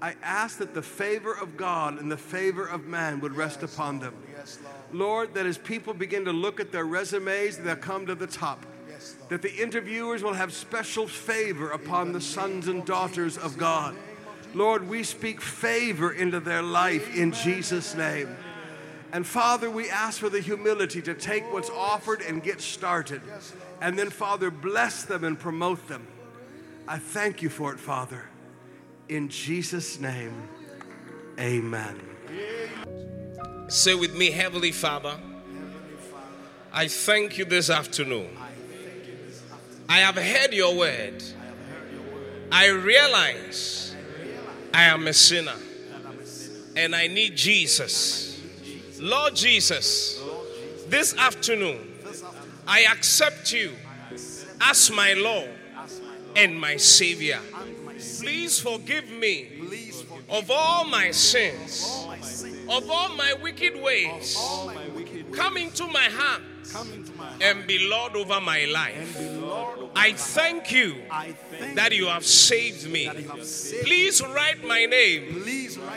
I 0.01 0.15
ask 0.23 0.57
that 0.57 0.73
the 0.73 0.81
favor 0.81 1.31
of 1.31 1.57
God 1.57 1.99
and 1.99 2.11
the 2.11 2.17
favor 2.17 2.65
of 2.65 2.87
man 2.87 3.19
would 3.19 3.35
rest 3.35 3.61
upon 3.61 3.99
them. 3.99 4.15
Lord. 4.33 4.93
Lord, 4.93 5.33
that 5.35 5.45
as 5.45 5.59
people 5.59 5.93
begin 5.93 6.25
to 6.25 6.33
look 6.33 6.59
at 6.59 6.71
their 6.71 6.85
resumes, 6.85 7.57
they'll 7.57 7.75
come 7.75 8.07
to 8.07 8.15
the 8.15 8.27
top. 8.27 8.65
That 9.29 9.43
the 9.43 9.55
interviewers 9.55 10.23
will 10.23 10.33
have 10.33 10.51
special 10.51 11.07
favor 11.07 11.69
upon 11.69 12.13
the 12.13 12.21
sons 12.21 12.67
and 12.67 12.83
daughters 12.83 13.37
of 13.37 13.59
God. 13.59 13.95
Lord, 14.55 14.89
we 14.89 15.03
speak 15.03 15.39
favor 15.39 16.11
into 16.11 16.39
their 16.39 16.63
life 16.63 17.15
in 17.15 17.31
Jesus' 17.31 17.93
name. 17.93 18.35
And 19.15 19.25
Father, 19.25 19.69
we 19.69 19.89
ask 19.89 20.19
for 20.19 20.27
the 20.27 20.41
humility 20.41 21.01
to 21.03 21.13
take 21.13 21.49
what's 21.53 21.69
offered 21.69 22.19
and 22.19 22.43
get 22.43 22.59
started. 22.59 23.21
And 23.79 23.97
then, 23.97 24.09
Father, 24.09 24.51
bless 24.51 25.03
them 25.03 25.23
and 25.23 25.39
promote 25.39 25.87
them. 25.87 26.05
I 26.85 26.97
thank 26.97 27.41
you 27.41 27.47
for 27.47 27.71
it, 27.71 27.79
Father. 27.79 28.25
In 29.07 29.29
Jesus' 29.29 30.01
name, 30.01 30.49
amen. 31.39 31.97
Say 33.69 33.95
with 33.95 34.13
me, 34.17 34.31
Heavenly 34.31 34.73
Father, 34.73 35.17
I 36.73 36.89
thank 36.89 37.37
you 37.37 37.45
this 37.45 37.69
afternoon. 37.69 38.37
I 39.87 39.99
have 39.99 40.15
heard 40.15 40.53
your 40.53 40.75
word. 40.75 41.23
I 42.51 42.67
realize 42.67 43.95
I 44.73 44.83
am 44.83 45.07
a 45.07 45.13
sinner 45.13 45.55
and 46.75 46.93
I 46.93 47.07
need 47.07 47.37
Jesus. 47.37 48.34
Lord 49.05 49.35
Jesus, 49.35 50.19
this 50.87 51.15
afternoon, 51.15 51.77
I 52.67 52.85
accept 52.91 53.53
you 53.53 53.71
as 54.59 54.89
my 54.89 55.13
Lord 55.13 55.51
and 56.35 56.59
my 56.59 56.77
Savior. 56.77 57.39
Please 58.19 58.59
forgive 58.59 59.07
me 59.11 59.61
of 60.27 60.49
all 60.49 60.85
my 60.85 61.11
sins, 61.11 62.07
of 62.67 62.89
all 62.89 63.09
my 63.09 63.35
wicked 63.43 63.79
ways. 63.79 64.35
Come 65.33 65.57
into 65.57 65.85
my 65.85 66.09
heart 66.09 66.41
and 67.41 67.67
be 67.67 67.87
Lord 67.87 68.15
over 68.15 68.41
my 68.41 68.65
life. 68.65 69.17
I 69.95 70.13
thank 70.13 70.71
you 70.71 70.95
that 71.75 71.93
you 71.93 72.07
have 72.07 72.25
saved 72.25 72.89
me. 72.89 73.07
Please 73.83 74.21
write 74.21 74.63
my 74.63 74.85
name. 74.85 75.43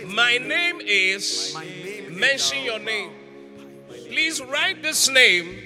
My 0.07 0.39
name 0.39 0.81
is, 0.83 1.57
mention 2.19 2.65
your 2.65 2.79
name. 2.79 3.11
Please 3.89 4.41
write 4.41 4.83
this 4.83 5.09
name 5.09 5.59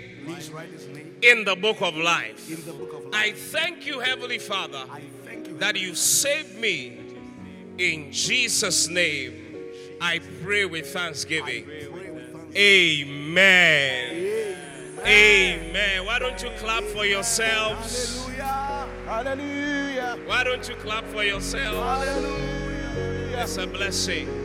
in 1.22 1.44
the 1.44 1.56
book 1.56 1.80
of 1.80 1.96
life. 1.96 2.50
I 3.12 3.32
thank 3.32 3.86
you, 3.86 4.00
Heavenly 4.00 4.38
Father, 4.38 4.84
that 5.58 5.76
you 5.76 5.94
saved 5.94 6.58
me. 6.58 6.98
In 7.78 8.12
Jesus' 8.12 8.88
name, 8.88 9.56
I 10.00 10.20
pray 10.42 10.66
with 10.66 10.92
thanksgiving. 10.92 11.66
Amen. 12.54 14.56
Amen. 15.00 16.04
Why 16.04 16.18
don't 16.18 16.40
you 16.42 16.50
clap 16.58 16.84
for 16.84 17.06
yourselves? 17.06 18.26
Hallelujah. 18.26 18.88
Hallelujah. 19.06 20.18
Why 20.26 20.44
don't 20.44 20.68
you 20.68 20.74
clap 20.76 21.04
for 21.06 21.24
yourselves? 21.24 21.78
Hallelujah. 21.78 23.38
It's 23.38 23.56
a 23.56 23.66
blessing. 23.66 24.41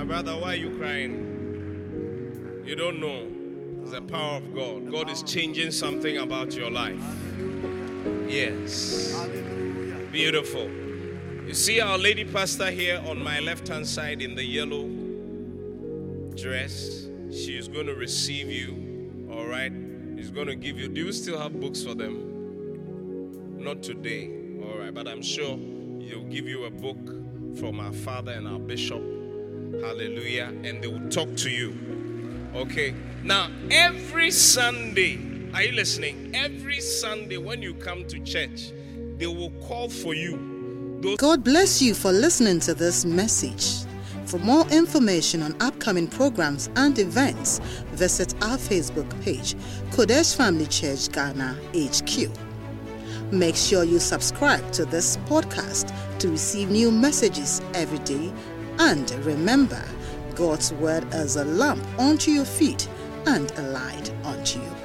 My 0.00 0.06
brother, 0.06 0.32
why 0.32 0.54
are 0.54 0.56
you 0.56 0.70
crying? 0.78 2.62
You 2.64 2.74
don't 2.74 3.00
know. 3.00 3.26
It's 3.82 3.90
the 3.90 4.00
power 4.00 4.38
of 4.38 4.54
God. 4.54 4.90
God 4.90 5.10
is 5.10 5.22
changing 5.22 5.72
something 5.72 6.16
about 6.16 6.54
your 6.54 6.70
life. 6.70 7.04
Yes. 8.26 9.14
Beautiful. 10.10 10.70
You 11.46 11.52
see 11.52 11.82
our 11.82 11.98
lady 11.98 12.24
pastor 12.24 12.70
here 12.70 13.02
on 13.06 13.22
my 13.22 13.40
left 13.40 13.68
hand 13.68 13.86
side 13.86 14.22
in 14.22 14.34
the 14.34 14.42
yellow 14.42 14.88
dress. 16.34 17.06
She 17.30 17.58
is 17.58 17.68
going 17.68 17.84
to 17.84 17.94
receive 17.94 18.48
you. 18.48 19.28
All 19.30 19.44
right. 19.44 19.72
He's 20.16 20.30
going 20.30 20.46
to 20.46 20.56
give 20.56 20.78
you. 20.78 20.88
Do 20.88 21.04
you 21.04 21.12
still 21.12 21.38
have 21.38 21.60
books 21.60 21.82
for 21.82 21.94
them? 21.94 23.58
Not 23.62 23.82
today. 23.82 24.30
All 24.62 24.78
right. 24.78 24.94
But 24.94 25.06
I'm 25.06 25.20
sure 25.20 25.58
he'll 26.00 26.24
give 26.24 26.48
you 26.48 26.64
a 26.64 26.70
book 26.70 27.58
from 27.58 27.80
our 27.80 27.92
father 27.92 28.32
and 28.32 28.48
our 28.48 28.58
bishop. 28.58 29.19
Hallelujah. 29.82 30.52
And 30.64 30.82
they 30.82 30.88
will 30.88 31.08
talk 31.10 31.34
to 31.36 31.50
you. 31.50 31.74
Okay. 32.54 32.94
Now, 33.22 33.50
every 33.70 34.30
Sunday, 34.30 35.18
are 35.54 35.62
you 35.62 35.72
listening? 35.72 36.32
Every 36.34 36.80
Sunday 36.80 37.36
when 37.36 37.62
you 37.62 37.74
come 37.74 38.06
to 38.08 38.18
church, 38.20 38.72
they 39.16 39.26
will 39.26 39.52
call 39.66 39.88
for 39.88 40.14
you. 40.14 40.98
Those 41.00 41.16
God 41.16 41.44
bless 41.44 41.80
you 41.80 41.94
for 41.94 42.12
listening 42.12 42.60
to 42.60 42.74
this 42.74 43.04
message. 43.04 43.86
For 44.26 44.38
more 44.38 44.66
information 44.68 45.42
on 45.42 45.56
upcoming 45.60 46.06
programs 46.06 46.70
and 46.76 46.98
events, 46.98 47.58
visit 47.92 48.34
our 48.42 48.56
Facebook 48.56 49.08
page, 49.22 49.54
Qodesh 49.90 50.36
Family 50.36 50.66
Church 50.66 51.10
Ghana 51.10 51.58
HQ. 51.74 52.30
Make 53.32 53.56
sure 53.56 53.84
you 53.84 53.98
subscribe 53.98 54.70
to 54.72 54.84
this 54.84 55.16
podcast 55.28 55.92
to 56.18 56.28
receive 56.28 56.70
new 56.70 56.90
messages 56.90 57.60
every 57.74 57.98
day. 58.00 58.32
And 58.78 59.10
remember, 59.24 59.82
God's 60.34 60.72
word 60.74 61.04
is 61.12 61.36
a 61.36 61.44
lamp 61.44 61.84
unto 61.98 62.30
your 62.30 62.44
feet 62.44 62.88
and 63.26 63.50
a 63.58 63.62
light 63.62 64.10
unto 64.24 64.60
your. 64.60 64.79